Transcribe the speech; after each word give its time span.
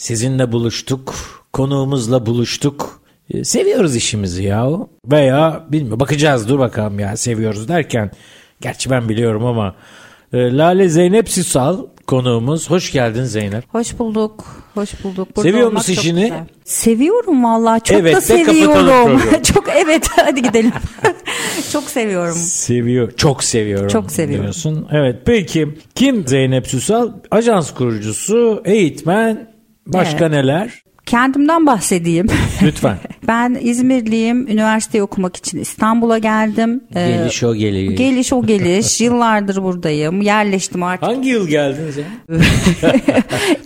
Sizinle 0.00 0.52
buluştuk. 0.52 1.14
Konuğumuzla 1.52 2.26
buluştuk. 2.26 3.00
Ee, 3.30 3.44
Seviyoruz 3.44 3.96
işimizi 3.96 4.42
ya. 4.44 4.70
Veya 5.06 5.64
bilmiyorum 5.68 6.00
bakacağız 6.00 6.48
dur 6.48 6.58
bakalım 6.58 6.98
ya 6.98 7.16
seviyoruz 7.16 7.68
derken. 7.68 8.10
Gerçi 8.60 8.90
ben 8.90 9.08
biliyorum 9.08 9.44
ama. 9.46 9.74
e, 10.32 10.56
Lale 10.56 10.88
Zeynep 10.88 11.28
Sisal 11.28 11.86
konuğumuz. 12.06 12.70
Hoş 12.70 12.92
geldin 12.92 13.24
Zeynep. 13.24 13.64
Hoş 13.74 13.98
bulduk. 13.98 14.44
Hoş 14.74 15.04
bulduk. 15.04 15.36
Burada 15.36 15.48
Seviyor 15.50 15.72
musun 15.72 15.92
işini? 15.92 16.32
Seviyorum 16.64 17.44
vallahi. 17.44 17.82
Çok 17.82 17.98
Evet 17.98 18.14
da 18.14 18.20
seviyorum. 18.20 19.20
çok 19.54 19.64
evet 19.76 20.06
hadi 20.16 20.42
gidelim. 20.42 20.72
çok 21.72 21.84
seviyorum. 21.84 22.34
Seviyor. 22.34 23.12
Çok 23.16 23.44
seviyorum. 23.44 23.88
Çok 23.88 24.10
seviyorum. 24.12 24.42
Diyorsun. 24.44 24.88
Evet 24.92 25.16
peki 25.26 25.68
kim 25.94 26.28
Zeynep 26.28 26.66
Süsal? 26.66 27.12
Ajans 27.30 27.74
kurucusu, 27.74 28.62
eğitmen, 28.64 29.49
başka 29.92 30.18
Evet. 30.24 30.30
neler? 30.30 30.82
Kendimden 31.06 31.66
bahsedeyim. 31.66 32.26
Lütfen. 32.62 32.96
ben 33.28 33.58
İzmirliyim. 33.62 34.48
Üniversiteyi 34.48 35.02
okumak 35.02 35.36
için 35.36 35.58
İstanbul'a 35.58 36.18
geldim. 36.18 36.80
Ee, 36.94 37.08
Geliş 37.18 37.42
o 37.44 37.54
geliş. 37.54 37.98
Geliş 37.98 38.32
o 38.32 38.46
geliş. 38.46 39.00
Yıllardır 39.00 39.62
buradayım. 39.62 40.22
Yerleştim 40.22 40.82
artık. 40.82 41.08
Hangi 41.08 41.28
yıl 41.28 41.48
geldiniz 41.48 41.96
ya? 41.96 42.04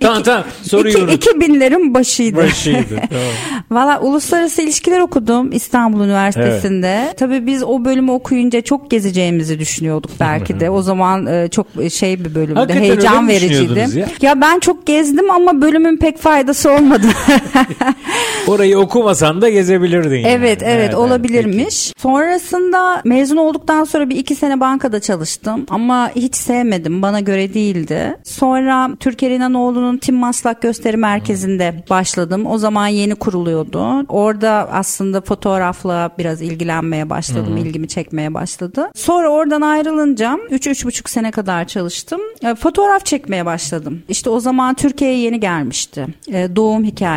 tamam 0.00 0.22
tamam 0.22 0.44
soruyu 0.62 0.94
İki, 0.94 1.02
unut. 1.02 1.26
2000'lerin 1.26 1.94
başıydı. 1.94 2.36
Başıydı. 2.36 2.84
Tamam. 3.10 3.24
Valla 3.70 4.00
uluslararası 4.00 4.62
ilişkiler 4.62 5.00
okudum 5.00 5.52
İstanbul 5.52 6.04
Üniversitesi'nde. 6.04 7.14
Tabii 7.18 7.46
biz 7.46 7.62
o 7.62 7.84
bölümü 7.84 8.10
okuyunca 8.10 8.60
çok 8.60 8.90
gezeceğimizi 8.90 9.58
düşünüyorduk 9.58 10.10
belki 10.20 10.60
de. 10.60 10.70
O 10.70 10.82
zaman 10.82 11.26
e, 11.26 11.48
çok 11.50 11.66
şey 11.92 12.24
bir. 12.24 12.34
Hakikaten 12.34 12.76
öyle 12.76 12.80
Heyecan 12.80 13.28
vericiydi. 13.28 13.98
ya? 13.98 14.06
Ya 14.22 14.40
ben 14.40 14.58
çok 14.60 14.86
gezdim 14.86 15.30
ama 15.30 15.60
bölümün 15.60 15.96
pek 15.96 16.18
faydası 16.18 16.70
olmadı. 16.72 17.06
Orayı 18.46 18.78
okumasan 18.78 19.42
da 19.42 19.48
gezebilirdin. 19.48 20.16
yani. 20.16 20.26
evet 20.28 20.62
evet 20.62 20.94
olabilirmiş. 20.94 21.88
peki. 21.88 22.02
Sonrasında 22.02 23.00
mezun 23.04 23.36
olduktan 23.36 23.84
sonra 23.84 24.08
bir 24.10 24.16
iki 24.16 24.34
sene 24.34 24.60
bankada 24.60 25.00
çalıştım 25.00 25.66
ama 25.70 26.10
hiç 26.16 26.34
sevmedim. 26.36 27.02
Bana 27.02 27.20
göre 27.20 27.54
değildi. 27.54 28.16
Sonra 28.24 28.90
Türker 29.00 29.30
İnanoğlu'nun 29.30 29.96
Tim 29.96 30.14
Maslak 30.16 30.62
Gösteri 30.62 30.96
Merkezi'nde 30.96 31.84
başladım. 31.90 32.46
O 32.46 32.58
zaman 32.58 32.86
yeni 32.86 33.14
kuruluyordu. 33.14 34.04
Orada 34.08 34.68
aslında 34.72 35.20
fotoğrafla 35.20 36.10
biraz 36.18 36.42
ilgilenmeye 36.42 37.10
başladım. 37.10 37.56
ilgimi 37.56 37.88
çekmeye 37.88 38.34
başladı. 38.34 38.90
Sonra 38.94 39.28
oradan 39.28 39.60
ayrılınca 39.60 40.38
3-3,5 40.50 41.10
sene 41.10 41.30
kadar 41.30 41.64
çalıştım. 41.64 42.20
E, 42.42 42.54
Fotoğraf 42.54 43.06
çekmeye 43.06 43.46
başladım. 43.46 44.02
İşte 44.08 44.30
o 44.30 44.40
zaman 44.40 44.74
Türkiye'ye 44.74 45.18
yeni 45.18 45.40
gelmişti. 45.40 46.06
E, 46.32 46.56
Doğum 46.56 46.84
hikayesi, 46.84 47.13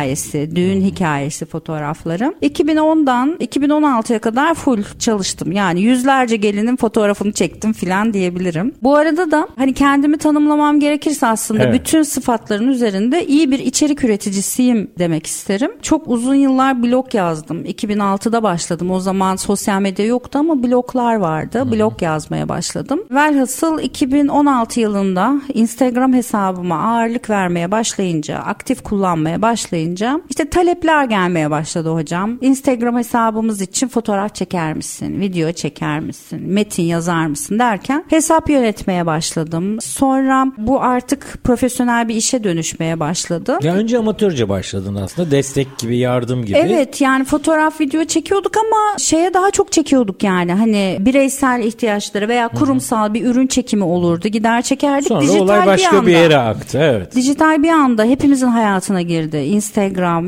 düğün 0.56 0.80
hikayesi 0.80 1.46
fotoğrafları. 1.46 2.34
2010'dan 2.42 3.36
2016'ya 3.40 4.18
kadar 4.18 4.54
full 4.54 4.82
çalıştım. 4.98 5.52
Yani 5.52 5.80
yüzlerce 5.80 6.36
gelinin 6.36 6.76
fotoğrafını 6.76 7.32
çektim 7.32 7.72
filan 7.72 8.12
diyebilirim. 8.12 8.74
Bu 8.82 8.96
arada 8.96 9.30
da 9.30 9.48
hani 9.56 9.74
kendimi 9.74 10.18
tanımlamam 10.18 10.80
gerekirse 10.80 11.26
aslında 11.26 11.62
Evet. 11.62 11.74
bütün 11.74 12.02
sıfatların 12.02 12.68
üzerinde 12.68 13.26
iyi 13.26 13.50
bir 13.50 13.58
içerik 13.58 14.04
üreticisiyim 14.04 14.90
demek 14.98 15.26
isterim. 15.26 15.70
Çok 15.82 16.08
uzun 16.08 16.34
yıllar 16.34 16.82
blog 16.82 17.14
yazdım. 17.14 17.64
2006'da 17.64 18.42
başladım. 18.42 18.90
O 18.90 19.00
zaman 19.00 19.36
sosyal 19.36 19.80
medya 19.80 20.06
yoktu 20.06 20.38
ama 20.38 20.62
bloglar 20.62 21.14
vardı. 21.14 21.72
Blog 21.72 22.02
yazmaya 22.02 22.48
başladım. 22.48 23.00
Velhasıl 23.10 23.78
2016 23.80 24.80
yılında 24.80 25.40
Instagram 25.54 26.12
hesabıma 26.12 26.78
ağırlık 26.82 27.30
vermeye 27.30 27.70
başlayınca, 27.70 28.38
aktif 28.38 28.82
kullanmaya 28.82 29.42
başlayınca 29.42 29.87
işte 30.30 30.50
talepler 30.50 31.04
gelmeye 31.04 31.50
başladı 31.50 31.90
hocam. 31.94 32.38
Instagram 32.40 32.96
hesabımız 32.96 33.60
için 33.60 33.88
fotoğraf 33.88 34.34
çeker 34.34 34.74
misin? 34.74 35.20
Video 35.20 35.52
çeker 35.52 36.00
misin? 36.00 36.40
Metin 36.46 36.82
yazar 36.82 37.26
mısın 37.26 37.58
derken 37.58 38.04
hesap 38.08 38.50
yönetmeye 38.50 39.06
başladım. 39.06 39.80
Sonra 39.80 40.46
bu 40.58 40.82
artık 40.82 41.38
profesyonel 41.44 42.08
bir 42.08 42.14
işe 42.14 42.44
dönüşmeye 42.44 43.00
başladı. 43.00 43.58
Ya 43.62 43.74
önce 43.74 43.98
amatörce 43.98 44.48
başladın 44.48 44.94
aslında. 44.94 45.30
Destek 45.30 45.78
gibi, 45.78 45.98
yardım 45.98 46.44
gibi. 46.44 46.58
Evet 46.58 47.00
yani 47.00 47.24
fotoğraf 47.24 47.80
video 47.80 48.04
çekiyorduk 48.04 48.52
ama 48.56 48.98
şeye 48.98 49.34
daha 49.34 49.50
çok 49.50 49.72
çekiyorduk 49.72 50.22
yani 50.22 50.52
hani 50.52 50.96
bireysel 51.00 51.62
ihtiyaçları 51.64 52.28
veya 52.28 52.48
kurumsal 52.48 53.14
bir 53.14 53.24
ürün 53.26 53.46
çekimi 53.46 53.84
olurdu 53.84 54.28
gider 54.28 54.62
çekerdik 54.62 55.08
Sonra 55.08 55.20
dijital 55.20 55.40
olay 55.40 55.66
başka 55.66 55.92
bir 55.92 55.96
anda. 55.96 56.06
bir 56.06 56.12
yere 56.12 56.36
aktı. 56.36 56.78
Evet. 56.82 57.14
Dijital 57.16 57.62
bir 57.62 57.68
anda 57.68 58.04
hepimizin 58.04 58.46
hayatına 58.46 59.02
girdi. 59.02 59.36
Instagram, 59.36 59.77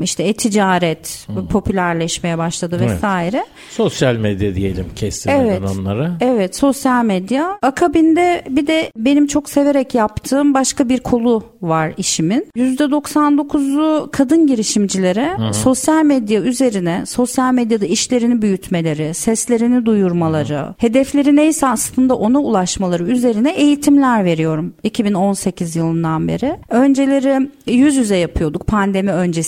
işte 0.03 0.23
e-ticaret 0.23 1.27
popülerleşmeye 1.51 2.39
başladı 2.39 2.77
Evet. 2.81 2.91
vesaire. 2.91 3.45
Sosyal 3.71 4.15
medya 4.15 4.55
diyelim 4.55 4.87
kestirmeden 4.97 5.45
Evet. 5.45 5.61
onları. 5.79 6.13
Evet, 6.21 6.57
sosyal 6.57 7.05
medya. 7.05 7.59
Akabinde 7.63 8.45
bir 8.51 8.67
de 8.67 8.91
benim 8.97 9.27
çok 9.27 9.51
severek 9.51 9.95
yaptığım 9.95 10.55
başka 10.55 10.89
bir 10.89 11.01
kolu 11.01 11.43
var 11.63 11.93
işimin. 11.97 12.47
%99'u 12.57 14.09
kadın 14.13 14.47
girişimcilere 14.47 15.31
sosyal 15.53 16.05
medya 16.05 16.41
üzerine, 16.41 17.07
sosyal 17.07 17.53
medyada 17.53 17.87
işlerini 17.87 18.43
büyütmeleri, 18.43 19.15
seslerini 19.15 19.87
duyurmaları, 19.87 20.75
hedefleri 20.79 21.37
neyse 21.37 21.67
aslında 21.67 22.15
ona 22.17 22.39
ulaşmaları 22.39 23.05
üzerine 23.05 23.51
eğitimler 23.53 24.25
veriyorum 24.25 24.75
2018 24.83 25.77
yılından 25.77 26.29
beri. 26.29 26.57
Önceleri 26.71 27.51
yüz 27.67 27.97
yüze 27.97 28.17
yapıyorduk 28.17 28.67
pandemi 28.67 29.11
öncesi 29.13 29.40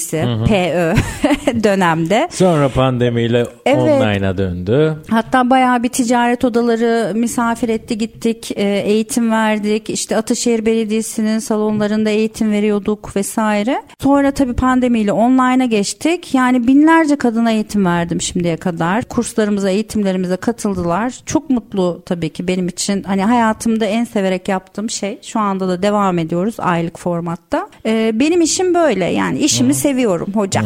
PÖ 0.46 0.94
dönemde. 1.64 2.28
Sonra 2.32 2.68
pandemiyle 2.68 3.46
Evet. 3.66 3.78
online'a 3.78 4.38
döndü. 4.38 4.96
Hatta 5.10 5.50
bayağı 5.50 5.82
bir 5.82 5.88
ticaret 5.88 6.44
odaları 6.44 7.12
misafir 7.14 7.68
etti 7.68 7.98
gittik 7.98 8.50
e, 8.56 8.62
eğitim 8.78 9.30
verdik 9.30 9.90
işte 9.90 10.16
Ataşehir 10.16 10.66
Belediyesi'nin 10.66 11.38
salonlarında 11.38 12.10
eğitim 12.10 12.52
veriyorduk 12.52 13.16
vesaire. 13.16 13.82
Sonra 14.02 14.30
tabii 14.30 14.52
pandemiyle 14.54 15.12
online'a 15.12 15.64
geçtik 15.66 16.34
yani 16.34 16.66
binlerce 16.66 17.16
kadına 17.16 17.50
eğitim 17.52 17.84
verdim 17.86 18.20
şimdiye 18.20 18.56
kadar. 18.56 19.02
Kurslarımıza 19.04 19.70
eğitimlerimize 19.70 20.36
katıldılar. 20.36 21.14
Çok 21.26 21.50
mutlu 21.50 22.02
tabii 22.06 22.28
ki 22.30 22.48
benim 22.48 22.68
için 22.68 23.02
hani 23.02 23.22
hayatımda 23.24 23.84
en 23.84 24.04
severek 24.04 24.48
yaptığım 24.48 24.90
şey 24.90 25.18
şu 25.22 25.40
anda 25.40 25.68
da 25.68 25.82
devam 25.82 26.18
ediyoruz 26.18 26.54
aylık 26.58 26.98
formatta. 26.98 27.68
E, 27.86 28.10
benim 28.14 28.40
işim 28.40 28.74
böyle 28.74 29.04
yani 29.04 29.38
işimi 29.38 29.74
seviyorum 29.82 30.28
hocam. 30.34 30.64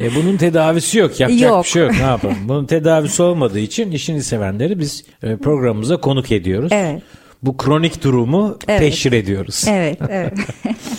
E 0.00 0.14
bunun 0.14 0.36
tedavisi 0.36 0.98
yok. 0.98 1.20
Yapacak 1.20 1.50
Yok. 1.50 1.64
bir 1.64 1.68
şey 1.68 1.82
yok. 1.82 1.92
Ne 1.92 2.02
yapalım? 2.02 2.36
Bunun 2.44 2.66
tedavisi 2.66 3.22
olmadığı 3.22 3.58
için 3.58 3.92
işini 3.92 4.22
sevenleri 4.22 4.78
biz 4.78 5.04
e, 5.22 5.36
programımıza 5.36 5.96
konuk 5.96 6.32
ediyoruz. 6.32 6.68
Evet. 6.72 7.02
Bu 7.42 7.56
kronik 7.56 8.04
durumu 8.04 8.58
Evet. 8.68 8.80
teşhir 8.80 9.12
ediyoruz. 9.12 9.64
evet 9.68 9.98
evet. 10.10 10.32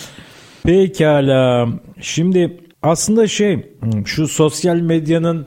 Pekala. 0.64 1.68
Şimdi 2.00 2.60
aslında 2.82 3.28
şey 3.28 3.66
şu 4.04 4.28
sosyal 4.28 4.76
medyanın 4.76 5.46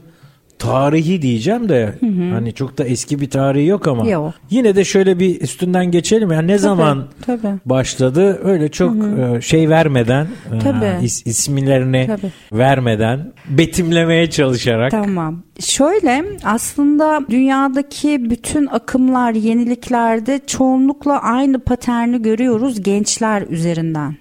tarihi 0.59 1.21
diyeceğim 1.21 1.69
de 1.69 1.95
hani 2.33 2.53
çok 2.53 2.77
da 2.77 2.83
eski 2.83 3.21
bir 3.21 3.29
tarihi 3.29 3.65
yok 3.67 3.87
ama 3.87 4.07
Yok. 4.09 4.33
yine 4.49 4.75
de 4.75 4.83
şöyle 4.85 5.19
bir 5.19 5.41
üstünden 5.41 5.91
geçelim. 5.91 6.31
Yani 6.31 6.47
ne 6.47 6.57
zaman 6.57 7.07
tabii. 7.25 7.47
başladı 7.65 8.39
öyle 8.43 8.71
çok 8.71 8.95
e, 8.95 9.41
şey 9.41 9.69
vermeden 9.69 10.27
e, 10.55 10.59
Tabii. 10.59 10.85
is- 11.05 11.29
isimlerini 11.29 12.07
Tabii. 12.07 12.31
vermeden 12.59 13.31
betimlemeye 13.49 14.29
çalışarak 14.29 14.91
Tamam. 14.91 15.43
Şöyle 15.59 16.25
aslında 16.43 17.21
dünyadaki 17.29 18.29
bütün 18.29 18.67
akımlar, 18.67 19.33
yeniliklerde 19.33 20.39
çoğunlukla 20.47 21.21
aynı 21.21 21.59
paterni 21.59 22.21
görüyoruz 22.21 22.83
gençler 22.83 23.41
üzerinden. 23.49 24.15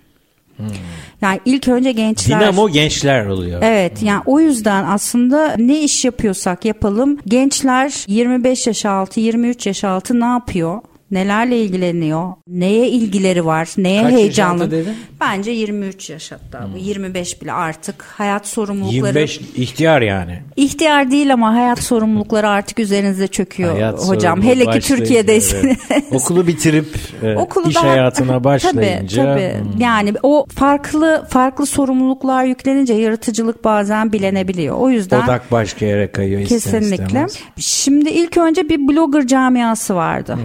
Yani 1.24 1.40
ilk 1.44 1.68
önce 1.68 1.92
gençler. 1.92 2.40
dinamo 2.40 2.68
gençler 2.68 3.26
oluyor. 3.26 3.62
Evet 3.62 4.02
yani 4.02 4.22
o 4.26 4.40
yüzden 4.40 4.84
aslında 4.84 5.54
ne 5.58 5.80
iş 5.80 6.04
yapıyorsak 6.04 6.64
yapalım 6.64 7.18
gençler 7.26 8.04
25 8.06 8.66
yaş 8.66 8.86
altı 8.86 9.20
23 9.20 9.66
yaş 9.66 9.84
altı 9.84 10.20
ne 10.20 10.24
yapıyor? 10.24 10.80
Nelerle 11.14 11.58
ilgileniyor, 11.60 12.32
neye 12.48 12.88
ilgileri 12.88 13.44
var, 13.46 13.68
neye 13.76 14.02
Kaç 14.02 14.12
heyecanlı. 14.12 14.70
dedin? 14.70 14.94
Bence 15.20 15.50
23 15.50 16.10
yaş 16.10 16.32
hatta 16.32 16.68
bu 16.74 16.78
25 16.78 17.42
bile 17.42 17.52
artık 17.52 18.02
hayat 18.02 18.46
sorumlulukları. 18.48 18.96
25 19.18 19.40
ihtiyar 19.56 20.02
yani. 20.02 20.38
İhtiyar 20.56 21.10
değil 21.10 21.32
ama 21.32 21.54
hayat 21.54 21.78
sorumlulukları 21.82 22.48
artık 22.48 22.78
üzerinize 22.78 23.26
çöküyor 23.26 23.72
Hayat 23.72 24.08
hocam. 24.08 24.42
Hele 24.42 24.70
ki 24.70 24.80
Türkiye'deysiniz. 24.80 25.76
evet. 25.90 26.04
Okulu 26.12 26.46
bitirip 26.46 26.86
e, 27.22 27.34
Okulu 27.36 27.68
iş 27.68 27.74
daha- 27.76 27.90
hayatına 27.90 28.44
başlayınca. 28.44 29.24
Tabii 29.24 29.40
tabii. 29.40 29.72
hmm, 29.72 29.80
Yani 29.80 30.12
o 30.22 30.46
farklı 30.54 31.26
farklı 31.28 31.66
sorumluluklar 31.66 32.44
yüklenince 32.44 32.94
yaratıcılık 32.94 33.64
bazen 33.64 34.12
bilenebiliyor. 34.12 34.76
O 34.78 34.90
yüzden 34.90 35.24
Odak 35.24 35.52
başka 35.52 35.86
yere 35.86 36.12
kayıyor 36.12 36.44
kesinlikle. 36.46 37.26
Şimdi 37.58 38.10
ilk 38.10 38.36
önce 38.36 38.68
bir 38.68 38.88
blogger 38.88 39.26
camiası 39.26 39.94
vardı. 39.94 40.38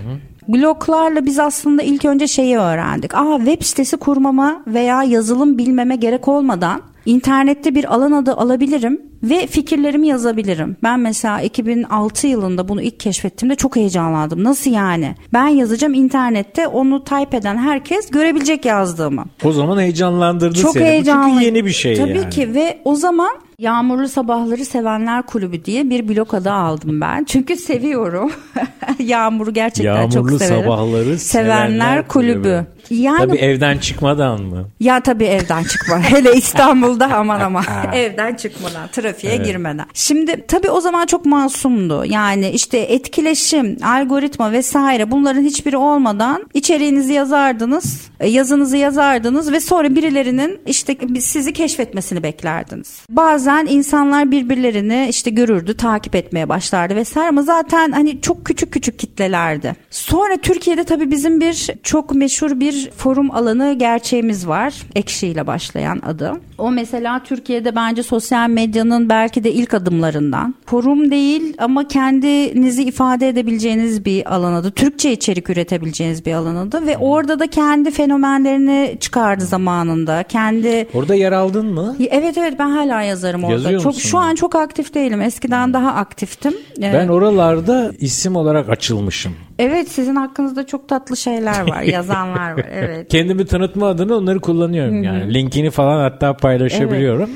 Bloglarla 0.48 1.26
biz 1.26 1.40
aslında 1.40 1.82
ilk 1.84 2.06
önce 2.06 2.28
şeyi 2.28 2.58
öğrendik. 2.58 3.16
Aa 3.16 3.38
web 3.38 3.62
sitesi 3.64 3.98
kurmama 3.98 4.64
veya 4.68 5.04
yazılım 5.04 5.58
bilmeme 5.58 5.96
gerek 5.96 6.28
olmadan 6.28 6.82
internette 7.06 7.76
bir 7.76 7.94
alan 7.94 8.12
adı 8.12 8.34
alabilirim 8.34 9.02
ve 9.24 9.48
fikirlerimi 9.48 10.08
yazabilirim. 10.08 10.78
Ben 10.84 11.00
mesela 11.00 11.42
2006 11.42 12.28
yılında 12.28 12.68
bunu 12.68 12.82
ilk 12.82 13.00
keşfettiğimde 13.00 13.56
çok 13.56 13.76
heyecanlandım. 13.76 14.44
Nasıl 14.44 14.72
yani? 14.72 15.16
Ben 15.34 15.48
yazacağım 15.48 15.94
internette 15.94 16.68
onu 16.68 17.04
type 17.04 17.38
eden 17.38 17.58
herkes 17.58 18.10
görebilecek 18.10 18.66
yazdığımı. 18.66 19.26
O 19.44 19.52
zaman 19.52 19.80
heyecanlandırdı 19.80 20.60
Çok 20.60 20.74
seni. 20.74 20.84
Bu 20.84 20.88
heyecanlı. 20.88 21.30
Çünkü 21.30 21.46
yeni 21.46 21.66
bir 21.66 21.72
şey 21.72 21.96
Tabii 21.98 22.18
yani. 22.18 22.30
ki 22.30 22.54
ve 22.54 22.82
o 22.86 22.96
zaman 22.96 23.32
Yağmurlu 23.60 24.08
Sabahları 24.08 24.66
Sevenler 24.66 25.22
Kulübü 25.24 25.66
diye 25.66 25.90
bir 25.90 26.08
blog 26.08 26.34
adı 26.34 26.52
aldım 26.52 27.02
ben. 27.02 27.24
Çünkü 27.24 27.56
seviyorum. 27.56 28.32
Yağmuru 29.00 29.54
gerçekten 29.54 29.96
Yağmurlu 29.96 30.30
çok 30.30 30.42
severim. 30.42 30.64
sabahları 30.64 31.20
Sevenler 31.20 32.08
Kulübü. 32.08 32.66
Yani 32.90 33.18
Tabii 33.18 33.38
evden 33.38 33.78
çıkmadan 33.78 34.42
mı? 34.42 34.66
ya 34.80 35.00
tabii 35.00 35.26
evden 35.26 35.64
çıkma. 35.64 36.00
Hele 36.02 36.34
İstanbul'da 36.34 37.10
aman 37.14 37.40
ama 37.40 37.64
evden 37.94 38.36
çıkmadan, 38.36 38.88
trafiğe 38.92 39.38
girmeden. 39.38 39.86
Şimdi 39.94 40.46
tabii 40.48 40.70
o 40.70 40.82
zaman 40.82 41.06
çok 41.06 41.26
masumdu. 41.26 42.06
Yani 42.06 42.50
işte 42.50 42.78
etkileşim, 42.78 43.78
algoritma 43.84 44.52
vesaire 44.52 45.12
bunların 45.12 45.42
hiçbiri 45.42 45.78
olmadan 45.78 46.50
içeriğinizi 46.54 47.14
yazardınız, 47.14 48.10
e, 48.20 48.28
yazınızı 48.30 48.78
yazardınız 48.78 49.52
ve 49.52 49.60
sonra 49.60 49.96
birilerinin 49.96 50.60
işte 50.66 50.98
sizi 51.20 51.54
keşfetmesini 51.54 52.24
beklerdiniz. 52.24 53.00
Bazen 53.10 53.49
insanlar 53.66 54.32
birbirlerini 54.32 55.08
işte 55.10 55.30
görürdü, 55.30 55.78
takip 55.78 56.16
etmeye 56.16 56.50
başlardı 56.50 56.96
vesaire 56.96 57.30
ama 57.30 57.42
zaten 57.42 57.92
hani 57.92 58.22
çok 58.22 58.46
küçük 58.46 58.74
küçük 58.74 59.00
kitlelerdi. 59.00 59.76
Sonra 59.90 60.38
Türkiye'de 60.38 60.84
tabii 60.84 61.12
bizim 61.12 61.42
bir 61.42 61.68
çok 61.84 62.16
meşhur 62.16 62.60
bir 62.60 62.92
forum 62.98 63.32
alanı 63.32 63.74
gerçeğimiz 63.74 64.48
var. 64.48 64.74
Ekşi 64.96 65.28
ile 65.28 65.48
başlayan 65.48 66.02
adı. 66.06 66.34
O 66.60 66.72
mesela 66.72 67.24
Türkiye'de 67.24 67.76
bence 67.76 68.04
sosyal 68.04 68.50
medyanın 68.50 69.10
belki 69.10 69.44
de 69.44 69.52
ilk 69.52 69.74
adımlarından. 69.74 70.56
Forum 70.66 71.12
değil 71.12 71.54
ama 71.58 71.88
kendinizi 71.88 72.84
ifade 72.84 73.28
edebileceğiniz 73.30 74.06
bir 74.06 74.36
alan 74.36 74.54
adı. 74.54 74.72
Türkçe 74.72 75.12
içerik 75.12 75.50
üretebileceğiniz 75.50 76.26
bir 76.26 76.34
alan 76.34 76.56
adı 76.56 76.86
ve 76.88 76.98
orada 76.98 77.40
da 77.40 77.48
kendi 77.48 77.92
fenomenlerini 77.92 78.98
çıkardı 79.00 79.46
zamanında. 79.46 80.24
Kendi 80.24 80.88
Orada 80.94 81.16
yer 81.16 81.32
aldın 81.32 81.66
mı? 81.66 81.96
Evet 82.10 82.38
evet 82.38 82.54
ben 82.60 82.70
hala 82.70 83.02
yazarım 83.02 83.44
orada. 83.44 83.54
Yazıyor 83.54 83.82
çok 83.82 83.94
musun? 83.96 84.10
şu 84.10 84.18
an 84.18 84.36
çok 84.36 84.56
aktif 84.56 84.94
değilim. 84.94 85.22
Eskiden 85.22 85.74
daha 85.74 85.92
aktiftim. 85.94 86.54
Ee, 86.80 86.94
Ben 86.94 87.08
oralarda 87.08 87.92
isim 88.00 88.36
olarak 88.36 88.70
açılmışım. 88.70 89.34
Evet 89.60 89.90
sizin 89.92 90.16
hakkınızda 90.16 90.66
çok 90.66 90.88
tatlı 90.90 91.18
şeyler 91.18 91.70
var. 91.70 91.82
Yazanlar 91.84 92.52
var. 92.52 92.66
Evet. 92.74 93.08
Kendimi 93.12 93.46
tanıtma 93.46 93.88
adına 93.88 94.16
onları 94.16 94.40
kullanıyorum 94.40 95.04
yani. 95.04 95.34
Linkini 95.34 95.70
falan 95.70 96.00
hatta 96.00 96.38
paylaşabiliyorum. 96.50 97.30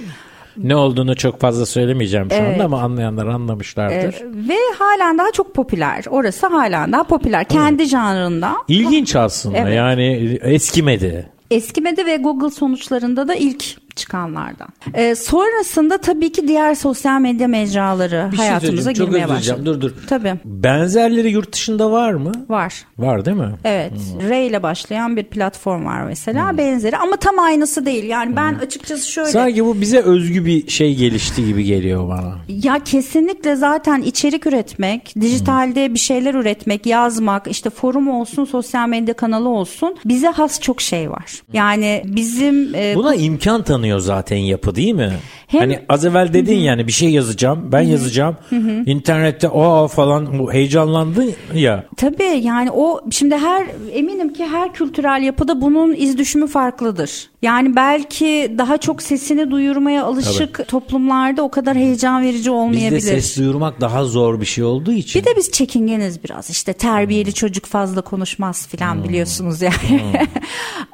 Ne 0.57 0.75
olduğunu 0.75 1.15
çok 1.15 1.39
fazla 1.41 1.65
söylemeyeceğim 1.65 2.27
şu 2.31 2.35
Evet. 2.35 2.53
anda 2.53 2.63
ama 2.63 2.81
anlayanlar 2.81 3.27
anlamışlardır. 3.27 4.13
Ee, 4.13 4.49
ve 4.49 4.55
halen 4.79 5.17
daha 5.17 5.31
çok 5.31 5.53
popüler. 5.55 6.03
Orası 6.09 6.47
halen 6.47 6.91
daha 6.91 7.03
popüler. 7.03 7.43
Kendi 7.45 7.85
janrında. 7.85 8.51
İlginç 8.67 9.15
aslında 9.15 9.57
Evet. 9.57 9.75
yani 9.75 10.37
eskimedi. 10.41 11.29
Eskimedi 11.51 12.05
ve 12.05 12.17
Google 12.17 12.49
sonuçlarında 12.49 13.27
da 13.27 13.35
ilk 13.35 13.63
çıkanlardan. 13.95 14.67
Ee, 14.93 15.15
sonrasında 15.15 15.97
tabii 15.97 16.31
ki 16.31 16.47
diğer 16.47 16.75
sosyal 16.75 17.21
medya 17.21 17.47
mecraları 17.47 18.29
Bir 18.31 18.37
şey 18.37 18.45
hayatımıza 18.45 18.93
çok 18.93 19.07
girmeye 19.07 19.29
başladı. 19.29 19.65
Dur 19.65 19.81
dur. 19.81 19.91
Tabii 20.07 20.33
Benzerleri 20.45 21.31
yurt 21.31 21.53
dışında 21.53 21.91
var 21.91 22.13
mı? 22.13 22.31
var. 22.49 22.73
Var 22.97 23.25
değil 23.25 23.37
mi? 23.37 23.51
Evet. 23.63 23.91
Hmm. 23.91 24.29
R 24.29 24.45
ile 24.45 24.63
başlayan 24.63 25.17
bir 25.17 25.23
platform 25.23 25.85
var 25.85 26.03
mesela 26.03 26.57
benzeri 26.57 26.97
ama 26.97 27.15
tam 27.15 27.39
aynısı 27.39 27.85
değil. 27.85 28.03
Yani 28.03 28.35
ben 28.35 28.53
açıkçası 28.53 29.11
şöyle 29.11 29.29
Sanki 29.29 29.65
bu 29.65 29.81
bize 29.81 29.99
özgü 29.99 30.45
bir 30.45 30.67
şey 30.67 30.95
gelişti 30.95 31.45
gibi 31.45 31.63
geliyor 31.63 32.09
bana. 32.09 32.35
Ya 32.47 32.79
kesinlikle 32.83 33.55
zaten 33.55 34.01
içerik 34.01 34.47
üretmek, 34.47 35.13
dijitalde 35.21 35.93
bir 35.93 35.99
şeyler 35.99 36.33
üretmek, 36.33 36.85
yazmak, 36.85 37.47
işte 37.47 37.69
forum 37.69 38.09
olsun, 38.09 38.45
sosyal 38.45 38.87
medya 38.87 39.13
kanalı 39.13 39.49
olsun 39.49 39.95
bize 40.05 40.27
has 40.27 40.59
çok 40.59 40.81
şey 40.81 41.11
var. 41.11 41.41
Yani 41.53 42.03
bizim 42.05 42.75
e, 42.75 42.95
Buna 42.95 43.15
imkan 43.15 43.63
tanıyor 43.83 43.99
zaten 43.99 44.37
yapı 44.37 44.75
değil 44.75 44.93
mi? 44.93 45.11
Hem- 45.47 45.59
hani 45.59 45.79
az 45.89 46.05
evvel 46.05 46.33
dedin 46.33 46.57
yani 46.57 46.87
bir 46.87 46.91
şey 46.91 47.09
yazacağım, 47.09 47.71
ben 47.71 47.81
yazacağım. 47.81 48.37
İnternette 48.85 49.49
o 49.49 49.87
falan 49.87 50.39
bu 50.39 50.53
heyecanlandı 50.53 51.23
ya. 51.53 51.83
tabii 51.97 52.41
yani 52.41 52.71
o 52.71 53.01
şimdi 53.11 53.35
her 53.37 53.67
eminim 53.93 54.33
ki 54.33 54.45
her 54.45 54.73
kültürel 54.73 55.23
yapıda 55.23 55.61
bunun 55.61 55.93
iz 55.93 56.17
düşümü 56.17 56.47
farklıdır. 56.47 57.29
Yani 57.43 57.75
belki 57.75 58.53
daha 58.57 58.77
çok 58.77 59.01
sesini 59.01 59.51
duyurmaya 59.51 60.03
alışık 60.05 60.67
toplumlarda 60.67 61.41
o 61.43 61.51
kadar 61.51 61.77
heyecan 61.77 62.21
verici 62.21 62.37
Bizde 62.39 62.51
olmayabilir. 62.51 62.99
ses 62.99 63.37
duyurmak 63.37 63.81
daha 63.81 64.03
zor 64.05 64.41
bir 64.41 64.45
şey 64.45 64.63
olduğu 64.63 64.91
için. 64.93 65.21
Bir 65.21 65.25
de 65.25 65.29
biz 65.37 65.51
çekingeniz 65.51 66.23
biraz 66.23 66.49
işte 66.49 66.73
terbiyeli 66.73 67.33
çocuk 67.33 67.65
fazla 67.65 68.01
konuşmaz 68.01 68.67
filan 68.67 69.03
biliyorsunuz 69.03 69.61
yani. 69.61 69.73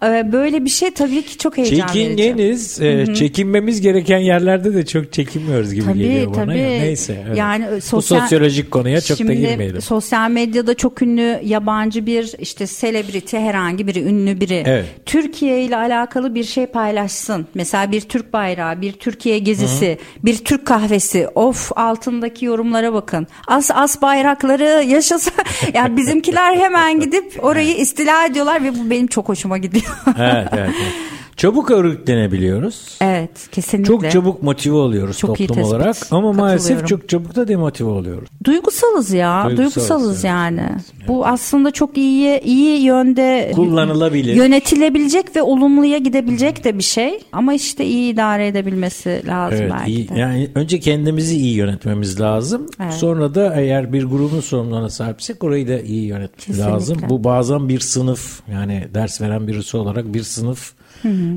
Ee, 0.03 0.31
Böyle 0.31 0.65
bir 0.65 0.69
şey 0.69 0.91
tabii 0.91 1.21
ki 1.21 1.37
çok 1.37 1.57
heyecan 1.57 1.77
verici. 1.79 1.93
Çekingeniz, 1.93 2.81
e, 2.81 3.13
çekinmemiz 3.13 3.81
gereken 3.81 4.17
yerlerde 4.17 4.73
de 4.73 4.85
çok 4.85 5.13
çekinmiyoruz 5.13 5.73
gibi 5.73 5.85
Tabii 5.85 5.97
geliyor 5.99 6.25
bana. 6.35 6.45
tabii. 6.45 6.57
Ya. 6.59 6.67
Neyse. 6.67 7.23
evet. 7.27 7.37
Yani 7.37 7.65
e, 7.65 7.75
Bu 7.77 7.81
sosyal, 7.81 8.19
sosyolojik 8.21 8.71
konuya 8.71 9.01
çok 9.01 9.17
Şimdi 9.17 9.29
da 9.31 9.33
girmeyelim. 9.33 9.81
sosyal 9.81 10.29
medyada 10.31 10.73
çok 10.73 11.01
ünlü 11.01 11.39
yabancı 11.43 12.05
bir 12.05 12.33
işte 12.39 12.67
selebriti 12.67 13.39
herhangi 13.39 13.87
biri 13.87 13.99
ünlü 14.03 14.41
biri 14.41 14.63
Evet. 14.65 14.85
Türkiye 15.05 15.63
ile 15.63 15.75
alakalı 15.77 16.35
bir 16.35 16.38
şey 16.43 16.65
paylaşsın. 16.65 17.47
Mesela 17.53 17.91
bir 17.91 18.01
Türk 18.01 18.33
bayrağı, 18.33 18.81
bir 18.81 18.93
Türkiye 18.93 19.39
gezisi, 19.39 19.97
bir 20.25 20.37
Türk 20.37 20.65
kahvesi. 20.65 21.27
Of 21.35 21.71
altındaki 21.75 22.45
yorumlara 22.45 22.93
bakın. 22.93 23.27
As 23.47 23.71
as 23.71 24.01
bayrakları 24.01 24.83
yaşasın. 24.83 25.33
yani 25.73 25.97
bizimkiler 25.97 26.57
hemen 26.57 26.99
gidip 26.99 27.43
orayı 27.43 27.75
istila 27.77 28.25
ediyorlar 28.25 28.63
ve 28.63 28.75
bu 28.75 28.89
benim 28.89 29.07
çok 29.07 29.29
hoşuma 29.29 29.57
gidiyor. 29.57 29.97
evet, 30.17 30.47
evet, 30.51 30.73
evet. 30.77 30.93
Çabuk 31.39 31.71
örgütlenebiliyoruz. 31.71 32.97
evet, 33.01 33.29
kesinlikle. 33.51 33.87
Çok 33.87 34.11
çabuk 34.11 34.43
motive 34.43 34.75
oluyoruz 34.75 35.17
Çok 35.17 35.37
toplum 35.37 35.63
olarak 35.63 35.95
ama 36.11 36.33
maalesef 36.33 36.87
çok 36.87 37.09
çabuk 37.09 37.35
da 37.35 37.47
demotive 37.47 37.89
oluyoruz. 37.89 38.29
Duygusalız 38.43 39.11
ya. 39.11 39.43
Duygusalız, 39.45 39.75
Duygusalız, 39.75 40.15
evet. 40.15 40.23
yani. 40.25 40.61
Bu 41.07 41.25
aslında 41.25 41.71
çok 41.71 41.97
iyi 41.97 42.39
iyi 42.41 42.81
yönde 42.83 43.51
Kullanılabilir. 43.55 44.35
yönetilebilecek 44.35 45.35
ve 45.35 45.41
olumluya 45.41 45.97
gidebilecek 45.97 46.63
de 46.63 46.77
bir 46.77 46.83
şey. 46.83 47.19
Ama 47.31 47.53
işte 47.53 47.85
iyi 47.85 48.13
idare 48.13 48.47
edebilmesi 48.47 49.23
lazım 49.27 49.59
Evet, 49.61 49.71
belki 49.79 49.91
iyi, 49.91 50.09
de. 50.09 50.19
yani 50.19 50.49
önce 50.55 50.79
kendimizi 50.79 51.35
iyi 51.35 51.55
yönetmemiz 51.55 52.21
lazım. 52.21 52.67
Evet. 52.83 52.93
Sonra 52.93 53.35
da 53.35 53.55
eğer 53.55 53.93
bir 53.93 54.03
grubun 54.03 54.39
sorumluluğuna 54.39 54.89
sahipsek 54.89 55.43
orayı 55.43 55.67
da 55.67 55.79
iyi 55.79 56.05
yönetmek 56.05 56.39
Kesinlikle. 56.39 56.71
lazım. 56.71 56.97
Bu 57.09 57.23
bazen 57.23 57.69
bir 57.69 57.79
sınıf 57.79 58.41
yani 58.51 58.87
ders 58.93 59.21
veren 59.21 59.47
birisi 59.47 59.77
olarak 59.77 60.13
bir 60.13 60.23
sınıf 60.23 60.78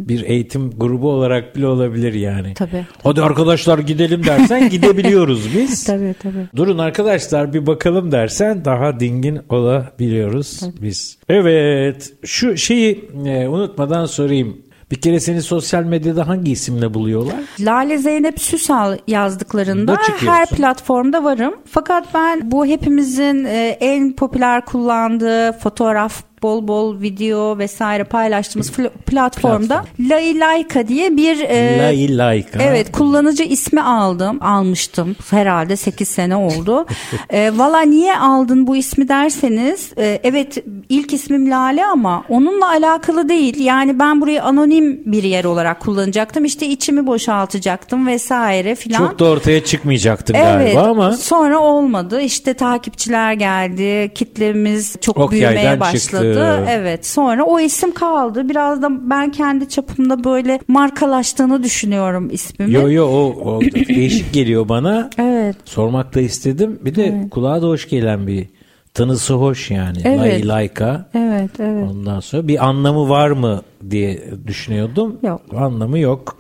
bir 0.08 0.22
eğitim 0.24 0.70
grubu 0.70 1.10
olarak 1.10 1.56
bile 1.56 1.66
olabilir 1.66 2.14
yani. 2.14 2.54
Tabii. 2.54 2.86
Hadi 3.02 3.22
arkadaşlar 3.22 3.78
gidelim 3.78 4.26
dersen 4.26 4.68
gidebiliyoruz 4.70 5.54
biz. 5.56 5.84
Tabii 5.84 6.14
tabii. 6.22 6.48
Durun 6.56 6.78
arkadaşlar 6.78 7.52
bir 7.54 7.66
bakalım 7.66 8.12
dersen 8.12 8.64
daha 8.64 9.00
dingin 9.00 9.40
olabiliyoruz 9.48 10.60
biz. 10.82 11.18
Evet 11.28 12.12
şu 12.24 12.56
şeyi 12.56 13.10
e, 13.26 13.48
unutmadan 13.48 14.06
sorayım. 14.06 14.56
Bir 14.90 14.96
kere 15.00 15.20
seni 15.20 15.42
sosyal 15.42 15.82
medyada 15.84 16.28
hangi 16.28 16.52
isimle 16.52 16.94
buluyorlar? 16.94 17.34
Lale 17.60 17.98
Zeynep 17.98 18.40
Süsal 18.40 18.98
yazdıklarında 19.08 19.96
her 20.20 20.46
platformda 20.48 21.24
varım. 21.24 21.54
Fakat 21.66 22.14
ben 22.14 22.50
bu 22.50 22.66
hepimizin 22.66 23.44
e, 23.44 23.76
en 23.80 24.16
popüler 24.16 24.64
kullandığı 24.64 25.52
fotoğraf 25.52 26.22
bol 26.42 26.68
bol 26.68 27.00
video 27.00 27.58
vesaire 27.58 28.04
paylaştığımız 28.04 28.72
platformda 29.06 29.84
Lailaika 30.00 30.88
diye 30.88 31.16
bir 31.16 31.40
e, 31.40 31.78
Lailaika. 31.78 32.62
Evet 32.62 32.92
kullanıcı 32.92 33.42
ismi 33.42 33.82
aldım 33.82 34.38
almıştım 34.42 35.16
herhalde 35.30 35.76
8 35.76 36.08
sene 36.08 36.36
oldu. 36.36 36.86
e, 37.30 37.52
Valla 37.58 37.80
niye 37.80 38.18
aldın 38.18 38.66
bu 38.66 38.76
ismi 38.76 39.08
derseniz 39.08 39.90
e, 39.98 40.20
evet 40.24 40.64
ilk 40.88 41.12
ismim 41.12 41.50
Lale 41.50 41.86
ama 41.86 42.24
onunla 42.28 42.68
alakalı 42.68 43.28
değil. 43.28 43.60
Yani 43.60 43.98
ben 43.98 44.20
burayı 44.20 44.42
anonim 44.42 45.12
bir 45.12 45.22
yer 45.22 45.44
olarak 45.44 45.80
kullanacaktım 45.80 46.44
işte 46.44 46.66
içimi 46.66 47.06
boşaltacaktım 47.06 48.06
vesaire 48.06 48.74
filan. 48.74 48.98
Çok 48.98 49.18
da 49.18 49.24
ortaya 49.24 49.64
çıkmayacaktın 49.64 50.34
Evet 50.34 50.74
galiba 50.74 50.82
ama 50.82 51.12
sonra 51.12 51.58
olmadı 51.58 52.20
işte 52.20 52.54
takipçiler 52.54 53.32
geldi 53.32 54.14
kitlemiz 54.14 54.96
çok 55.00 55.18
Ok 55.18 55.30
büyümeye 55.32 55.80
başladı 55.80 55.98
çıktı. 55.98 56.31
Evet 56.68 57.06
sonra 57.06 57.44
o 57.44 57.60
isim 57.60 57.94
kaldı 57.94 58.48
biraz 58.48 58.82
da 58.82 59.10
ben 59.10 59.30
kendi 59.32 59.68
çapımda 59.68 60.24
böyle 60.24 60.60
markalaştığını 60.68 61.62
düşünüyorum 61.62 62.28
ismimi 62.32 62.72
yo 62.72 62.90
yo 62.90 63.06
o, 63.06 63.50
o 63.50 63.60
değişik 63.88 64.32
geliyor 64.32 64.68
bana. 64.68 65.10
evet 65.18 65.56
Sormak 65.64 66.14
da 66.14 66.20
istedim. 66.20 66.78
Bir 66.82 66.94
de 66.94 67.28
kulağa 67.30 67.62
da 67.62 67.66
hoş 67.66 67.88
gelen 67.88 68.26
bir 68.26 68.46
tınısı 68.94 69.34
hoş 69.34 69.70
yani. 69.70 69.98
Evet. 70.04 70.18
Lailaika. 70.20 71.08
evet 71.14 71.50
evet 71.60 71.90
Ondan 71.90 72.20
sonra 72.20 72.48
bir 72.48 72.66
anlamı 72.66 73.08
var 73.08 73.30
mı 73.30 73.62
diye 73.90 74.24
düşünüyordum. 74.46 75.18
Yok. 75.22 75.40
Anlamı 75.56 75.98
yok. 75.98 76.36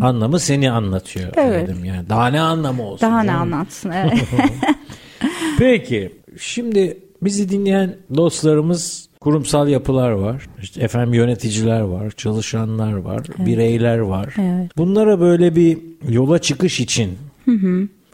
Anlamı 0.00 0.38
seni 0.40 0.70
anlatıyor 0.70 1.32
Evet. 1.36 1.68
dedim 1.68 1.84
yani. 1.84 2.08
Daha 2.08 2.26
ne 2.26 2.40
anlamı 2.40 2.82
olsun? 2.82 3.08
daha 3.08 3.22
ne 3.22 3.32
anlatsın 3.32 3.90
evet. 3.90 4.12
Peki 5.58 6.12
şimdi 6.38 6.98
bizi 7.22 7.48
dinleyen 7.48 7.96
dostlarımız 8.16 9.08
kurumsal 9.24 9.68
yapılar 9.68 10.10
var. 10.10 10.46
İşte 10.62 10.82
efendim 10.82 11.14
yöneticiler 11.14 11.80
var, 11.80 12.10
çalışanlar 12.10 12.92
var, 12.92 13.26
bireyler 13.38 13.98
var. 13.98 14.34
Evet. 14.38 14.70
Bunlara 14.76 15.20
böyle 15.20 15.56
bir 15.56 15.78
yola 16.08 16.38
çıkış 16.38 16.80
için 16.80 17.10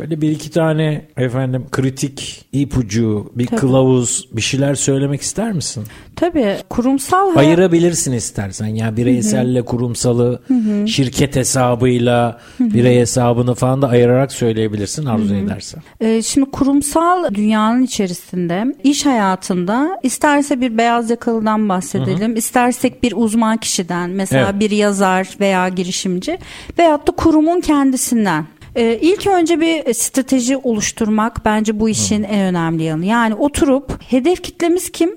böyle 0.00 0.20
bir 0.20 0.30
iki 0.30 0.50
tane 0.50 1.04
efendim 1.16 1.66
kritik 1.70 2.44
ipucu, 2.52 3.32
bir 3.34 3.46
kılavuz, 3.46 4.28
bir 4.32 4.40
şeyler 4.40 4.74
söylemek 4.74 5.20
ister 5.20 5.52
misin? 5.52 5.84
Tabii 6.16 6.56
kurumsal 6.70 7.36
Ayırabilirsin 7.36 8.12
istersen. 8.12 8.66
Yani 8.66 8.96
bireyselle 8.96 9.62
kurumsalı, 9.62 10.42
şirket 10.86 11.36
hesabıyla 11.36 12.40
birey 12.60 12.98
hesabını 13.00 13.54
falan 13.54 13.82
da 13.82 13.88
ayırarak 13.88 14.32
söyleyebilirsin 14.32 15.06
arzu 15.06 15.34
edersen. 15.34 15.82
Ee, 16.00 16.22
Şimdi 16.22 16.50
kurumsal 16.50 17.34
dünyanın 17.34 17.82
içerisinde 17.82 18.74
iş 18.84 19.06
hayatında 19.06 20.00
isterse 20.02 20.60
bir 20.60 20.78
beyaz 20.78 21.10
yakalıdan 21.10 21.68
bahsedelim, 21.68 22.36
istersek 22.36 23.02
bir 23.02 23.12
uzman 23.16 23.56
kişiden 23.56 24.10
mesela 24.10 24.48
Evet. 24.50 24.60
bir 24.60 24.70
yazar 24.70 25.28
veya 25.40 25.68
girişimci 25.68 26.38
veyahut 26.78 27.08
da 27.08 27.12
kurumun 27.12 27.60
kendisinden. 27.60 28.44
Ee, 28.76 28.98
ilk 29.02 29.26
önce 29.26 29.60
bir 29.60 29.94
strateji 29.94 30.56
oluşturmak 30.56 31.44
bence 31.44 31.80
bu 31.80 31.88
işin 31.88 32.22
en 32.22 32.40
önemli 32.40 32.82
yanı. 32.82 33.06
Yani 33.06 33.34
oturup 33.34 34.02
hedef 34.02 34.42
kitlemiz 34.42 34.92
kim? 34.92 35.10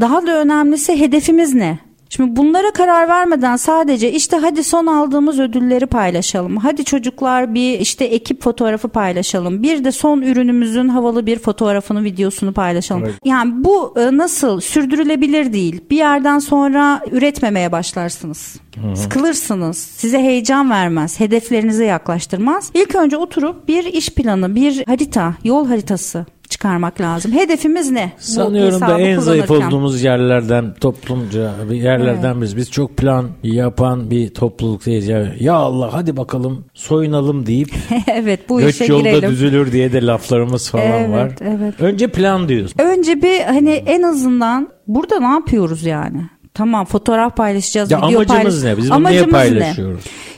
Daha 0.00 0.26
da 0.26 0.40
önemlisi 0.40 1.00
hedefimiz 1.00 1.54
ne? 1.54 1.78
Şimdi 2.16 2.36
bunlara 2.36 2.70
karar 2.70 3.08
vermeden 3.08 3.56
sadece 3.56 4.12
işte 4.12 4.36
hadi 4.36 4.64
son 4.64 4.86
aldığımız 4.86 5.40
ödülleri 5.40 5.86
paylaşalım. 5.86 6.56
Hadi 6.56 6.84
çocuklar 6.84 7.54
bir 7.54 7.80
işte 7.80 8.04
ekip 8.04 8.42
fotoğrafı 8.42 8.88
paylaşalım. 8.88 9.62
Bir 9.62 9.84
de 9.84 9.92
son 9.92 10.22
ürünümüzün 10.22 10.88
havalı 10.88 11.26
bir 11.26 11.38
fotoğrafını, 11.38 12.04
videosunu 12.04 12.52
paylaşalım. 12.52 13.04
Evet. 13.04 13.14
Yani 13.24 13.64
bu 13.64 13.94
e, 13.96 14.16
nasıl 14.16 14.60
sürdürülebilir 14.60 15.52
değil. 15.52 15.80
Bir 15.90 15.96
yerden 15.96 16.38
sonra 16.38 17.00
üretmemeye 17.10 17.72
başlarsınız. 17.72 18.56
Sıkılırsınız. 18.94 19.78
Size 19.78 20.18
heyecan 20.18 20.70
vermez. 20.70 21.20
Hedeflerinize 21.20 21.84
yaklaştırmaz. 21.84 22.70
İlk 22.74 22.94
önce 22.94 23.16
oturup 23.16 23.68
bir 23.68 23.84
iş 23.84 24.10
planı, 24.10 24.54
bir 24.54 24.84
harita, 24.86 25.34
yol 25.44 25.68
haritası 25.68 26.26
çıkarmak 26.52 27.00
lazım. 27.00 27.32
Hedefimiz 27.32 27.90
ne? 27.90 28.12
Sanıyorum 28.18 28.80
da 28.80 28.98
en 29.00 29.18
zayıf 29.18 29.50
olduğumuz 29.50 30.02
yerlerden 30.02 30.74
toplumca 30.80 31.52
bir 31.70 31.76
yerlerden 31.76 32.36
biriz. 32.40 32.56
Biz 32.56 32.70
çok 32.70 32.96
plan 32.96 33.28
yapan 33.42 34.10
bir 34.10 34.34
topluluktayız. 34.34 35.06
Ya, 35.08 35.32
ya 35.40 35.54
Allah 35.54 35.88
hadi 35.92 36.16
bakalım 36.16 36.64
soyunalım 36.74 37.46
deyip 37.46 37.74
evet 38.06 38.48
bu 38.48 38.60
göç 38.60 38.74
işe 38.74 38.84
yolda 38.84 39.10
girelim. 39.10 39.30
düzülür 39.30 39.72
diye 39.72 39.92
de 39.92 40.06
laflarımız 40.06 40.70
falan 40.70 40.86
Evet, 40.86 41.10
var. 41.10 41.32
evet. 41.40 41.74
Önce 41.80 42.08
plan 42.08 42.48
diyorsun. 42.48 42.74
Önce 42.82 43.22
bir 43.22 43.40
hani 43.40 43.70
en 43.70 44.02
azından 44.02 44.68
burada 44.86 45.18
ne 45.20 45.26
yapıyoruz 45.34 45.84
yani? 45.84 46.22
Tamam 46.54 46.84
fotoğraf 46.84 47.36
paylaşacağız, 47.36 47.90
Ya 47.90 47.98
video 47.98 48.08
amacımız 48.08 48.64
paylaş- 48.64 48.72
ne? 48.72 48.76
Biz 48.76 48.90
bunu 48.90 49.10
niye 49.10 49.22
Amacımız 49.22 49.78
ne? 49.78 49.84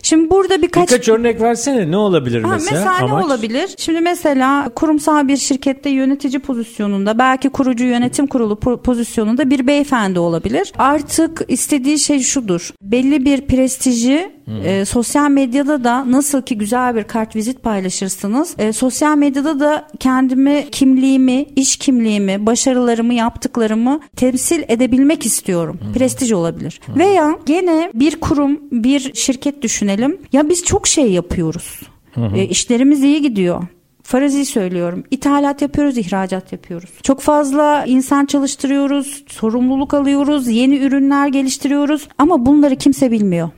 Şimdi 0.04 0.30
burada 0.30 0.62
birkaç 0.62 0.90
Birkaç 0.90 1.08
örnek 1.08 1.40
versene 1.40 1.90
ne 1.90 1.96
olabilir 1.96 2.42
Ha, 2.42 2.49
mesela? 2.52 2.78
mesela 2.80 2.99
ne 2.99 3.12
Amaç? 3.12 3.25
olabilir? 3.25 3.75
Şimdi 3.78 4.00
mesela 4.00 4.68
kurumsal 4.68 5.28
bir 5.28 5.37
şirkette 5.37 5.90
yönetici 5.90 6.38
pozisyonunda 6.38 7.18
belki 7.18 7.49
kurucu 7.49 7.84
yönetim 7.84 8.26
kurulu 8.26 8.54
po- 8.54 8.82
pozisyonunda 8.82 9.50
bir 9.50 9.66
beyefendi 9.66 10.18
olabilir. 10.18 10.73
Artık 10.78 11.42
istediği 11.49 11.99
şey 11.99 12.20
şudur. 12.20 12.70
Belli 12.82 13.25
bir 13.25 13.40
prestiji 13.40 14.32
e, 14.64 14.84
sosyal 14.84 15.30
medyada 15.30 15.84
da 15.84 16.11
nasıl 16.11 16.42
ki 16.42 16.58
güzel 16.58 16.96
bir 16.96 17.04
kartvizit 17.04 17.62
paylaşırsınız. 17.62 18.54
e, 18.58 18.73
sosyal 18.73 19.16
medyada 19.16 19.61
da 19.61 19.88
kendimi, 20.00 20.66
kimliğimi, 20.73 21.46
iş 21.56 21.76
kimliğimi, 21.76 22.46
başarılarımı, 22.46 23.14
yaptıklarımı 23.14 24.00
temsil 24.16 24.62
edebilmek 24.68 25.26
istiyorum. 25.26 25.78
Prestij 25.94 26.32
olabilir. 26.32 26.80
Veya 26.96 27.38
gene 27.46 27.90
bir 27.94 28.20
kurum, 28.20 28.61
bir 28.73 29.14
şirket 29.14 29.62
düşünelim. 29.62 29.93
Ya 30.32 30.48
biz 30.48 30.64
çok 30.64 30.86
şey 30.86 31.12
yapıyoruz. 31.12 31.80
E, 32.36 32.44
işlerimiz 32.44 33.02
iyi 33.02 33.22
gidiyor. 33.22 33.62
Farazi 34.02 34.44
söylüyorum. 34.46 35.04
İthalat 35.10 35.62
yapıyoruz, 35.62 35.98
ihracat 35.98 36.52
yapıyoruz. 36.52 36.90
Çok 37.02 37.20
fazla 37.20 37.84
insan 37.86 38.26
çalıştırıyoruz, 38.26 39.24
sorumluluk 39.28 39.94
alıyoruz, 39.94 40.48
yeni 40.48 40.76
ürünler 40.76 41.28
geliştiriyoruz 41.28 42.08
ama 42.18 42.46
bunları 42.46 42.76
kimse 42.76 43.10
bilmiyor. 43.10 43.48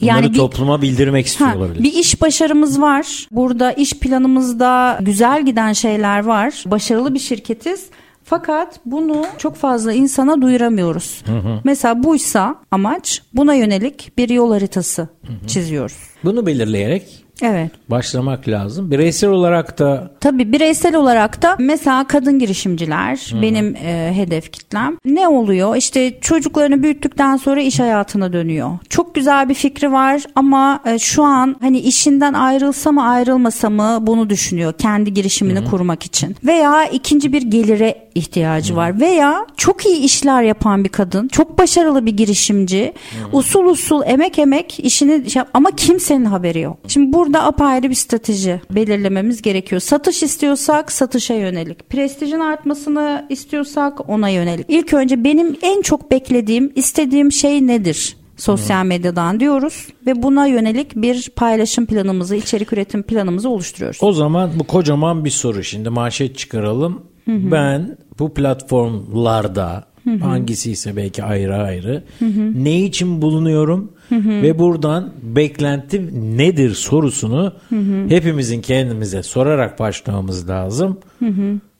Bunları 0.00 0.32
bir- 0.32 0.38
topluma 0.38 0.82
bildirmek 0.82 1.26
istiyor 1.26 1.50
Ha, 1.50 1.56
olabilir. 1.58 1.82
bir 1.82 1.92
iş 1.92 2.20
başarımız 2.22 2.80
var. 2.80 3.28
Burada 3.30 3.72
iş 3.72 3.92
planımızda 3.98 4.98
güzel 5.00 5.44
giden 5.46 5.72
şeyler 5.72 6.24
var. 6.24 6.64
Başarılı 6.66 7.14
bir 7.14 7.18
şirketiz. 7.18 7.86
Fakat 8.30 8.80
bunu 8.86 9.26
çok 9.38 9.56
fazla 9.56 9.92
insana 9.92 10.42
duyuramıyoruz. 10.42 11.24
Mesela 11.64 12.02
buysa 12.02 12.54
amaç 12.70 13.22
buna 13.34 13.54
yönelik 13.54 14.12
bir 14.18 14.28
yol 14.28 14.52
haritası 14.52 15.08
çiziyoruz. 15.46 15.96
Bunu 16.24 16.46
belirleyerek 16.46 17.24
Evet. 17.42 17.70
başlamak 17.88 18.48
lazım. 18.48 18.90
Bireysel 18.90 19.30
olarak 19.30 19.78
da 19.78 20.10
Tabii 20.20 20.52
bireysel 20.52 20.94
olarak 20.96 21.42
da 21.42 21.56
mesela 21.58 22.06
kadın 22.06 22.38
girişimciler 22.38 23.34
benim 23.42 23.76
e, 23.76 24.12
hedef 24.14 24.52
kitlem. 24.52 24.96
Ne 25.04 25.28
oluyor? 25.28 25.76
İşte 25.76 26.20
çocuklarını 26.20 26.82
büyüttükten 26.82 27.36
sonra 27.36 27.60
iş 27.60 27.80
hayatına 27.80 28.32
dönüyor. 28.32 28.70
Çok 28.88 29.14
güzel 29.14 29.48
bir 29.48 29.54
fikri 29.54 29.92
var 29.92 30.22
ama 30.34 30.80
e, 30.86 30.98
şu 30.98 31.22
an 31.22 31.56
hani 31.60 31.78
işinden 31.78 32.32
ayrılsa 32.32 32.92
mı 32.92 33.02
ayrılmasa 33.08 33.70
mı 33.70 33.98
bunu 34.00 34.30
düşünüyor 34.30 34.72
kendi 34.72 35.14
girişimini 35.14 35.64
kurmak 35.64 36.02
için. 36.02 36.36
Veya 36.44 36.84
ikinci 36.84 37.32
bir 37.32 37.42
gelire 37.42 38.09
ihtiyacı 38.14 38.76
var 38.76 39.00
veya 39.00 39.46
çok 39.56 39.86
iyi 39.86 39.96
işler 39.96 40.42
yapan 40.42 40.84
bir 40.84 40.88
kadın, 40.88 41.28
çok 41.28 41.58
başarılı 41.58 42.06
bir 42.06 42.12
girişimci, 42.16 42.92
usul 43.32 43.64
usul 43.64 44.02
emek 44.06 44.38
emek 44.38 44.80
işini 44.80 45.30
şey- 45.30 45.42
ama 45.54 45.70
kimsenin 45.76 46.24
haberi 46.24 46.60
yok. 46.60 46.78
Şimdi 46.88 47.12
burada 47.12 47.44
apayrı 47.44 47.90
bir 47.90 47.94
strateji 47.94 48.60
belirlememiz 48.70 49.42
gerekiyor. 49.42 49.80
Satış 49.80 50.22
istiyorsak 50.22 50.92
satışa 50.92 51.34
yönelik. 51.34 51.90
Prestijin 51.90 52.40
artmasını 52.40 53.26
istiyorsak 53.28 54.10
ona 54.10 54.28
yönelik. 54.28 54.66
İlk 54.68 54.94
önce 54.94 55.24
benim 55.24 55.56
en 55.62 55.82
çok 55.82 56.10
beklediğim, 56.10 56.72
istediğim 56.74 57.32
şey 57.32 57.66
nedir? 57.66 58.16
Sosyal 58.36 58.84
medyadan 58.84 59.40
diyoruz 59.40 59.86
ve 60.06 60.22
buna 60.22 60.46
yönelik 60.46 60.96
bir 60.96 61.30
paylaşım 61.36 61.86
planımızı, 61.86 62.36
içerik 62.36 62.72
üretim 62.72 63.02
planımızı 63.02 63.48
oluşturuyoruz. 63.48 63.98
o 64.02 64.12
zaman 64.12 64.50
bu 64.58 64.64
kocaman 64.64 65.24
bir 65.24 65.30
soru. 65.30 65.64
Şimdi 65.64 65.90
manşet 65.90 66.38
çıkaralım. 66.38 67.02
Ben 67.26 67.96
bu 68.18 68.34
platformlarda 68.34 69.84
hangisi 70.20 70.70
ise 70.70 70.96
belki 70.96 71.24
ayrı 71.24 71.56
ayrı 71.56 72.04
ne 72.54 72.80
için 72.80 73.22
bulunuyorum 73.22 73.92
ve 74.12 74.58
buradan 74.58 75.10
beklentim 75.22 76.10
nedir 76.38 76.74
sorusunu 76.74 77.52
hepimizin 78.08 78.60
kendimize 78.60 79.22
sorarak 79.22 79.78
başlamamız 79.78 80.48
lazım. 80.48 80.98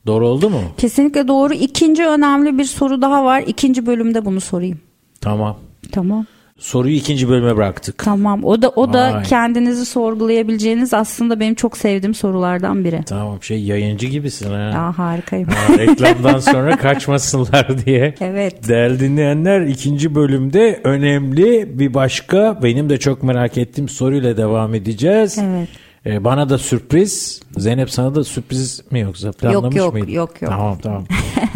Doğru 0.07 0.27
oldu 0.27 0.49
mu? 0.49 0.61
Kesinlikle 0.77 1.27
doğru. 1.27 1.53
İkinci 1.53 2.05
önemli 2.05 2.57
bir 2.57 2.63
soru 2.63 3.01
daha 3.01 3.25
var. 3.25 3.43
İkinci 3.47 3.85
bölümde 3.85 4.25
bunu 4.25 4.41
sorayım. 4.41 4.79
Tamam. 5.21 5.57
Tamam. 5.91 6.25
Soruyu 6.61 6.95
ikinci 6.95 7.29
bölüme 7.29 7.55
bıraktık. 7.55 7.97
Tamam. 7.97 8.43
O 8.43 8.61
da 8.61 8.69
o 8.69 8.93
da 8.93 9.13
Vay. 9.13 9.23
kendinizi 9.23 9.85
sorgulayabileceğiniz 9.85 10.93
aslında 10.93 11.39
benim 11.39 11.55
çok 11.55 11.77
sevdiğim 11.77 12.13
sorulardan 12.13 12.83
biri. 12.85 13.03
Tamam 13.05 13.43
şey 13.43 13.63
yayıncı 13.63 14.07
gibisin 14.07 14.51
ha. 14.51 14.57
Aa, 14.75 14.97
harikayım. 14.97 15.47
Ha, 15.49 15.77
Reklamdan 15.77 16.39
sonra 16.39 16.77
kaçmasınlar 16.77 17.85
diye. 17.85 18.15
Evet. 18.21 18.67
Değerli 18.67 18.99
dinleyenler 18.99 19.61
ikinci 19.61 20.15
bölümde 20.15 20.79
önemli 20.83 21.79
bir 21.79 21.93
başka 21.93 22.59
benim 22.63 22.89
de 22.89 22.97
çok 22.99 23.23
merak 23.23 23.57
ettiğim 23.57 23.89
soruyla 23.89 24.37
devam 24.37 24.75
edeceğiz. 24.75 25.37
Evet. 25.41 25.69
Ee, 26.05 26.23
bana 26.23 26.49
da 26.49 26.57
sürpriz. 26.57 27.41
Zeynep 27.57 27.89
sana 27.89 28.15
da 28.15 28.23
sürpriz 28.23 28.81
mi 28.91 28.99
yoksa 28.99 29.31
planlamış 29.31 29.75
yok, 29.75 29.93
mıydın? 29.93 30.11
yok, 30.11 30.41
yok. 30.41 30.51
Tamam 30.51 30.77
tamam. 30.83 31.05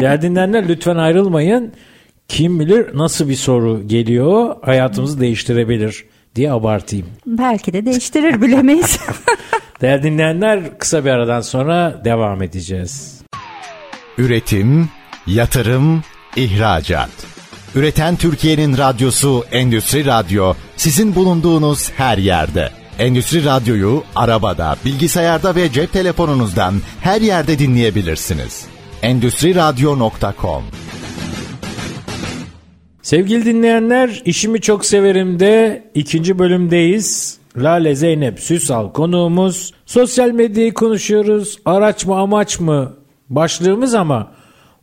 Değerli 0.00 0.22
dinleyenler 0.22 0.68
lütfen 0.68 0.96
ayrılmayın. 0.96 1.72
Kim 2.28 2.60
bilir 2.60 2.86
nasıl 2.94 3.28
bir 3.28 3.34
soru 3.34 3.88
geliyor 3.88 4.56
hayatımızı 4.62 5.20
değiştirebilir 5.20 6.04
diye 6.34 6.52
abartayım. 6.52 7.06
Belki 7.26 7.72
de 7.72 7.86
değiştirir 7.86 8.42
bilemeyiz. 8.42 8.98
Değerli 9.80 10.02
dinleyenler 10.02 10.78
kısa 10.78 11.04
bir 11.04 11.10
aradan 11.10 11.40
sonra 11.40 12.00
devam 12.04 12.42
edeceğiz. 12.42 13.22
Üretim, 14.18 14.88
yatırım, 15.26 16.02
ihracat. 16.36 17.10
Üreten 17.74 18.16
Türkiye'nin 18.16 18.78
radyosu 18.78 19.44
Endüstri 19.52 20.06
Radyo 20.06 20.54
sizin 20.76 21.14
bulunduğunuz 21.14 21.90
her 21.90 22.18
yerde. 22.18 22.70
Endüstri 22.98 23.44
Radyo'yu 23.44 24.04
arabada, 24.14 24.76
bilgisayarda 24.84 25.54
ve 25.54 25.72
cep 25.72 25.92
telefonunuzdan 25.92 26.74
her 27.00 27.20
yerde 27.20 27.58
dinleyebilirsiniz. 27.58 28.66
Endüstri 29.02 29.54
Radyo.com 29.54 30.62
Sevgili 33.06 33.44
dinleyenler, 33.44 34.22
işimi 34.24 34.60
çok 34.60 34.84
severim 34.84 35.40
de 35.40 35.82
ikinci 35.94 36.38
bölümdeyiz. 36.38 37.38
Lale 37.56 37.94
Zeynep 37.94 38.40
Süsal 38.40 38.92
konuğumuz. 38.92 39.72
Sosyal 39.86 40.30
medyayı 40.30 40.74
konuşuyoruz. 40.74 41.58
Araç 41.64 42.06
mı 42.06 42.14
amaç 42.18 42.60
mı 42.60 42.92
başlığımız 43.30 43.94
ama 43.94 44.32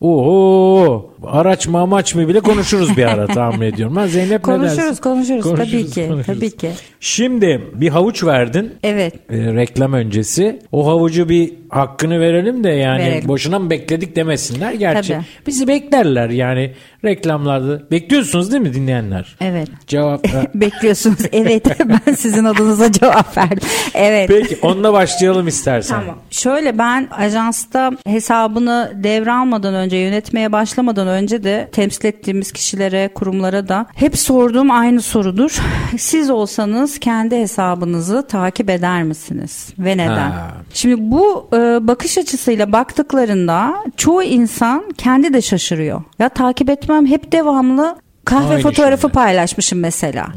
oho 0.01 1.09
araç 1.27 1.67
mı 1.67 1.79
amaç 1.79 2.15
mı 2.15 2.27
bile 2.27 2.39
konuşuruz 2.39 2.97
bir 2.97 3.03
ara 3.05 3.27
tahmin 3.27 3.65
ediyorum. 3.67 3.95
Ha, 3.95 4.07
Zeynep 4.07 4.31
ne 4.31 4.37
konuşuruz, 4.53 4.77
dersin? 4.77 5.01
konuşuruz, 5.03 5.43
tabii 5.43 5.55
Konuşuruz, 5.57 5.93
ki, 5.93 6.07
konuşuruz. 6.07 6.39
tabii 6.39 6.51
ki. 6.57 6.69
Şimdi 6.99 7.61
bir 7.73 7.89
havuç 7.89 8.23
verdin 8.23 8.73
Evet. 8.83 9.13
e, 9.29 9.37
reklam 9.37 9.93
öncesi. 9.93 10.59
O 10.71 10.87
havucu 10.87 11.29
bir 11.29 11.53
hakkını 11.69 12.19
verelim 12.19 12.63
de 12.63 12.69
yani 12.69 13.03
Verelim. 13.03 13.27
boşuna 13.27 13.59
mı 13.59 13.69
bekledik 13.69 14.15
demesinler. 14.15 14.73
Gerçi 14.73 15.13
Tabii. 15.13 15.23
bizi 15.47 15.67
beklerler 15.67 16.29
yani 16.29 16.71
reklamlarda. 17.05 17.91
Bekliyorsunuz 17.91 18.51
değil 18.51 18.61
mi 18.63 18.73
dinleyenler? 18.73 19.35
Evet. 19.41 19.67
Cevap. 19.87 20.23
Bekliyorsunuz. 20.55 21.17
Evet. 21.31 21.65
ben 22.07 22.13
sizin 22.13 22.43
adınıza 22.45 22.91
cevap 22.91 23.37
verdim. 23.37 23.67
Evet. 23.93 24.29
Peki 24.29 24.57
onunla 24.61 24.93
başlayalım 24.93 25.47
istersen. 25.47 25.99
Tamam. 25.99 26.17
Şöyle 26.31 26.77
ben 26.77 27.07
ajansta 27.11 27.91
hesabını 28.07 28.91
devralmadan 28.95 29.73
önce 29.73 29.92
yönetmeye 29.97 30.51
başlamadan 30.51 31.07
önce 31.07 31.43
de 31.43 31.69
temsil 31.71 32.05
ettiğimiz 32.05 32.51
kişilere, 32.51 33.09
kurumlara 33.15 33.67
da 33.67 33.85
hep 33.95 34.17
sorduğum 34.17 34.71
aynı 34.71 35.01
sorudur. 35.01 35.61
Siz 35.97 36.29
olsanız 36.29 36.99
kendi 36.99 37.35
hesabınızı 37.37 38.27
takip 38.27 38.69
eder 38.69 39.03
misiniz 39.03 39.73
ve 39.79 39.97
neden? 39.97 40.31
Ha. 40.31 40.51
Şimdi 40.73 41.11
bu 41.11 41.49
e, 41.53 41.57
bakış 41.87 42.17
açısıyla 42.17 42.71
baktıklarında 42.71 43.75
çoğu 43.97 44.23
insan 44.23 44.83
kendi 44.97 45.33
de 45.33 45.41
şaşırıyor. 45.41 46.01
Ya 46.19 46.29
takip 46.29 46.69
etmem 46.69 47.05
hep 47.05 47.31
devamlı 47.31 47.95
kahve 48.25 48.53
Aynı 48.53 48.61
fotoğrafı 48.61 49.01
şeyler. 49.01 49.13
paylaşmışım 49.13 49.79
mesela. 49.79 50.27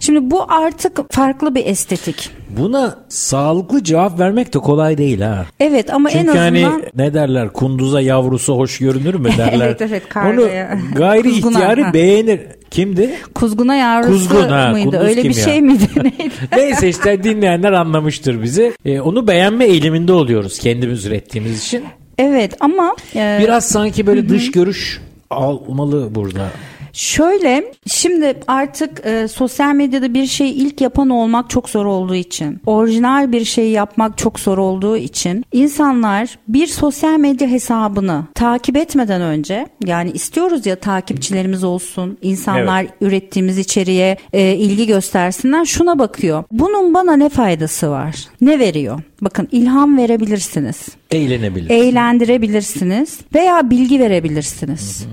Şimdi 0.00 0.30
bu 0.30 0.52
artık 0.52 1.12
farklı 1.12 1.54
bir 1.54 1.66
estetik. 1.66 2.30
Buna 2.58 2.98
sağlıklı 3.08 3.84
cevap 3.84 4.18
vermek 4.20 4.54
de 4.54 4.58
kolay 4.58 4.98
değil 4.98 5.20
ha. 5.20 5.46
Evet 5.60 5.92
ama 5.92 6.10
en 6.10 6.12
Çünkü 6.18 6.38
azından 6.38 6.70
hani 6.70 6.82
ne 6.96 7.14
derler 7.14 7.52
kunduza 7.52 8.00
yavrusu 8.00 8.56
hoş 8.56 8.78
görünür 8.78 9.14
mü 9.14 9.28
derler. 9.38 9.66
Evet, 9.66 9.82
evet, 9.82 10.02
Onu 10.02 10.10
kargaya. 10.12 10.78
gayri 10.96 11.22
Kuzguna, 11.30 11.52
ihtiyari 11.58 11.82
ha. 11.82 11.92
beğenir. 11.94 12.40
Kimdi? 12.70 13.10
Kuzguna 13.34 13.74
yavrusu 13.74 14.12
Kuzgun, 14.12 14.48
ha, 14.48 14.68
mıydı? 14.70 14.98
Öyle 14.98 15.22
bir 15.24 15.36
ya? 15.36 15.44
şey 15.44 15.62
miydi? 15.62 15.84
Neydi? 15.96 16.30
Neyse 16.56 16.88
işte 16.88 17.24
dinleyenler 17.24 17.72
anlamıştır 17.72 18.42
bizi. 18.42 18.72
Ee, 18.84 19.00
onu 19.00 19.26
beğenme 19.28 19.64
eğiliminde 19.64 20.12
oluyoruz 20.12 20.58
kendimiz 20.58 21.04
ürettiğimiz 21.06 21.62
için. 21.64 21.84
evet 22.18 22.54
ama 22.60 22.96
e, 23.16 23.38
Biraz 23.42 23.64
sanki 23.68 24.06
böyle 24.06 24.28
dış 24.28 24.50
görüş 24.50 25.00
almalı 25.30 26.14
burada. 26.14 26.48
Şöyle 26.96 27.72
şimdi 27.86 28.34
artık 28.46 29.06
e, 29.06 29.28
sosyal 29.28 29.74
medyada 29.74 30.14
bir 30.14 30.26
şeyi 30.26 30.52
ilk 30.52 30.80
yapan 30.80 31.10
olmak 31.10 31.50
çok 31.50 31.68
zor 31.68 31.86
olduğu 31.86 32.14
için, 32.14 32.60
orijinal 32.66 33.32
bir 33.32 33.44
şeyi 33.44 33.72
yapmak 33.72 34.18
çok 34.18 34.40
zor 34.40 34.58
olduğu 34.58 34.96
için 34.96 35.44
insanlar 35.52 36.38
bir 36.48 36.66
sosyal 36.66 37.18
medya 37.18 37.48
hesabını 37.48 38.24
takip 38.34 38.76
etmeden 38.76 39.20
önce 39.20 39.66
yani 39.86 40.10
istiyoruz 40.10 40.66
ya 40.66 40.76
takipçilerimiz 40.76 41.64
olsun, 41.64 42.18
insanlar 42.22 42.86
ürettiğimiz 43.00 43.58
içeriğe 43.58 44.16
e, 44.32 44.54
ilgi 44.54 44.86
göstersinler. 44.86 45.64
Şuna 45.64 45.98
bakıyor. 45.98 46.44
Bunun 46.50 46.94
bana 46.94 47.16
ne 47.16 47.28
faydası 47.28 47.90
var? 47.90 48.16
Ne 48.40 48.58
veriyor? 48.58 49.00
Bakın 49.20 49.48
ilham 49.52 49.98
verebilirsiniz. 49.98 50.88
Eğlenebilir. 51.10 51.70
eğlendirebilirsiniz 51.70 53.18
veya 53.34 53.70
bilgi 53.70 54.00
verebilirsiniz. 54.00 55.06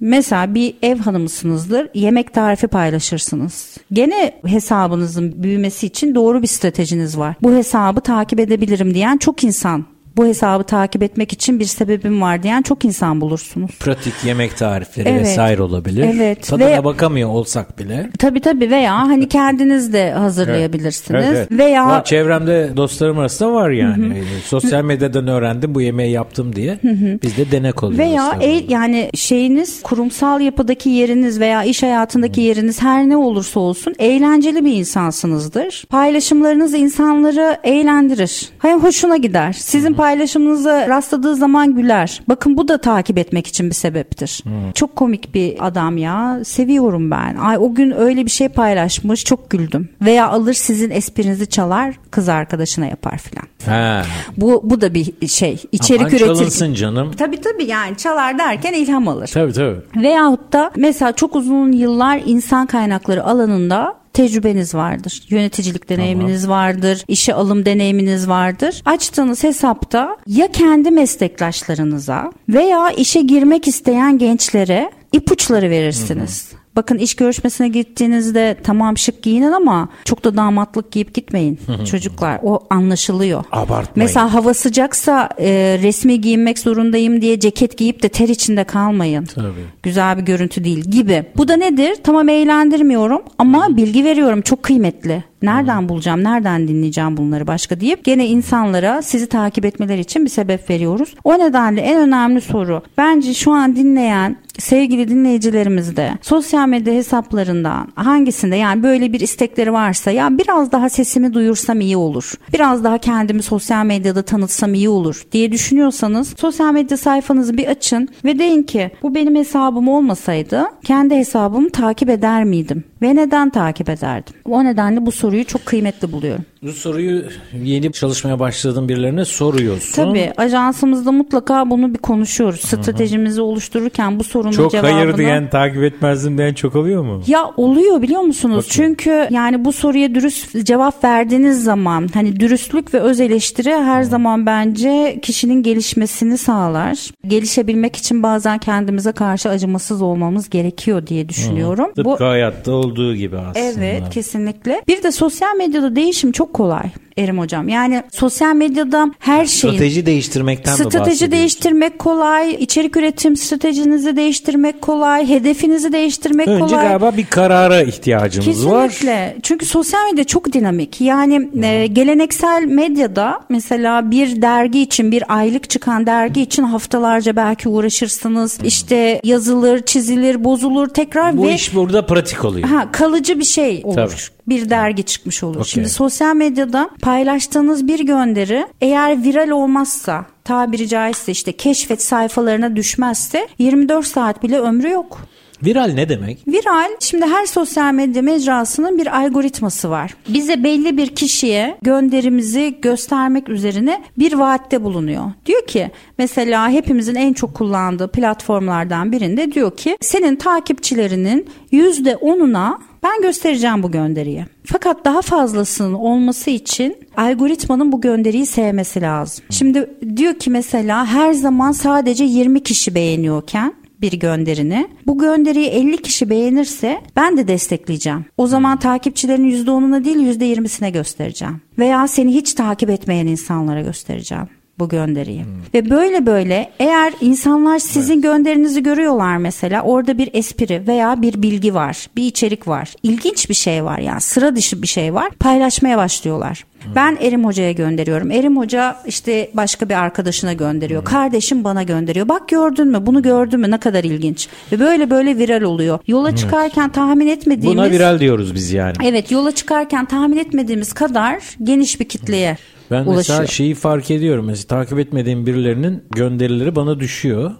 Mesela 0.00 0.54
bir 0.54 0.74
ev 0.82 0.98
hanımısınızdır, 0.98 1.88
yemek 1.94 2.34
tarifi 2.34 2.66
paylaşırsınız. 2.66 3.76
Gene 3.92 4.40
hesabınızın 4.46 5.42
büyümesi 5.42 5.86
için 5.86 6.14
doğru 6.14 6.42
bir 6.42 6.46
stratejiniz 6.46 7.18
var. 7.18 7.36
Bu 7.42 7.52
hesabı 7.52 8.00
takip 8.00 8.40
edebilirim 8.40 8.94
diyen 8.94 9.16
çok 9.16 9.44
insan. 9.44 9.84
Bu 10.20 10.26
hesabı 10.26 10.64
takip 10.64 11.02
etmek 11.02 11.32
için 11.32 11.60
bir 11.60 11.64
sebebim 11.64 12.20
var 12.20 12.42
diyen 12.42 12.62
çok 12.62 12.84
insan 12.84 13.20
bulursunuz. 13.20 13.70
Pratik 13.78 14.12
yemek 14.24 14.56
tarifleri 14.56 15.08
Evet. 15.08 15.20
vesaire 15.22 15.62
olabilir. 15.62 16.10
Evet. 16.14 16.46
Tadına 16.46 16.66
Ve- 16.66 16.84
bakamıyor 16.84 17.28
olsak 17.28 17.78
bile. 17.78 18.10
Tabii 18.18 18.40
tabii 18.40 18.70
veya 18.70 18.96
hani 19.08 19.28
kendiniz 19.28 19.92
de 19.92 20.12
hazırlayabilirsiniz. 20.12 21.24
Evet, 21.26 21.36
evet. 21.36 21.50
Veya 21.58 21.86
Var, 21.86 22.04
çevremde 22.04 22.70
dostlarım 22.76 23.18
arasında 23.18 23.52
var 23.52 23.70
yani. 23.70 24.18
Ee, 24.18 24.22
Sosyal 24.46 24.84
medyadan 24.84 25.26
öğrendim 25.28 25.74
bu 25.74 25.80
yemeği 25.80 26.12
yaptım 26.12 26.56
diye. 26.56 26.78
Biz 27.22 27.36
de 27.36 27.50
denek 27.50 27.82
oluyoruz. 27.82 27.98
Veya 27.98 28.38
el, 28.40 28.70
yani 28.70 29.10
şeyiniz 29.14 29.82
kurumsal 29.82 30.40
yapıdaki 30.40 30.90
yeriniz 30.90 31.40
veya 31.40 31.64
iş 31.64 31.82
hayatındaki 31.82 32.40
yeriniz 32.40 32.82
her 32.82 33.08
ne 33.08 33.16
olursa 33.16 33.60
olsun 33.60 33.94
eğlenceli 33.98 34.64
bir 34.64 34.72
insansınızdır. 34.74 35.84
Paylaşımlarınız 35.90 36.74
insanları 36.74 37.56
eğlendirir. 37.64 38.48
Hayır 38.58 38.76
hoşuna 38.76 39.16
gider. 39.16 39.52
Sizin 39.52 39.94
paylaşımınıza 40.14 40.88
rastladığı 40.88 41.36
zaman 41.36 41.74
güler. 41.74 42.22
Bakın 42.28 42.56
bu 42.56 42.68
da 42.68 42.78
takip 42.80 43.18
etmek 43.18 43.46
için 43.46 43.70
bir 43.70 43.74
sebeptir. 43.74 44.44
Çok 44.74 44.96
komik 44.96 45.34
bir 45.34 45.66
adam 45.66 45.96
ya. 45.98 46.40
Seviyorum 46.44 47.10
ben. 47.10 47.36
Ay 47.36 47.58
o 47.58 47.74
gün 47.74 47.90
öyle 47.90 48.24
bir 48.26 48.30
şey 48.30 48.48
paylaşmış. 48.48 49.24
Çok 49.24 49.50
güldüm. 49.50 49.88
Veya 50.02 50.28
alır 50.28 50.54
sizin 50.54 50.90
esprinizi 50.90 51.46
çalar 51.46 51.94
kız 52.10 52.28
arkadaşına 52.28 52.86
yapar 52.86 53.18
filan. 53.18 53.44
Ha. 53.66 54.02
Bu 54.36 54.60
bu 54.64 54.80
da 54.80 54.94
bir 54.94 55.28
şey. 55.28 55.62
İçerik 55.72 56.00
Aman 56.00 56.10
üretir. 56.12 56.26
çalınsın 56.26 56.74
canım. 56.74 57.12
Tabii 57.18 57.40
tabii 57.40 57.64
yani 57.64 57.96
çalar 57.96 58.38
derken 58.38 58.72
ilham 58.72 59.08
alır. 59.08 59.30
Tabii 59.34 59.52
tabii. 59.52 59.76
Veyahut 59.96 60.52
da 60.52 60.70
mesela 60.76 61.12
çok 61.12 61.36
uzun 61.36 61.72
yıllar 61.72 62.22
insan 62.26 62.66
kaynakları 62.66 63.24
alanında 63.24 63.94
tecrübeniz 64.12 64.74
vardır. 64.74 65.22
Yöneticilik 65.28 65.88
deneyiminiz 65.88 66.48
vardır. 66.48 67.04
işe 67.08 67.34
alım 67.34 67.64
deneyiminiz 67.64 68.28
vardır. 68.28 68.82
Açtığınız 68.84 69.44
hesapta 69.44 70.16
ya 70.26 70.52
kendi 70.52 70.90
meslektaşlarınıza 70.90 72.32
veya 72.48 72.90
işe 72.90 73.20
girmek 73.20 73.68
isteyen 73.68 74.18
gençlere 74.18 74.90
ipuçları 75.12 75.70
verirsiniz. 75.70 76.52
Bakın 76.80 76.98
iş 76.98 77.14
görüşmesine 77.14 77.68
gittiğinizde 77.68 78.56
tamam 78.62 78.98
şık 78.98 79.22
giyinin 79.22 79.52
ama 79.52 79.88
çok 80.04 80.24
da 80.24 80.36
damatlık 80.36 80.92
giyip 80.92 81.14
gitmeyin 81.14 81.58
çocuklar. 81.90 82.40
O 82.42 82.60
anlaşılıyor. 82.70 83.44
Abartmayın. 83.52 83.92
Mesela 83.96 84.34
hava 84.34 84.54
sıcaksa 84.54 85.28
e, 85.38 85.78
resmi 85.82 86.20
giyinmek 86.20 86.58
zorundayım 86.58 87.22
diye 87.22 87.40
ceket 87.40 87.78
giyip 87.78 88.02
de 88.02 88.08
ter 88.08 88.28
içinde 88.28 88.64
kalmayın. 88.64 89.24
Tabii. 89.24 89.64
Güzel 89.82 90.18
bir 90.18 90.22
görüntü 90.22 90.64
değil 90.64 90.84
gibi. 90.84 91.24
Bu 91.36 91.48
da 91.48 91.56
nedir? 91.56 91.96
Tamam 92.04 92.28
eğlendirmiyorum 92.28 93.22
ama 93.38 93.76
bilgi 93.76 94.04
veriyorum. 94.04 94.42
Çok 94.42 94.62
kıymetli. 94.62 95.24
Nereden 95.42 95.88
bulacağım? 95.88 96.24
Nereden 96.24 96.68
dinleyeceğim 96.68 97.16
bunları 97.16 97.46
başka 97.46 97.80
deyip 97.80 98.04
gene 98.04 98.26
insanlara 98.26 99.02
sizi 99.02 99.26
takip 99.26 99.64
etmeleri 99.64 100.00
için 100.00 100.24
bir 100.24 100.30
sebep 100.30 100.70
veriyoruz. 100.70 101.14
O 101.24 101.38
nedenle 101.38 101.80
en 101.80 102.00
önemli 102.00 102.40
soru 102.40 102.82
bence 102.98 103.34
şu 103.34 103.52
an 103.52 103.76
dinleyen 103.76 104.36
sevgili 104.58 105.08
dinleyicilerimiz 105.08 105.96
de 105.96 106.10
sosyal 106.22 106.68
medya 106.68 106.94
hesaplarından 106.94 107.88
hangisinde 107.94 108.56
yani 108.56 108.82
böyle 108.82 109.12
bir 109.12 109.20
istekleri 109.20 109.72
varsa 109.72 110.10
ya 110.10 110.38
biraz 110.38 110.72
daha 110.72 110.88
sesimi 110.88 111.34
duyursam 111.34 111.80
iyi 111.80 111.96
olur. 111.96 112.34
Biraz 112.52 112.84
daha 112.84 112.98
kendimi 112.98 113.42
sosyal 113.42 113.84
medyada 113.84 114.22
tanıtsam 114.22 114.74
iyi 114.74 114.88
olur 114.88 115.22
diye 115.32 115.52
düşünüyorsanız 115.52 116.34
sosyal 116.38 116.72
medya 116.72 116.96
sayfanızı 116.96 117.56
bir 117.56 117.66
açın 117.66 118.08
ve 118.24 118.38
deyin 118.38 118.62
ki 118.62 118.90
bu 119.02 119.14
benim 119.14 119.34
hesabım 119.34 119.88
olmasaydı 119.88 120.64
kendi 120.84 121.14
hesabımı 121.14 121.70
takip 121.70 122.10
eder 122.10 122.44
miydim? 122.44 122.84
Ve 123.02 123.16
neden 123.16 123.50
takip 123.50 123.88
ederdim? 123.88 124.34
O 124.44 124.64
nedenle 124.64 125.06
bu 125.06 125.12
soruyu 125.30 125.44
çok 125.44 125.66
kıymetli 125.66 126.12
buluyorum. 126.12 126.44
Bu 126.62 126.72
soruyu 126.72 127.22
yeni 127.62 127.92
çalışmaya 127.92 128.38
başladığın 128.38 128.88
birilerine 128.88 129.24
soruyorsun. 129.24 129.92
Tabii 129.92 130.32
ajansımızda 130.36 131.12
mutlaka 131.12 131.70
bunu 131.70 131.94
bir 131.94 131.98
konuşuyoruz. 131.98 132.60
Stratejimizi 132.60 133.40
oluştururken 133.40 134.18
bu 134.18 134.24
sorunun 134.24 134.52
Çok 134.52 134.72
cevabını... 134.72 134.92
hayır 134.92 135.16
diyen 135.16 135.50
takip 135.50 135.82
etmezdim 135.82 136.38
diyen 136.38 136.54
çok 136.54 136.76
oluyor 136.76 137.02
mu? 137.02 137.22
Ya 137.26 137.50
oluyor 137.56 138.02
biliyor 138.02 138.20
musunuz? 138.20 138.66
Çünkü 138.70 139.28
yani 139.30 139.64
bu 139.64 139.72
soruya 139.72 140.14
dürüst 140.14 140.64
cevap 140.64 141.04
verdiğiniz 141.04 141.64
zaman 141.64 142.08
hani 142.14 142.40
dürüstlük 142.40 142.94
ve 142.94 143.00
öz 143.00 143.20
eleştiri 143.20 143.74
her 143.74 144.02
zaman 144.02 144.46
bence 144.46 145.18
kişinin 145.22 145.62
gelişmesini 145.62 146.38
sağlar. 146.38 147.10
Gelişebilmek 147.26 147.96
için 147.96 148.22
bazen 148.22 148.58
kendimize 148.58 149.12
karşı 149.12 149.48
acımasız 149.48 150.02
olmamız 150.02 150.50
gerekiyor 150.50 151.06
diye 151.06 151.28
düşünüyorum. 151.28 151.86
Tıpkı 151.86 152.04
Bu 152.04 152.20
hayatta 152.20 152.72
olduğu 152.72 153.14
gibi 153.14 153.38
aslında. 153.38 153.58
Evet 153.58 154.02
kesinlikle. 154.10 154.82
Bir 154.88 155.02
de 155.02 155.12
sosyal 155.12 155.56
medyada 155.56 155.96
değişim 155.96 156.32
çok 156.32 156.49
kolay 156.54 156.90
Erim 157.20 157.38
hocam. 157.38 157.68
Yani 157.68 158.02
sosyal 158.12 158.54
medyada 158.54 159.10
her 159.18 159.46
şeyin 159.46 159.74
Strateji 159.74 160.06
değiştirmekten 160.06 160.74
Strateji 160.74 161.30
değiştirmek 161.30 161.98
kolay, 161.98 162.54
içerik 162.54 162.96
üretim 162.96 163.36
stratejinizi 163.36 164.16
değiştirmek 164.16 164.82
kolay, 164.82 165.28
hedefinizi 165.28 165.92
değiştirmek 165.92 166.48
Önce 166.48 166.66
kolay. 166.66 166.88
galiba 166.88 167.16
bir 167.16 167.26
karara 167.26 167.82
ihtiyacımız 167.82 168.66
var. 168.68 168.88
Kesinlikle. 168.88 169.36
Çünkü 169.42 169.66
sosyal 169.66 170.04
medya 170.10 170.24
çok 170.24 170.52
dinamik. 170.52 171.00
Yani 171.00 171.48
e, 171.62 171.86
geleneksel 171.86 172.64
medyada 172.64 173.40
mesela 173.48 174.10
bir 174.10 174.42
dergi 174.42 174.80
için 174.80 175.12
bir 175.12 175.36
aylık 175.38 175.70
çıkan 175.70 176.06
dergi 176.06 176.42
için 176.42 176.62
haftalarca 176.62 177.36
belki 177.36 177.68
uğraşırsınız. 177.68 178.58
İşte 178.64 179.20
yazılır, 179.24 179.82
çizilir, 179.82 180.44
bozulur 180.44 180.88
tekrar 180.88 181.36
Bu 181.36 181.44
ve 181.44 181.54
iş 181.54 181.74
burada 181.74 182.06
pratik 182.06 182.44
oluyor. 182.44 182.68
Ha, 182.68 182.92
kalıcı 182.92 183.38
bir 183.38 183.44
şey 183.44 183.80
olur. 183.84 183.94
Tabii. 183.94 184.39
Bir 184.50 184.70
dergi 184.70 185.02
çıkmış 185.02 185.42
olur. 185.42 185.56
Okey. 185.56 185.70
Şimdi 185.70 185.88
sosyal 185.88 186.36
medyada 186.36 186.90
paylaştığınız 187.02 187.88
bir 187.88 188.00
gönderi 188.00 188.66
eğer 188.80 189.24
viral 189.24 189.50
olmazsa 189.50 190.26
tabiri 190.44 190.88
caizse 190.88 191.32
işte 191.32 191.52
keşfet 191.52 192.02
sayfalarına 192.02 192.76
düşmezse 192.76 193.48
24 193.58 194.06
saat 194.06 194.42
bile 194.42 194.60
ömrü 194.60 194.90
yok. 194.90 195.20
Viral 195.64 195.92
ne 195.94 196.08
demek? 196.08 196.48
Viral 196.48 196.90
şimdi 197.00 197.26
her 197.26 197.46
sosyal 197.46 197.94
medya 197.94 198.22
mecrasının 198.22 198.98
bir 198.98 199.18
algoritması 199.20 199.90
var. 199.90 200.14
Bize 200.28 200.64
belli 200.64 200.96
bir 200.96 201.06
kişiye 201.06 201.78
gönderimizi 201.82 202.78
göstermek 202.82 203.48
üzerine 203.48 204.02
bir 204.18 204.32
vaatte 204.32 204.82
bulunuyor. 204.84 205.24
Diyor 205.46 205.66
ki 205.66 205.90
mesela 206.18 206.68
hepimizin 206.70 207.14
en 207.14 207.32
çok 207.32 207.54
kullandığı 207.54 208.08
platformlardan 208.08 209.12
birinde 209.12 209.52
diyor 209.52 209.76
ki 209.76 209.96
senin 210.00 210.36
takipçilerinin 210.36 211.46
%10'una 211.72 212.78
ben 213.02 213.22
göstereceğim 213.22 213.82
bu 213.82 213.90
gönderiyi. 213.90 214.44
Fakat 214.64 215.04
daha 215.04 215.22
fazlasının 215.22 215.94
olması 215.94 216.50
için 216.50 216.96
algoritmanın 217.16 217.92
bu 217.92 218.00
gönderiyi 218.00 218.46
sevmesi 218.46 219.00
lazım. 219.00 219.44
Şimdi 219.50 219.90
diyor 220.16 220.34
ki 220.34 220.50
mesela 220.50 221.06
her 221.06 221.32
zaman 221.32 221.72
sadece 221.72 222.24
20 222.24 222.62
kişi 222.62 222.94
beğeniyorken 222.94 223.74
bir 224.00 224.12
gönderini. 224.12 224.88
Bu 225.06 225.18
gönderiyi 225.18 225.66
50 225.66 226.02
kişi 226.02 226.30
beğenirse 226.30 227.00
ben 227.16 227.36
de 227.36 227.48
destekleyeceğim. 227.48 228.24
O 228.36 228.46
zaman 228.46 228.78
takipçilerin 228.78 229.50
%10'una 229.50 230.04
değil 230.04 230.16
%20'sine 230.16 230.92
göstereceğim. 230.92 231.60
Veya 231.78 232.08
seni 232.08 232.34
hiç 232.34 232.54
takip 232.54 232.90
etmeyen 232.90 233.26
insanlara 233.26 233.80
göstereceğim 233.80 234.48
bu 234.80 234.88
gönderiyi. 234.88 235.44
Ve 235.74 235.90
böyle 235.90 236.26
böyle 236.26 236.70
eğer 236.78 237.12
insanlar 237.20 237.78
sizin 237.78 238.22
gönderinizi 238.22 238.82
görüyorlar 238.82 239.36
mesela 239.36 239.82
orada 239.82 240.18
bir 240.18 240.30
espri 240.32 240.82
veya 240.86 241.22
bir 241.22 241.42
bilgi 241.42 241.74
var, 241.74 242.06
bir 242.16 242.24
içerik 242.24 242.68
var. 242.68 242.94
İlginç 243.02 243.48
bir 243.48 243.54
şey 243.54 243.84
var 243.84 243.98
yani 243.98 244.20
sıra 244.20 244.56
dışı 244.56 244.82
bir 244.82 244.86
şey 244.86 245.14
var. 245.14 245.30
Paylaşmaya 245.30 245.98
başlıyorlar. 245.98 246.64
Ben 246.94 247.18
Erim 247.20 247.44
Hoca'ya 247.44 247.72
gönderiyorum. 247.72 248.30
Erim 248.30 248.56
Hoca 248.56 248.96
işte 249.06 249.50
başka 249.54 249.88
bir 249.88 249.94
arkadaşına 249.94 250.52
gönderiyor. 250.52 251.04
Kardeşim 251.04 251.64
bana 251.64 251.82
gönderiyor. 251.82 252.28
Bak 252.28 252.48
gördün 252.48 252.88
mü? 252.88 253.06
Bunu 253.06 253.22
gördün 253.22 253.60
mü? 253.60 253.70
Ne 253.70 253.80
kadar 253.80 254.04
ilginç. 254.04 254.48
Ve 254.72 254.80
böyle 254.80 255.10
böyle 255.10 255.38
viral 255.38 255.62
oluyor. 255.62 255.98
Yola 256.06 256.36
çıkarken 256.36 256.92
tahmin 256.92 257.26
etmediğimiz 257.26 257.78
Buna 257.78 257.90
viral 257.90 258.20
diyoruz 258.20 258.54
biz 258.54 258.72
yani. 258.72 258.94
Evet, 259.04 259.30
yola 259.30 259.52
çıkarken 259.52 260.04
tahmin 260.04 260.36
etmediğimiz 260.36 260.92
kadar 260.92 261.42
geniş 261.62 262.00
bir 262.00 262.08
kitleye 262.08 262.56
Ben 262.90 262.96
ulaşıyor. 263.04 263.16
mesela 263.16 263.46
şeyi 263.46 263.74
fark 263.74 264.10
ediyorum. 264.10 264.46
Mesela 264.46 264.66
takip 264.66 264.98
etmediğim 264.98 265.46
birilerinin 265.46 266.04
gönderileri 266.10 266.76
bana 266.76 267.00
düşüyor 267.00 267.50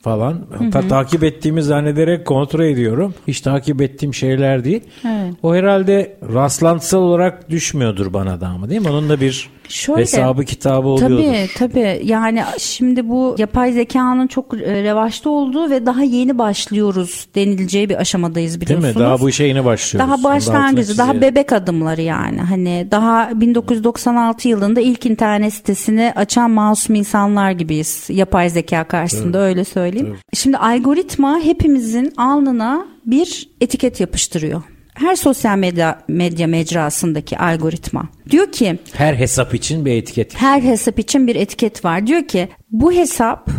falan. 0.00 0.40
Hatta 0.58 0.88
takip 0.88 1.24
ettiğimi 1.24 1.62
zannederek 1.62 2.26
kontrol 2.26 2.64
ediyorum. 2.64 3.14
Hiç 3.28 3.40
takip 3.40 3.82
ettiğim 3.82 4.14
şeyler 4.14 4.64
değil. 4.64 4.80
Evet. 5.04 5.34
O 5.42 5.54
herhalde 5.54 6.16
rastlantısal 6.34 6.98
olarak 6.98 7.50
düşmüyordur 7.50 8.12
bana 8.12 8.40
da 8.40 8.46
ama 8.46 8.70
değil 8.70 8.80
mi? 8.80 8.88
Onun 8.88 9.08
da 9.08 9.20
bir 9.20 9.50
Şöyle, 9.68 10.00
hesabı 10.00 10.44
kitabı 10.44 10.88
oluyordur. 10.88 11.16
Tabii 11.16 11.48
tabii 11.58 12.00
yani 12.04 12.42
şimdi 12.58 13.08
bu 13.08 13.34
yapay 13.38 13.72
zekanın 13.72 14.26
çok 14.26 14.54
e, 14.54 14.82
revaçta 14.82 15.30
olduğu 15.30 15.70
ve 15.70 15.86
daha 15.86 16.02
yeni 16.02 16.38
başlıyoruz 16.38 17.26
denileceği 17.34 17.88
bir 17.88 18.00
aşamadayız 18.00 18.52
Değil 18.52 18.60
biliyorsunuz. 18.60 18.96
mi? 18.96 19.02
Daha 19.02 19.20
bu 19.20 19.28
işe 19.28 19.44
yeni 19.44 19.64
başlıyoruz. 19.64 20.10
Daha 20.10 20.24
başlangıcı, 20.24 20.98
daha 20.98 21.20
bebek 21.20 21.52
adımları 21.52 22.02
yani. 22.02 22.40
Hani 22.40 22.88
daha 22.90 23.30
1996 23.40 24.48
yılında 24.48 24.80
ilk 24.80 25.06
internet 25.06 25.54
sitesini 25.54 26.12
açan 26.16 26.50
masum 26.50 26.94
insanlar 26.94 27.50
gibiyiz. 27.50 28.06
Yapay 28.08 28.50
zeka 28.50 28.84
karşısında 28.84 29.38
öyle 29.38 29.64
söyleyeyim. 29.64 29.87
Şimdi 30.34 30.56
algoritma 30.56 31.40
hepimizin 31.40 32.12
alnına 32.16 32.86
bir 33.06 33.48
etiket 33.60 34.00
yapıştırıyor. 34.00 34.62
Her 34.94 35.16
sosyal 35.16 35.58
medya 35.58 35.98
medya 36.08 36.46
mecrasındaki 36.46 37.38
algoritma. 37.38 38.08
Diyor 38.30 38.52
ki 38.52 38.78
Her 38.92 39.14
hesap 39.14 39.54
için 39.54 39.84
bir 39.84 39.92
etiket. 39.92 40.34
her 40.36 40.60
hesap 40.60 40.98
için 40.98 41.26
bir 41.26 41.36
etiket 41.36 41.84
var. 41.84 42.06
Diyor 42.06 42.24
ki 42.24 42.48
bu 42.70 42.92
hesap 42.92 43.50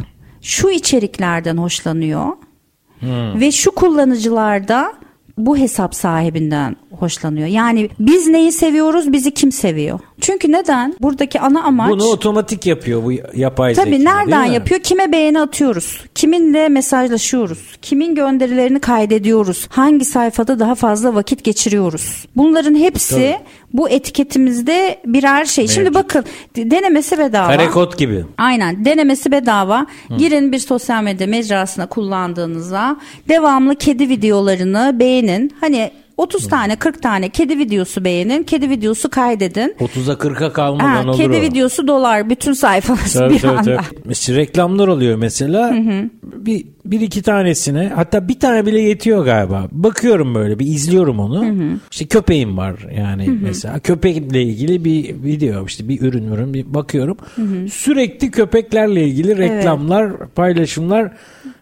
şu 0.42 0.70
içeriklerden 0.70 1.58
hoşlanıyor 1.58 2.26
ve 3.40 3.52
şu 3.52 3.72
kullanıcılarda 3.72 4.94
bu 5.46 5.58
hesap 5.58 5.96
sahibinden 5.96 6.76
hoşlanıyor. 7.00 7.48
Yani 7.48 7.90
biz 8.00 8.28
neyi 8.28 8.52
seviyoruz, 8.52 9.12
bizi 9.14 9.32
kim 9.32 9.52
seviyor? 9.52 10.00
Çünkü 10.22 10.52
neden? 10.52 10.96
Buradaki 11.02 11.40
ana 11.40 11.64
amaç 11.64 11.90
Bunu 11.90 12.04
otomatik 12.04 12.66
yapıyor 12.66 13.04
bu 13.04 13.12
yapay 13.36 13.76
zeka. 13.76 13.86
Tabii 13.86 14.06
nereden 14.06 14.46
yapıyor? 14.46 14.80
Kime 14.80 15.12
beğeni 15.12 15.40
atıyoruz? 15.40 16.04
Kiminle 16.16 16.70
mesajlaşıyoruz? 16.70 17.78
Kimin 17.82 18.16
gönderilerini 18.16 18.80
kaydediyoruz? 18.80 19.68
Hangi 19.70 20.06
sayfada 20.06 20.60
daha 20.60 20.76
fazla 20.76 21.16
vakit 21.16 21.44
geçiriyoruz? 21.44 22.26
Bunların 22.36 22.76
hepsi 22.76 23.38
bu 23.74 23.90
etiketimizde 23.90 25.00
birer 25.06 25.46
şey. 25.46 25.68
Şimdi 25.68 25.90
Mevcut. 25.90 26.04
bakın 26.04 26.26
denemesi 26.56 27.18
bedava. 27.18 27.48
Karekod 27.48 27.98
gibi. 27.98 28.26
Aynen 28.38 28.86
denemesi 28.86 29.32
bedava. 29.32 29.86
Girin 30.18 30.52
bir 30.52 30.60
sosyal 30.60 31.04
medya 31.04 31.28
mecrasına 31.28 31.86
kullandığınızda 31.86 32.98
devamlı 33.30 33.76
kedi 33.76 34.10
videolarını 34.10 34.96
beğenin. 35.00 35.56
Hani 35.62 35.92
30 36.20 36.48
tane 36.48 36.76
40 36.76 37.02
tane 37.02 37.30
kedi 37.30 37.58
videosu 37.58 38.04
beğenin. 38.06 38.44
Kedi 38.44 38.70
videosu 38.70 39.10
kaydedin. 39.10 39.76
30'a 39.80 40.14
40'a 40.14 40.54
kalmadan 40.54 40.90
Ha, 40.90 41.04
olur 41.04 41.18
kedi 41.18 41.38
o. 41.38 41.42
videosu 41.42 41.88
dolar 41.88 42.30
bütün 42.30 42.54
sayfanız 42.54 43.14
Tabii, 43.14 43.34
bir 43.34 43.40
tabii, 43.40 43.52
anda. 43.52 43.64
tabii. 43.64 44.00
Mesela 44.06 44.40
reklamlar 44.40 44.88
oluyor 44.88 45.18
mesela. 45.18 45.76
Bir, 46.24 46.66
bir 46.86 47.02
iki 47.02 47.22
tanesine 47.22 47.92
hatta 47.96 48.28
bir 48.28 48.40
tane 48.40 48.66
bile 48.66 48.82
yetiyor 48.82 49.26
galiba. 49.26 49.68
Bakıyorum 49.72 50.36
böyle 50.36 50.60
bir 50.60 50.66
izliyorum 50.66 51.20
onu. 51.20 51.46
İşte 51.92 52.06
köpeğim 52.06 52.58
var 52.58 52.88
yani 52.98 53.30
mesela. 53.42 53.80
Köpekle 53.80 54.44
ilgili 54.44 54.86
bir 54.86 55.24
video 55.24 55.66
işte 55.66 55.90
bir 55.90 56.02
ürün 56.02 56.32
ürün 56.32 56.54
bir 56.54 56.74
bakıyorum. 56.74 57.18
Sürekli 57.72 58.32
köpeklerle 58.32 59.08
ilgili 59.08 59.38
reklamlar, 59.38 60.28
paylaşımlar 60.36 61.12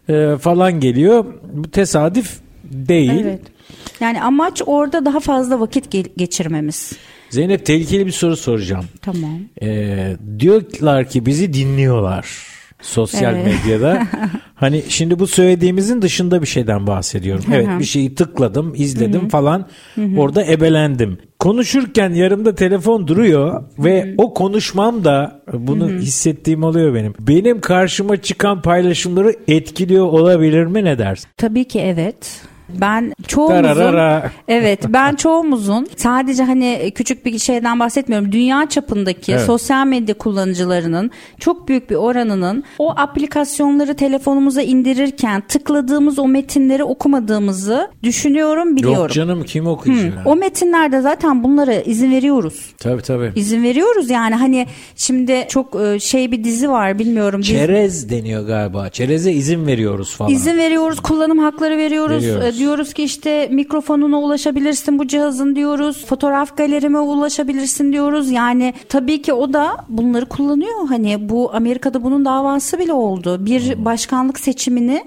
e, 0.10 0.38
falan 0.38 0.80
geliyor. 0.80 1.26
Bu 1.54 1.72
tesadüf 1.72 2.39
değil. 2.63 3.22
Evet. 3.26 3.41
Yani 3.99 4.21
amaç 4.21 4.62
orada 4.65 5.06
daha 5.06 5.19
fazla 5.19 5.60
vakit 5.60 5.95
ge- 5.95 6.10
geçirmemiz. 6.17 6.93
Zeynep 7.30 7.65
tehlikeli 7.65 8.06
bir 8.06 8.12
soru 8.12 8.38
soracağım. 8.38 8.86
Tamam. 9.01 9.39
Ee, 9.62 10.15
diyorlar 10.39 11.10
ki 11.10 11.25
bizi 11.25 11.53
dinliyorlar. 11.53 12.47
sosyal 12.82 13.36
Evet. 13.36 13.45
medyada. 13.65 14.08
hani 14.56 14.84
şimdi 14.89 15.19
bu 15.19 15.27
söylediğimizin 15.27 16.01
dışında 16.01 16.41
bir 16.41 16.47
şeyden 16.47 16.88
bahsediyorum. 16.88 17.43
Evet 17.53 17.67
bir 17.80 17.84
şeyi 17.86 18.15
tıkladım, 18.15 18.73
izledim 18.75 19.30
falan. 19.30 19.65
Orada 20.17 20.45
ebelendim. 20.45 21.17
Konuşurken 21.39 22.13
yarımda 22.13 22.56
telefon 22.56 23.08
duruyor 23.08 23.63
ve 23.80 24.15
o 24.17 24.34
konuşmam 24.34 25.03
da 25.03 25.41
bunu 25.53 25.89
hissettiğim 25.89 26.63
oluyor 26.63 26.93
benim. 26.93 27.13
Benim 27.19 27.62
karşıma 27.62 28.17
çıkan 28.17 28.62
paylaşımları 28.62 29.34
etkiliyor 29.47 30.06
olabilir 30.06 30.65
mi 30.65 30.84
ne 30.84 30.97
dersin? 30.99 31.30
Tabii 31.38 31.63
ki 31.67 31.80
evet. 31.80 32.41
Ben 32.69 33.13
çoğumuzun 33.27 33.95
evet 34.47 34.84
ben 34.89 35.15
çoğumuzun 35.15 35.88
sadece 35.95 36.43
hani 36.43 36.91
küçük 36.95 37.25
bir 37.25 37.39
şeyden 37.39 37.80
bahsetmiyorum. 37.80 38.32
Dünya 38.32 38.69
çapındaki 38.69 39.32
Evet. 39.32 39.41
sosyal 39.45 39.88
medya 39.88 40.17
kullanıcılarının 40.17 41.12
çok 41.39 41.67
büyük 41.67 41.89
bir 41.89 41.95
oranının 41.95 42.63
o 42.80 42.91
aplikasyonları 42.97 43.93
telefonumuza 43.95 44.62
indirirken 44.62 45.41
tıkladığımız 45.47 46.19
o 46.19 46.27
metinleri 46.27 46.84
okumadığımızı 46.84 47.91
düşünüyorum, 48.03 48.75
biliyorum. 48.75 48.97
Yok 49.01 49.12
canım 49.12 49.43
kim 49.43 49.67
okuyacak? 49.67 50.13
O 50.25 50.36
metinlerde 50.36 51.01
zaten 51.01 51.43
bunlara 51.43 51.73
izin 51.73 52.12
veriyoruz. 52.12 52.71
Tabii 52.80 53.01
tabii. 53.01 53.32
İzin 53.36 53.63
veriyoruz 53.63 54.10
yani 54.10 54.36
hani 54.36 54.67
şimdi 54.95 55.45
çok 55.49 55.75
e, 55.82 55.99
şey 55.99 56.32
bir 56.32 56.43
dizi 56.43 56.69
var 56.69 56.99
bilmiyorum. 56.99 57.41
Dizi- 57.41 57.51
Çerez 57.51 58.10
deniyor 58.10 58.47
galiba. 58.47 58.89
Çereze 58.89 59.32
izin 59.34 59.67
veriyoruz 59.67 60.15
falan. 60.15 60.32
İzin 60.32 60.58
veriyoruz, 60.58 60.99
kullanım 60.99 61.38
hakları 61.39 61.77
veriyoruz. 61.77 62.23
Veriyoruz. 62.23 62.57
Diyoruz 62.58 62.93
ki 62.93 63.04
işte 63.04 63.48
mikrofonuna 63.52 64.20
ulaşabilirsin 64.20 65.00
bu 65.00 65.08
cihazın 65.08 65.56
diyoruz. 65.56 66.06
Fotoğraf 66.06 66.58
galerime 66.58 67.00
ulaşabilirsin 67.00 67.93
diyoruz. 67.93 68.32
Yani 68.32 68.74
tabii 68.89 69.22
ki 69.22 69.34
o 69.34 69.54
da 69.54 69.78
bunları 69.89 70.26
kullanıyor. 70.26 70.88
Hani 70.89 71.30
bu 71.30 71.54
Amerika'da 71.56 72.04
bunun 72.04 72.26
davası 72.26 72.80
bile 72.80 72.93
oldu. 72.93 73.46
Bir 73.46 73.86
başkanlık 73.86 74.39
seçimini 74.39 75.04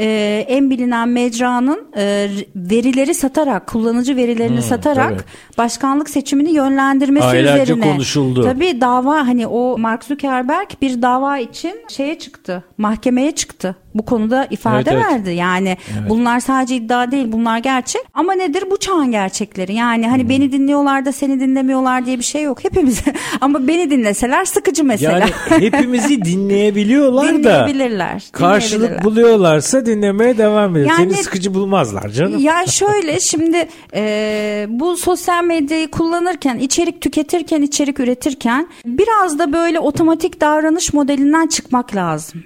e, 0.00 0.44
en 0.48 0.70
bilinen 0.70 1.08
mecranın 1.08 1.86
e, 1.96 2.28
verileri 2.56 3.14
satarak, 3.14 3.66
kullanıcı 3.66 4.16
verilerini 4.16 4.62
satarak 4.62 5.10
Hmm, 5.10 5.16
tabii. 5.16 5.58
başkanlık 5.58 6.10
seçimini 6.10 6.50
yönlendirmesi 6.50 7.26
Aylarca 7.26 7.62
üzerine. 7.64 7.92
konuşuldu. 7.92 8.42
Tabii 8.42 8.80
dava 8.80 9.16
hani 9.26 9.46
o 9.46 9.78
Mark 9.78 10.04
Zuckerberg 10.04 10.68
bir 10.82 11.02
dava 11.02 11.38
için 11.38 11.74
şeye 11.88 12.18
çıktı. 12.18 12.64
Mahkemeye 12.78 13.30
çıktı. 13.30 13.76
Bu 13.94 14.04
konuda 14.04 14.46
ifade 14.50 14.90
Evet, 14.90 15.02
evet. 15.08 15.12
verdi. 15.12 15.30
Yani 15.34 15.76
bunlar 16.08 16.40
sadece 16.40 16.76
iddia 16.76 17.10
değil, 17.10 17.32
bunlar 17.32 17.58
gerçek. 17.58 18.02
Ama 18.14 18.32
nedir? 18.32 18.64
Bu 18.70 18.76
çağın 18.76 19.10
gerçekleri. 19.10 19.74
Yani 19.74 20.04
Hmm. 20.04 20.10
hani 20.10 20.28
beni 20.28 20.52
dinliyorlar 20.52 21.04
da 21.04 21.12
seni 21.12 21.40
dinlemiyorlar 21.40 22.06
diye 22.06 22.18
bir 22.18 22.24
şey 22.24 22.42
yok. 22.42 22.64
Hepimiz 22.64 23.00
ama 23.40 23.68
beni 23.68 23.90
dinleseler 23.90 24.44
sıkıcı 24.44 24.84
mesela. 24.84 25.18
Yani 25.18 25.30
hepimizi 25.64 26.24
dinleyebiliyorlar 26.24 27.28
da 27.28 27.38
Dinleyebilirler. 27.38 28.22
karşılık 28.32 28.72
dinleyebilirler. 28.80 29.04
buluyorlarsa 29.04 29.86
dinlemeye 29.86 30.38
devam 30.38 30.76
ediyor. 30.76 30.90
Yani- 30.98 31.12
Seni 31.14 31.22
sıkıcı 31.22 31.54
bulmazlar 31.54 32.08
canım. 32.08 32.38
Ya 32.40 32.66
şöyle 32.66 33.20
şimdi 33.20 33.68
e, 33.94 34.66
bu 34.68 34.96
sosyal 34.96 35.44
medyayı 35.44 35.90
kullanırken, 35.90 36.58
içerik 36.58 37.00
tüketirken, 37.00 37.62
içerik 37.62 38.00
üretirken 38.00 38.68
biraz 38.86 39.38
da 39.38 39.52
böyle 39.52 39.78
otomatik 39.80 40.40
davranış 40.40 40.92
modelinden 40.92 41.46
çıkmak 41.46 41.94
lazım. 41.96 42.42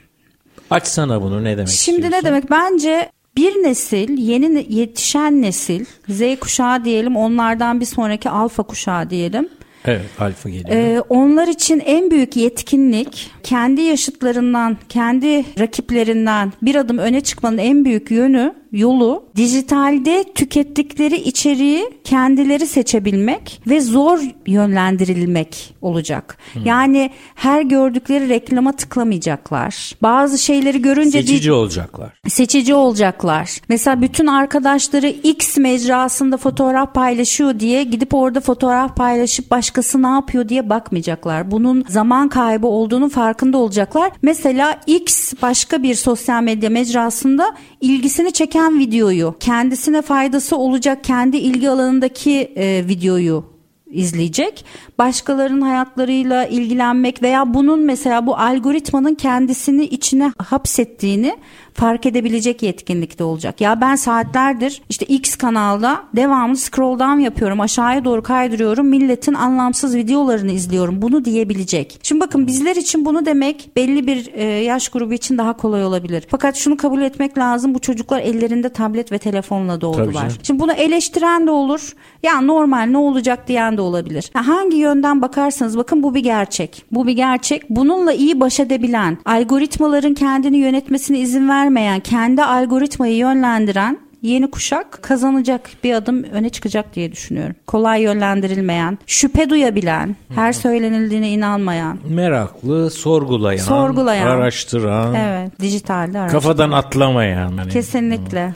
Açsana 0.71 1.23
bunu 1.23 1.45
ne 1.45 1.57
demek 1.57 1.69
Şimdi 1.69 2.11
ne 2.11 2.25
demek? 2.25 2.51
Bence 2.51 3.11
bir 3.37 3.53
nesil, 3.55 4.19
yeni 4.19 4.67
yetişen 4.69 5.43
nesil, 5.43 5.85
Z 6.09 6.23
kuşağı 6.41 6.85
diyelim, 6.85 7.17
onlardan 7.17 7.81
bir 7.81 7.85
sonraki 7.87 8.31
alfa 8.31 8.63
kuşağı 8.63 9.11
diyelim. 9.11 9.49
Evet 9.85 10.07
alfa 10.19 10.49
geliyor. 10.49 10.77
Ee, 10.77 11.01
onlar 11.01 11.49
için 11.49 11.83
en 11.87 12.11
büyük 12.11 12.37
yetkinlik 12.37 13.31
kendi 13.43 13.81
yaşıtlarından, 13.81 14.77
kendi 14.89 15.45
rakiplerinden 15.59 16.53
bir 16.63 16.75
adım 16.75 16.99
öne 16.99 17.21
çıkmanın 17.21 17.59
en 17.59 17.85
büyük 17.85 18.11
yönü, 18.11 18.55
yolu 18.73 19.25
dijitalde 19.37 20.25
tükettikleri 20.35 21.17
içeriği 21.17 21.91
kendileri 22.05 22.67
seçebilmek 22.67 23.61
ve 23.67 23.81
zor 23.81 24.21
yönlendirilmek 24.47 25.75
olacak. 25.83 26.39
Yani 26.65 27.11
her 27.35 27.63
gördükleri 27.63 28.29
reklama 28.29 28.73
tıklamayacaklar. 28.73 29.93
Bazı 30.03 30.39
şeyleri 30.39 30.83
görünce 30.83 31.19
Seçici 31.21 31.53
olacaklar. 31.53 32.13
seçici 32.29 32.75
olacaklar. 32.75 33.51
Mesela 33.69 34.03
bütün 34.03 34.27
arkadaşları 34.27 35.09
X 35.09 35.57
mecrasında 35.57 36.37
fotoğraf 36.37 36.95
paylaşıyor 36.95 37.61
diye 37.61 37.83
gidip 37.85 38.15
orada 38.15 38.41
fotoğraf 38.41 38.97
paylaşıp 38.97 39.51
başkası 39.51 40.03
ne 40.03 40.07
yapıyor 40.09 40.49
diye 40.49 40.71
bakmayacaklar. 40.71 41.51
Bunun 41.51 41.85
zaman 41.89 42.29
kaybı 42.29 42.67
olduğunu 42.67 43.09
farkında 43.09 43.59
olacaklar. 43.59 44.13
Mesela 44.23 44.81
X 44.87 45.33
başka 45.43 45.83
bir 45.83 45.95
sosyal 45.95 46.43
medya 46.43 46.71
mecrasında 46.71 47.55
ilgisini 47.81 48.33
çeken 48.33 48.58
videoyu, 48.59 49.35
kendisine 49.41 50.03
faydası 50.03 50.57
olacak 50.57 51.05
kendi 51.05 51.37
ilgi 51.37 51.71
alanındaki 51.71 52.53
e, 52.57 52.89
videoyu 52.89 53.45
izleyecek. 53.91 54.65
Başkalarının 54.99 55.61
hayatlarıyla 55.61 56.47
ilgilenmek 56.47 57.23
veya 57.23 57.55
bunun 57.55 57.81
mesela 57.81 58.27
bu 58.27 58.37
algoritmanın 58.37 59.15
kendisini 59.15 59.85
içine 59.85 60.33
hapsettiğini 60.39 61.37
fark 61.79 62.07
edebilecek 62.07 62.63
yetkinlikte 62.63 63.25
olacak. 63.25 63.61
Ya 63.61 63.81
ben 63.81 63.97
saatlerdir 63.97 64.83
işte 64.89 65.07
X 65.07 65.37
kanalda 65.37 66.03
devamlı 66.17 66.57
scroll 66.57 66.99
down 66.99 67.19
yapıyorum. 67.19 67.61
Aşağıya 67.61 68.05
doğru 68.05 68.23
kaydırıyorum. 68.23 68.87
Milletin 68.87 69.35
anlamsız 69.35 69.97
videolarını 69.97 70.53
izliyorum. 70.53 71.03
Bunu 71.03 71.25
diyebilecek. 71.25 71.99
Şimdi 72.03 72.21
bakın 72.21 72.47
bizler 72.47 72.77
için 72.77 73.05
bunu 73.05 73.27
demek 73.27 73.71
belli 73.77 74.07
bir 74.07 74.31
e, 74.35 74.45
yaş 74.45 74.89
grubu 74.89 75.13
için 75.13 75.39
daha 75.39 75.57
kolay 75.57 75.85
olabilir. 75.85 76.25
Fakat 76.31 76.57
şunu 76.57 76.77
kabul 76.77 77.03
etmek 77.03 77.39
lazım. 77.39 77.75
Bu 77.75 77.79
çocuklar 77.79 78.21
ellerinde 78.21 78.69
tablet 78.69 79.13
ve 79.13 79.19
telefonla 79.19 79.81
doğdular. 79.81 80.33
Şimdi 80.43 80.61
bunu 80.61 80.73
eleştiren 80.73 81.47
de 81.47 81.51
olur. 81.51 81.93
Ya 82.23 82.41
normal 82.41 82.87
ne 82.87 82.99
olacak 82.99 83.49
diyen 83.49 83.77
de 83.77 83.81
olabilir. 83.81 84.31
Ha, 84.35 84.47
hangi 84.49 84.77
yönden 84.77 85.23
bakarsanız 85.23 85.79
bakın 85.79 86.03
bu 86.03 86.15
bir 86.15 86.21
gerçek. 86.21 86.85
Bu 86.93 87.07
bir 87.07 87.13
gerçek. 87.13 87.71
Bununla 87.71 88.13
iyi 88.13 88.41
baş 88.41 88.61
edebilen, 88.61 89.19
algoritmaların 89.25 90.15
kendini 90.15 90.57
yönetmesine 90.57 91.19
izin 91.19 91.49
vermeyen, 91.69 92.01
kendi 92.01 92.43
algoritmayı 92.45 93.17
yönlendiren 93.17 93.99
yeni 94.23 94.51
kuşak 94.51 95.03
kazanacak 95.03 95.71
bir 95.85 95.95
adım 95.95 96.23
öne 96.25 96.49
çıkacak 96.51 96.95
diye 96.95 97.13
düşünüyorum. 97.13 97.57
Kolay 97.67 98.03
yönlendirilmeyen, 98.03 98.99
şüphe 99.07 99.51
duyabilen, 99.51 100.17
her 100.35 100.53
söylenildiğine 100.53 101.31
inanmayan. 101.31 101.99
Meraklı, 102.09 102.91
sorgulayan, 102.91 103.65
Sorgulayan. 103.65 104.27
araştıran, 104.27 105.15
Evet, 105.15 105.61
dijitalde 105.61 106.19
araç. 106.19 106.33
kafadan 106.33 106.71
atlamayan. 106.71 107.57
Hani 107.59 107.71
Kesinlikle. 107.73 108.55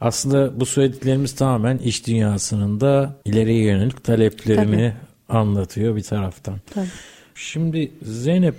Aslında 0.00 0.60
bu 0.60 0.66
söylediklerimiz 0.66 1.34
tamamen 1.34 1.78
iş 1.78 2.06
dünyasının 2.06 2.80
da 2.80 3.16
ileriye 3.24 3.64
yönelik 3.64 4.04
taleplerini 4.04 4.92
anlatıyor 5.28 5.96
bir 5.96 6.02
taraftan. 6.02 6.54
Tabii. 6.74 6.86
Şimdi 7.34 7.92
Zeynep 8.02 8.54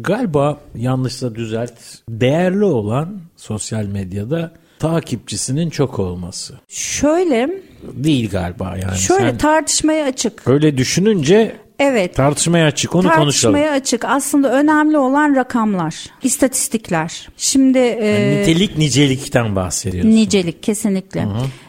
galiba 0.00 0.60
yanlışsa 0.76 1.34
düzelt 1.34 1.72
değerli 2.08 2.64
olan 2.64 3.20
sosyal 3.36 3.84
medyada 3.84 4.52
takipçisinin 4.78 5.70
çok 5.70 5.98
olması. 5.98 6.54
Şöyle, 6.68 7.50
Değil 7.82 8.30
galiba 8.30 8.76
yani. 8.82 8.98
şöyle 8.98 9.28
Sen 9.30 9.38
tartışmaya 9.38 10.06
açık. 10.06 10.42
öyle 10.48 10.78
düşününce 10.78 11.56
Evet. 11.78 12.14
tartışmaya 12.14 12.66
açık 12.66 12.94
onu 12.94 13.02
konuşalım. 13.02 13.54
Tartışmaya 13.54 13.72
açık. 13.72 14.04
Aslında 14.04 14.52
önemli 14.52 14.98
olan 14.98 15.36
rakamlar, 15.36 15.94
istatistikler. 16.22 17.28
Şimdi 17.36 17.78
e, 17.78 18.06
Yani 18.06 18.40
nitelik 18.40 18.78
nicelikten 18.78 19.56
bahsediyorsun. 19.56 20.10
nicelik 20.10 20.62
kesinlikle. 20.62 21.26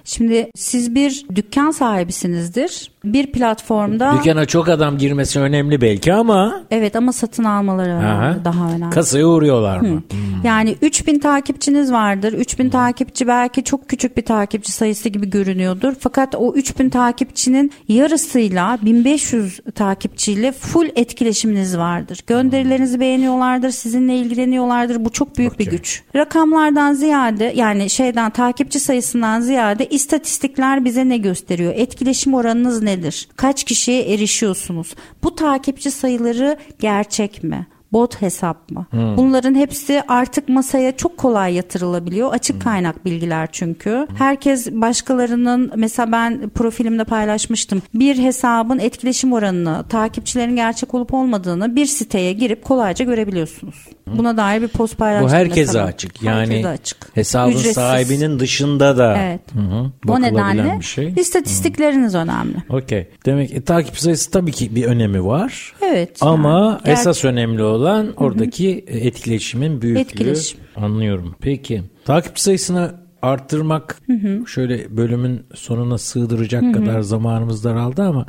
Şimdi 0.07 0.51
siz 0.55 0.95
bir 0.95 1.25
dükkan 1.35 1.71
sahibisinizdir. 1.71 2.91
Bir 3.03 3.31
platformda 3.31 4.17
Dükkana 4.17 4.45
çok 4.45 4.69
adam 4.69 4.97
girmesi 4.97 5.39
önemli 5.39 5.81
belki 5.81 6.13
ama 6.13 6.61
evet 6.71 6.95
ama 6.95 7.11
satın 7.11 7.43
almaları 7.43 7.95
Aha. 7.97 8.37
daha 8.45 8.71
önemli. 8.71 8.93
kasaya 8.93 9.27
uğruyorlar 9.27 9.79
mı? 9.79 10.03
Yani 10.43 10.75
3000 10.81 11.19
takipçiniz 11.19 11.91
vardır. 11.91 12.33
3000 12.33 12.69
takipçi 12.69 13.27
belki 13.27 13.63
çok 13.63 13.89
küçük 13.89 14.17
bir 14.17 14.25
takipçi 14.25 14.71
sayısı 14.71 15.09
gibi 15.09 15.29
görünüyordur. 15.29 15.93
Fakat 15.99 16.35
o 16.35 16.53
3000 16.53 16.89
takipçinin 16.89 17.71
yarısıyla 17.87 18.77
1500 18.81 19.59
takipçiyle 19.75 20.51
full 20.51 20.89
etkileşiminiz 20.95 21.77
vardır. 21.77 22.19
Gönderilerinizi 22.27 22.99
beğeniyorlardır, 22.99 23.69
sizinle 23.69 24.15
ilgileniyorlardır. 24.17 25.05
Bu 25.05 25.09
çok 25.09 25.37
büyük 25.37 25.59
bir 25.59 25.67
Okey. 25.67 25.77
güç. 25.77 26.03
Rakamlardan 26.15 26.93
ziyade 26.93 27.53
yani 27.55 27.89
şeyden 27.89 28.29
takipçi 28.29 28.79
sayısından 28.79 29.41
ziyade 29.41 29.85
istatistikler 29.97 30.85
bize 30.85 31.09
ne 31.09 31.17
gösteriyor? 31.17 31.73
Etkileşim 31.75 32.33
oranınız 32.33 32.81
nedir? 32.81 33.27
Kaç 33.35 33.63
kişiye 33.63 34.13
erişiyorsunuz? 34.13 34.95
Bu 35.23 35.35
takipçi 35.35 35.91
sayıları 35.91 36.57
gerçek 36.79 37.43
mi? 37.43 37.67
Bot 37.93 38.21
hesap 38.21 38.71
mı? 38.71 38.85
Bunların 38.93 39.55
hepsi 39.55 40.01
artık 40.07 40.49
masaya 40.49 40.97
çok 40.97 41.17
kolay 41.17 41.53
yatırılabiliyor. 41.53 42.33
Açık 42.33 42.61
kaynak 42.61 43.05
bilgiler 43.05 43.49
çünkü. 43.51 44.07
Herkes 44.17 44.71
başkalarının 44.71 45.71
mesela 45.75 46.11
ben 46.11 46.49
profilimde 46.49 47.03
paylaşmıştım. 47.03 47.81
Bir 47.93 48.17
hesabın 48.17 48.79
etkileşim 48.79 49.33
oranını, 49.33 49.85
takipçilerin 49.89 50.55
gerçek 50.55 50.93
olup 50.93 51.13
olmadığını 51.13 51.75
bir 51.75 51.85
siteye 51.85 52.33
girip 52.33 52.63
kolayca 52.65 53.05
görebiliyorsunuz. 53.05 53.75
Buna 54.07 54.37
dair 54.37 54.61
bir 54.61 54.67
post 54.67 54.97
paylaştım. 54.97 55.29
Bu 55.29 55.33
herkese 55.33 55.61
mesela. 55.61 55.85
açık. 55.85 56.23
Yani 56.23 56.39
Herkese 56.39 56.67
açık. 56.69 56.97
hesabın 57.17 57.51
Ücretsiz. 57.51 57.73
sahibinin 57.73 58.39
dışında 58.39 58.97
da 58.97 59.17
Evet. 59.17 59.41
Hı 59.53 59.59
hı, 59.59 59.91
O 60.11 60.21
nedenle 60.21 60.79
bir 60.79 60.85
şey. 60.85 61.13
istatistikleriniz 61.17 62.15
önemli. 62.15 62.55
Okey. 62.69 63.07
Demek 63.25 63.49
ki 63.49 63.61
takip 63.65 63.99
sayısı 63.99 64.31
tabii 64.31 64.51
ki 64.51 64.75
bir 64.75 64.85
önemi 64.85 65.25
var. 65.25 65.73
Evet. 65.81 66.17
Ama 66.21 66.79
yani 66.85 66.93
esas 66.99 67.25
önemli 67.25 67.63
olan 67.63 67.76
oradaki 68.17 68.85
etkileşimin 68.87 69.81
büyüklüğü. 69.81 70.01
Etkileşim. 70.01 70.59
Anlıyorum. 70.75 71.35
Peki. 71.39 71.83
Takipçi 72.05 72.43
sayısını 72.43 72.95
arttırmak 73.21 74.01
şöyle 74.47 74.97
bölümün 74.97 75.41
sonuna 75.55 75.97
sığdıracak 75.97 76.73
kadar 76.73 77.01
zamanımız 77.01 77.63
daraldı 77.63 78.01
ama 78.03 78.25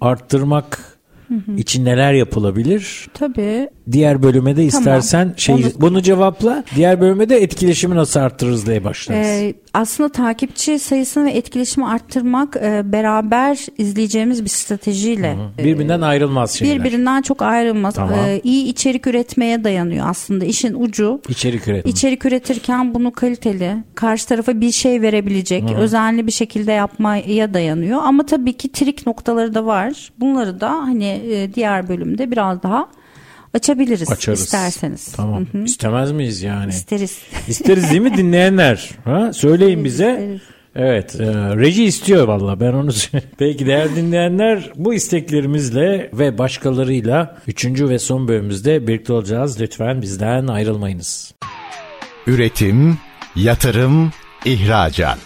arttırmak 0.00 0.97
için 1.56 1.84
neler 1.84 2.12
yapılabilir? 2.12 3.08
Tabii. 3.14 3.68
Diğer 3.92 4.22
bölüme 4.22 4.56
de 4.56 4.64
istersen 4.64 5.34
şey 5.36 5.54
Onu- 5.54 5.62
bunu 5.80 6.02
cevapla. 6.02 6.64
Diğer 6.76 7.00
bölüme 7.00 7.28
de 7.28 7.36
etkileşimi 7.42 7.94
nasıl 7.94 8.20
arttırırız 8.20 8.66
diye 8.66 8.84
başlarız. 8.84 9.26
Ee, 9.26 9.54
aslında 9.74 10.08
takipçi 10.08 10.78
sayısını 10.78 11.24
ve 11.24 11.30
etkileşimi 11.30 11.86
arttırmak 11.86 12.56
e, 12.56 12.92
beraber 12.92 13.58
izleyeceğimiz 13.78 14.44
bir 14.44 14.48
stratejiyle 14.48 15.36
e, 15.58 15.64
Birbirinden 15.64 16.00
ayrılmaz 16.00 16.50
şeyler. 16.50 16.78
birbirinden 16.84 17.22
çok 17.22 17.42
ayrılmaz. 17.42 17.94
Tamam. 17.94 18.14
Ee, 18.26 18.40
iyi 18.44 18.64
içerik 18.68 19.06
üretmeye 19.06 19.64
dayanıyor 19.64 20.06
aslında. 20.08 20.44
İşin 20.44 20.74
ucu 20.74 21.20
İçerik 21.28 21.68
üretim. 21.68 21.90
İçerik 21.90 22.24
üretirken 22.26 22.94
bunu 22.94 23.12
kaliteli, 23.12 23.76
karşı 23.94 24.26
tarafa 24.28 24.60
bir 24.60 24.72
şey 24.72 25.02
verebilecek, 25.02 25.64
özenli 25.78 26.26
bir 26.26 26.32
şekilde 26.32 26.72
yapmaya 26.72 27.54
dayanıyor. 27.54 28.00
Ama 28.02 28.26
tabii 28.26 28.52
ki 28.52 28.72
trik 28.72 29.06
noktaları 29.06 29.54
da 29.54 29.66
var. 29.66 30.10
Bunları 30.20 30.60
da 30.60 30.70
hani 30.70 31.17
e, 31.18 31.54
diğer 31.54 31.88
bölümde 31.88 32.30
biraz 32.30 32.62
daha 32.62 32.88
açabiliriz 33.54 34.10
Açarız. 34.10 34.40
isterseniz. 34.40 35.12
Tamam. 35.12 35.46
Hı 35.52 35.58
hı. 35.58 35.64
İstemez 35.64 36.12
miyiz 36.12 36.42
yani? 36.42 36.70
İsteriz. 36.70 37.18
İsteriz 37.48 37.90
değil 37.90 38.02
mi 38.02 38.16
dinleyenler? 38.16 38.90
Ha? 39.04 39.32
Söyleyin 39.32 39.84
bize. 39.84 40.10
isteriz. 40.12 40.40
Evet, 40.76 41.14
e, 41.20 41.24
reji 41.56 41.84
istiyor 41.84 42.28
valla 42.28 42.60
ben 42.60 42.72
onu. 42.72 42.90
Peki 43.38 43.66
değerli 43.66 43.96
dinleyenler 43.96 44.70
bu 44.76 44.94
isteklerimizle 44.94 46.10
ve 46.12 46.38
başkalarıyla 46.38 47.36
3. 47.46 47.64
ve 47.66 47.98
son 47.98 48.28
bölümümüzde 48.28 48.86
birlikte 48.86 49.12
olacağız. 49.12 49.60
Lütfen 49.60 50.02
bizden 50.02 50.46
ayrılmayınız. 50.46 51.34
Üretim, 52.26 52.98
yatırım, 53.36 54.12
ihracat. 54.44 55.18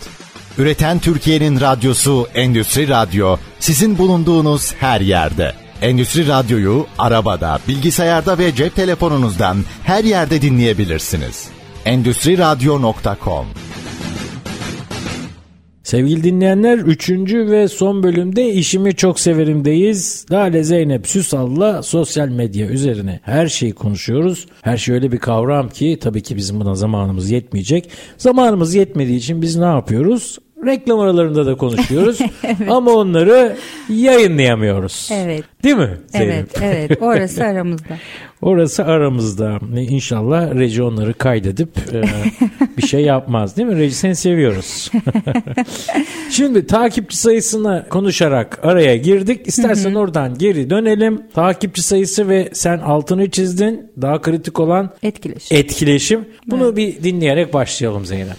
Üreten 0.58 0.98
Türkiye'nin 0.98 1.60
radyosu 1.60 2.26
Endüstri 2.34 2.88
Radyo 2.88 3.36
sizin 3.60 3.98
bulunduğunuz 3.98 4.74
her 4.74 5.00
yerde. 5.00 5.52
Endüstri 5.82 6.28
Radyo'yu 6.28 6.86
arabada, 6.98 7.58
bilgisayarda 7.68 8.38
ve 8.38 8.54
cep 8.54 8.76
telefonunuzdan 8.76 9.56
her 9.84 10.04
yerde 10.04 10.42
dinleyebilirsiniz. 10.42 11.48
Endüstri 11.84 12.38
Radyo.com 12.38 13.46
Sevgili 15.82 16.24
dinleyenler 16.24 16.78
3. 16.78 17.10
ve 17.34 17.68
son 17.68 18.02
bölümde 18.02 18.52
işimi 18.52 18.96
çok 18.96 19.20
severimdeyiz. 19.20 20.26
Lale 20.30 20.64
Zeynep 20.64 21.06
Süsal'la 21.06 21.82
sosyal 21.82 22.28
medya 22.28 22.66
üzerine 22.66 23.20
her 23.22 23.48
şeyi 23.48 23.72
konuşuyoruz. 23.72 24.46
Her 24.62 24.76
şey 24.76 24.94
öyle 24.94 25.12
bir 25.12 25.18
kavram 25.18 25.68
ki 25.68 25.98
tabii 26.02 26.22
ki 26.22 26.36
bizim 26.36 26.60
buna 26.60 26.74
zamanımız 26.74 27.30
yetmeyecek. 27.30 27.90
Zamanımız 28.18 28.74
yetmediği 28.74 29.18
için 29.18 29.42
biz 29.42 29.56
ne 29.56 29.64
yapıyoruz? 29.64 30.38
Reklam 30.66 30.98
aralarında 31.00 31.46
da 31.46 31.54
konuşuyoruz 31.56 32.18
ama 32.68 32.90
onları 32.92 33.56
yayınlayamıyoruz. 33.88 35.08
Evet. 35.12 35.44
Değil 35.64 35.76
mi? 35.76 35.90
Zeynep? 36.06 36.48
Evet, 36.62 36.88
evet. 36.90 37.02
Orası 37.02 37.44
aramızda. 37.44 37.98
Orası 38.42 38.84
aramızda. 38.84 39.58
İnşallah 39.76 40.54
Reji 40.54 40.82
onları 40.82 41.14
kaydedip 41.14 41.68
e, 41.92 42.02
bir 42.76 42.82
şey 42.86 43.00
yapmaz 43.00 43.56
değil 43.56 43.68
mi? 43.68 43.76
Reji 43.76 43.94
seni 43.94 44.16
seviyoruz. 44.16 44.90
Şimdi 46.30 46.66
takipçi 46.66 47.16
sayısını 47.16 47.86
konuşarak 47.90 48.58
araya 48.62 48.96
girdik. 48.96 49.46
İstersen 49.46 49.94
oradan 49.94 50.38
geri 50.38 50.70
dönelim. 50.70 51.22
Takipçi 51.34 51.82
sayısı 51.82 52.28
ve 52.28 52.48
sen 52.52 52.78
altını 52.78 53.30
çizdin. 53.30 53.90
Daha 54.02 54.20
kritik 54.20 54.60
olan 54.60 54.90
Etkileşim. 55.02 55.56
etkileşim. 55.58 56.24
Bunu 56.46 56.76
bir 56.76 57.02
dinleyerek 57.02 57.54
başlayalım 57.54 58.06
Zeynep. 58.06 58.36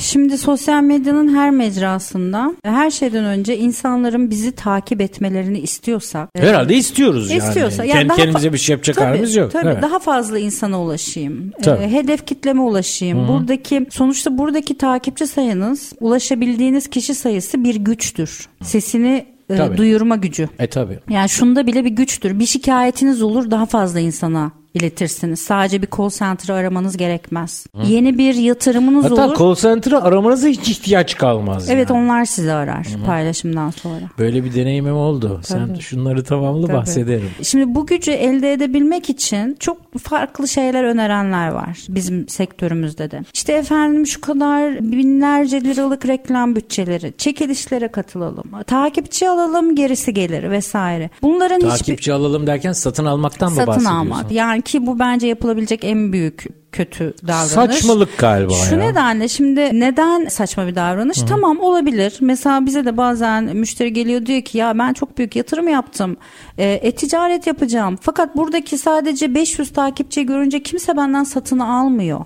Şimdi 0.00 0.38
sosyal 0.38 0.82
medyanın 0.82 1.34
her 1.36 1.50
mecrasında 1.50 2.54
her 2.64 2.90
şeyden 2.90 3.24
önce 3.24 3.58
insanların 3.58 4.30
bizi 4.30 4.52
takip 4.52 5.00
etmelerini 5.00 5.58
istiyorsak 5.58 6.28
Herhalde 6.36 6.74
istiyoruz 6.74 7.30
yani. 7.30 7.38
İstiyorsa. 7.38 7.86
Kendi 7.86 8.08
daha 8.08 8.16
kendimize 8.16 8.52
bir 8.52 8.58
şey 8.58 8.72
yapacak 8.74 8.96
Tabii, 8.96 9.06
halimiz 9.06 9.36
yok. 9.36 9.52
Tabii 9.52 9.68
Evet. 9.68 9.82
daha 9.82 9.98
fazla 9.98 10.38
insana 10.38 10.82
ulaşayım. 10.82 11.52
Tabii. 11.62 11.84
Ee, 11.84 11.92
hedef 11.92 12.26
kitleme 12.26 12.60
ulaşayım. 12.60 13.28
Buradaki 13.28 13.86
sonuçta 13.90 14.38
buradaki 14.38 14.78
takipçi 14.78 15.26
sayınız 15.26 15.92
ulaşabildiğiniz 16.00 16.88
kişi 16.90 17.14
sayısı 17.14 17.64
bir 17.64 17.74
güçtür. 17.76 18.48
Sesini 18.62 19.26
e, 19.50 19.56
Tabii. 19.56 19.76
duyurma 19.76 20.16
gücü. 20.16 20.48
E 20.58 20.66
tabi. 20.66 20.98
Yani 21.10 21.28
şunda 21.28 21.66
bile 21.66 21.84
bir 21.84 21.90
güçtür. 21.90 22.38
Bir 22.38 22.46
şikayetiniz 22.46 23.22
olur 23.22 23.50
daha 23.50 23.66
fazla 23.66 24.00
insana 24.00 24.52
iletirsiniz. 24.74 25.40
Sadece 25.40 25.82
bir 25.82 25.88
call 25.96 26.10
center'ı 26.10 26.56
aramanız 26.56 26.96
gerekmez. 26.96 27.66
Yeni 27.86 28.18
bir 28.18 28.34
yatırımınız 28.34 29.04
Hatta 29.04 29.26
olur. 29.26 29.38
call 29.38 29.54
center'ı 29.54 30.02
aramanıza 30.02 30.48
hiç 30.48 30.68
ihtiyaç 30.68 31.16
kalmaz. 31.16 31.70
Evet 31.70 31.90
yani. 31.90 32.04
onlar 32.04 32.24
sizi 32.24 32.52
arar 32.52 32.86
paylaşımdan 33.06 33.70
sonra. 33.70 34.04
Böyle 34.18 34.44
bir 34.44 34.54
deneyimim 34.54 34.94
oldu. 34.96 35.40
Sen 35.44 35.66
Tabii. 35.68 35.80
şunları 35.80 36.24
tamamla 36.24 36.66
Tabii. 36.66 36.76
bahsederim. 36.76 37.30
Şimdi 37.42 37.74
bu 37.74 37.86
gücü 37.86 38.10
elde 38.10 38.52
edebilmek 38.52 39.10
için 39.10 39.56
çok 39.60 39.98
farklı 39.98 40.48
şeyler 40.48 40.84
önerenler 40.84 41.48
var 41.48 41.78
bizim 41.88 42.28
sektörümüzde 42.28 43.10
de. 43.10 43.20
İşte 43.34 43.52
efendim 43.52 44.06
şu 44.06 44.20
kadar 44.20 44.78
binlerce 44.92 45.60
liralık 45.60 46.06
reklam 46.06 46.56
bütçeleri, 46.56 47.12
çekilişlere 47.18 47.88
katılalım, 47.88 48.44
takipçi 48.66 49.28
alalım 49.28 49.74
gerisi 49.74 50.14
gelir 50.14 50.50
vesaire. 50.50 51.10
Bunların 51.22 51.56
hiçbir 51.56 51.70
Takipçi 51.70 52.12
alalım 52.12 52.46
derken 52.46 52.72
satın 52.72 53.04
almaktan 53.04 53.48
mı 53.50 53.54
satın 53.56 53.66
bahsediyorsun? 53.68 53.96
almak. 53.98 54.32
Yani 54.32 54.59
ki 54.60 54.86
bu 54.86 54.98
bence 54.98 55.26
yapılabilecek 55.26 55.84
en 55.84 56.12
büyük 56.12 56.46
kötü 56.72 57.14
davranış. 57.26 57.50
Saçmalık 57.52 58.18
galiba 58.18 58.52
Şu 58.52 58.74
ya. 58.74 58.80
nedenle 58.80 59.28
şimdi 59.28 59.80
neden 59.80 60.28
saçma 60.28 60.66
bir 60.66 60.74
davranış? 60.74 61.18
Tamam 61.28 61.60
olabilir. 61.60 62.16
Mesela 62.20 62.66
bize 62.66 62.84
de 62.84 62.96
bazen 62.96 63.44
müşteri 63.44 63.92
geliyor 63.92 64.26
diyor 64.26 64.42
ki 64.42 64.58
ya 64.58 64.78
ben 64.78 64.92
çok 64.92 65.18
büyük 65.18 65.36
yatırım 65.36 65.68
yaptım. 65.68 66.16
E, 66.58 66.70
e-ticaret 66.82 67.46
yapacağım. 67.46 67.98
Fakat 68.00 68.36
buradaki 68.36 68.78
sadece 68.78 69.34
500 69.34 69.72
takipçi 69.72 70.26
görünce 70.26 70.62
kimse 70.62 70.96
benden 70.96 71.24
satın 71.24 71.58
almıyor. 71.58 72.20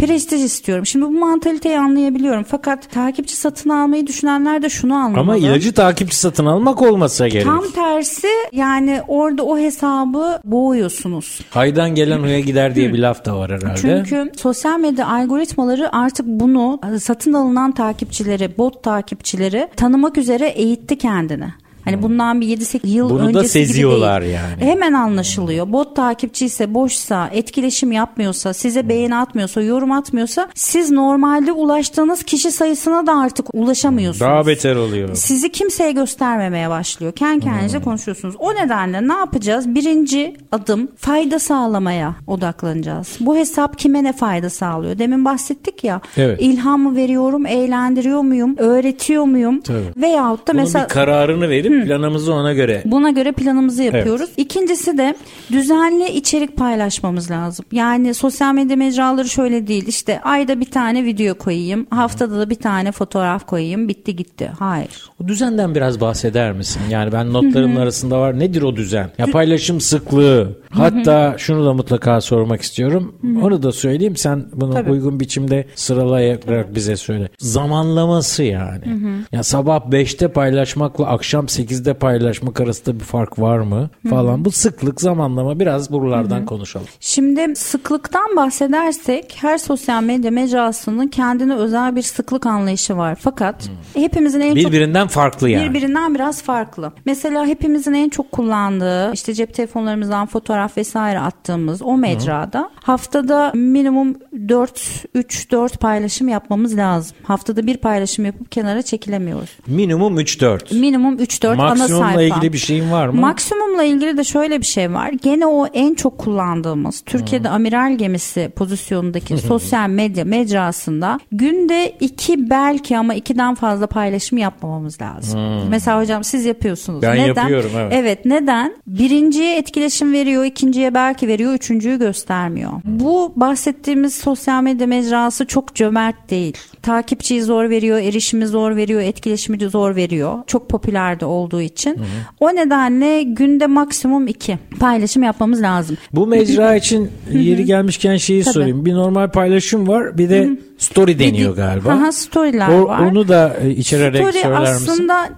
Prestij 0.00 0.42
istiyorum. 0.44 0.86
Şimdi 0.86 1.04
bu 1.04 1.10
mantaliteyi 1.10 1.78
anlayabiliyorum. 1.78 2.44
Fakat 2.44 2.90
takipçi 2.90 3.36
satın 3.36 3.70
almayı 3.70 4.06
düşünenler 4.06 4.62
de 4.62 4.68
şunu 4.70 4.94
anlamalı. 4.94 5.20
Ama 5.20 5.36
ilacı 5.36 5.72
takipçi 5.74 6.16
satın 6.16 6.46
almak 6.46 6.82
olmasa 6.82 7.28
gerek. 7.28 7.46
Tam 7.46 7.70
tersi 7.70 8.28
yani 8.52 9.00
orada 9.08 9.42
o 9.42 9.58
hesabı 9.58 10.40
boğuyorsunuz. 10.44 11.40
Haydan 11.50 11.94
gelen 11.94 12.18
huya 12.18 12.40
gider 12.40 12.74
diye 12.74 12.92
bir 12.92 12.98
laf 12.98 13.24
da 13.24 13.38
var 13.38 13.50
herhalde. 13.50 13.81
Çünkü 13.82 14.32
sosyal 14.36 14.80
medya 14.80 15.06
algoritmaları 15.06 15.96
artık 15.96 16.26
bunu 16.26 16.80
e, 16.94 16.98
satın 16.98 17.32
alınan 17.32 17.72
takipçileri, 17.72 18.58
bot 18.58 18.82
takipçileri 18.82 19.68
tanımak 19.76 20.18
üzere 20.18 20.48
eğitti 20.48 20.98
kendini. 20.98 21.61
Hani 21.84 22.02
bundan 22.02 22.40
bir 22.40 22.46
7-8 22.46 22.80
yıl 22.88 23.10
Hmm. 23.10 23.16
Bunu 23.18 23.24
da 23.34 23.38
öncesi 23.38 23.58
gibi 23.58 23.66
seziyorlar 23.68 24.22
değil. 24.22 24.34
yani. 24.34 24.70
Hemen 24.70 24.92
anlaşılıyor. 24.92 25.72
Bot 25.72 25.96
takipçi 25.96 26.46
ise 26.46 26.74
boşsa, 26.74 27.28
etkileşim 27.32 27.92
yapmıyorsa, 27.92 28.52
size 28.54 28.88
beğeni 28.88 29.16
atmıyorsa, 29.16 29.62
yorum 29.62 29.92
atmıyorsa 29.92 30.48
siz 30.54 30.90
normalde 30.90 31.52
ulaştığınız 31.52 32.22
kişi 32.22 32.52
sayısına 32.52 33.06
da 33.06 33.18
artık 33.18 33.46
ulaşamıyorsunuz. 33.54 34.20
Daha 34.20 34.46
beter 34.46 34.76
oluyor. 34.76 35.14
Sizi 35.14 35.52
kimseye 35.52 35.92
göstermemeye 35.92 36.70
başlıyor. 36.70 37.12
Kendi 37.12 37.40
kendinize 37.44 37.80
konuşuyorsunuz. 37.80 38.34
O 38.38 38.54
nedenle 38.54 39.08
ne 39.08 39.12
yapacağız? 39.12 39.74
Birinci 39.74 40.36
adım 40.52 40.88
fayda 40.96 41.38
sağlamaya 41.38 42.14
odaklanacağız. 42.26 43.16
Bu 43.20 43.36
hesap 43.36 43.78
kime 43.78 44.04
ne 44.04 44.12
fayda 44.12 44.50
sağlıyor? 44.50 44.98
Demin 44.98 45.24
bahsettik 45.24 45.84
ya. 45.84 46.00
Evet. 46.16 46.38
İlham 46.42 46.80
mı 46.82 46.96
veriyorum? 46.96 47.46
Eğlendiriyor 47.46 48.20
muyum? 48.20 48.54
Öğretiyor 48.58 49.24
muyum? 49.24 49.60
Tabii. 49.60 49.78
Veyahut 49.96 50.48
da 50.48 50.52
Bunun 50.52 50.62
mesela 50.62 50.84
bir 50.84 50.88
kararını 50.88 51.48
verip 51.48 51.71
planımızı 51.80 52.34
ona 52.34 52.52
göre. 52.52 52.82
Buna 52.84 53.10
göre 53.10 53.32
planımızı 53.32 53.82
yapıyoruz. 53.82 54.30
İkincisi 54.36 54.98
de 54.98 55.14
düzenli 55.52 56.08
içerik 56.08 56.56
paylaşmamız 56.56 57.30
lazım. 57.30 57.64
Yani 57.72 58.14
sosyal 58.14 58.54
medya 58.54 58.76
mecraları 58.76 59.28
şöyle 59.28 59.66
değil. 59.66 59.84
İşte 59.86 60.20
ayda 60.20 60.60
bir 60.60 60.70
tane 60.70 61.04
video 61.04 61.34
koyayım, 61.34 61.86
haftada 61.90 62.38
da 62.38 62.50
bir 62.50 62.54
tane 62.54 62.92
fotoğraf 62.92 63.46
koyayım, 63.46 63.88
bitti 63.88 64.16
gitti. 64.16 64.50
Hayır. 64.58 65.10
O 65.24 65.28
düzenden 65.28 65.74
biraz 65.74 66.00
bahseder 66.00 66.52
misin? 66.52 66.82
Yani 66.90 67.12
ben 67.12 67.32
notlarımın 67.32 67.76
arasında 67.76 68.20
var. 68.20 68.38
Nedir 68.38 68.62
o 68.62 68.76
düzen? 68.76 69.10
Ya 69.18 69.26
paylaşım 69.26 69.80
sıklığı, 69.80 70.58
Hatta 70.72 71.34
şunu 71.38 71.66
da 71.66 71.74
mutlaka 71.74 72.20
sormak 72.20 72.62
istiyorum. 72.62 73.14
Onu 73.42 73.62
da 73.62 73.72
söyleyeyim. 73.72 74.16
Sen 74.16 74.44
bunu 74.54 74.72
Tabii. 74.74 74.90
uygun 74.90 75.20
biçimde 75.20 75.66
sıralayarak 75.74 76.74
bize 76.74 76.96
söyle. 76.96 77.28
Zamanlaması 77.38 78.42
yani. 78.42 78.84
Ya 79.32 79.42
sabah 79.42 79.80
5'te 79.80 80.28
paylaşmakla 80.28 81.06
akşam 81.06 81.44
8'de 81.44 81.94
paylaşmak 81.94 82.60
arasında 82.60 82.94
bir 82.94 83.04
fark 83.04 83.38
var 83.38 83.58
mı? 83.58 83.90
Falan. 84.10 84.44
Bu 84.44 84.50
sıklık 84.50 85.00
zamanlama 85.00 85.60
biraz 85.60 85.92
buralardan 85.92 86.46
konuşalım. 86.46 86.86
Şimdi 87.00 87.56
sıklıktan 87.56 88.36
bahsedersek 88.36 89.36
her 89.40 89.58
sosyal 89.58 90.02
medya 90.02 90.30
mecrasının 90.30 91.08
kendine 91.08 91.54
özel 91.54 91.96
bir 91.96 92.02
sıklık 92.02 92.46
anlayışı 92.46 92.96
var. 92.96 93.18
Fakat 93.20 93.70
hepimizin 93.94 94.40
en 94.40 94.54
çok 94.54 94.72
Birbirinden 94.72 95.06
farklı 95.08 95.50
yani. 95.50 95.68
Birbirinden 95.70 96.14
biraz 96.14 96.42
farklı. 96.42 96.92
Mesela 97.04 97.46
hepimizin 97.46 97.94
en 97.94 98.08
çok 98.08 98.32
kullandığı 98.32 99.12
işte 99.12 99.34
cep 99.34 99.54
telefonlarımızdan 99.54 100.26
fotoğraf 100.26 100.61
vesaire 100.76 101.18
attığımız 101.20 101.82
o 101.82 101.96
mecrada 101.96 102.70
haftada 102.74 103.52
minimum 103.54 104.14
4 104.48 105.04
3 105.14 105.50
4 105.50 105.80
paylaşım 105.80 106.28
yapmamız 106.28 106.76
lazım. 106.76 107.16
Haftada 107.22 107.66
bir 107.66 107.76
paylaşım 107.76 108.24
yapıp 108.24 108.52
kenara 108.52 108.82
çekilemiyoruz. 108.82 109.50
Minimum 109.66 110.20
3-4. 110.20 110.78
Minimum 110.78 111.18
3 111.18 111.42
4 111.42 111.60
ana 111.60 111.76
sayfa. 111.76 111.94
Maksimumla 111.98 112.22
ilgili 112.22 112.52
bir 112.52 112.58
şeyin 112.58 112.92
var 112.92 113.08
mı? 113.08 113.20
Maksimumla 113.20 113.84
ilgili 113.84 114.16
de 114.16 114.24
şöyle 114.24 114.60
bir 114.60 114.66
şey 114.66 114.92
var. 114.92 115.12
Gene 115.22 115.46
o 115.46 115.66
en 115.66 115.94
çok 115.94 116.18
kullandığımız 116.18 117.00
Türkiye'de 117.06 117.48
amiral 117.48 117.96
gemisi 117.98 118.52
pozisyonundaki 118.56 119.38
sosyal 119.38 119.88
medya 119.88 120.24
mecrasında 120.24 121.20
günde 121.32 121.96
iki 122.00 122.50
belki 122.50 122.98
ama 122.98 123.14
ikiden 123.14 123.54
fazla 123.54 123.86
paylaşım 123.86 124.38
yapmamamız 124.38 125.00
lazım. 125.00 125.40
Mesela 125.70 126.00
hocam 126.00 126.24
siz 126.24 126.44
yapıyorsunuz. 126.44 127.02
Ben 127.02 127.16
neden? 127.16 127.26
yapıyorum, 127.26 127.70
evet. 127.76 127.92
Evet 127.96 128.24
neden? 128.24 128.76
Birinciye 128.86 129.58
etkileşim 129.58 130.12
veriyor, 130.12 130.44
ikinciye 130.52 130.94
belki 130.94 131.28
veriyor, 131.28 131.52
üçüncüyü 131.54 131.98
göstermiyor. 131.98 132.70
Bu 132.84 133.32
bahsettiğimiz 133.36 134.14
sosyal 134.14 134.62
medya 134.62 134.86
mecrası 134.86 135.46
çok 135.46 135.74
cömert 135.74 136.30
değil. 136.30 136.56
Takipçiyi 136.82 137.42
zor 137.42 137.70
veriyor, 137.70 137.98
erişimi 137.98 138.46
zor 138.46 138.76
veriyor, 138.76 139.00
etkileşimi 139.00 139.58
zor 139.70 139.96
veriyor. 139.96 140.38
Çok 140.46 140.68
popüler 140.68 141.20
de 141.20 141.24
olduğu 141.24 141.60
için. 141.60 141.96
O 142.40 142.48
nedenle 142.48 143.22
günde 143.22 143.66
maksimum 143.66 144.26
iki 144.26 144.58
paylaşım 144.80 145.22
yapmamız 145.22 145.62
lazım. 145.62 145.96
Bu 146.12 146.26
mecra 146.26 146.76
için 146.76 147.10
yeri 147.32 147.64
gelmişken 147.64 148.16
şeyi 148.16 148.42
Tabii. 148.42 148.54
sorayım. 148.54 148.84
Bir 148.84 148.94
normal 148.94 149.28
paylaşım 149.30 149.88
var 149.88 150.18
bir 150.18 150.30
de 150.30 150.50
story 150.78 151.18
deniyor 151.18 151.56
galiba. 151.56 151.88
Aha, 151.90 152.12
storyler 152.12 152.68
O- 152.68 152.84
var. 152.88 152.98
Onu 152.98 153.28
da 153.28 153.56
e, 153.62 153.70
içererek 153.70 154.20
Story 154.28 154.42
söyler 154.42 154.60
misin? 154.60 154.88
aslında 154.92 155.28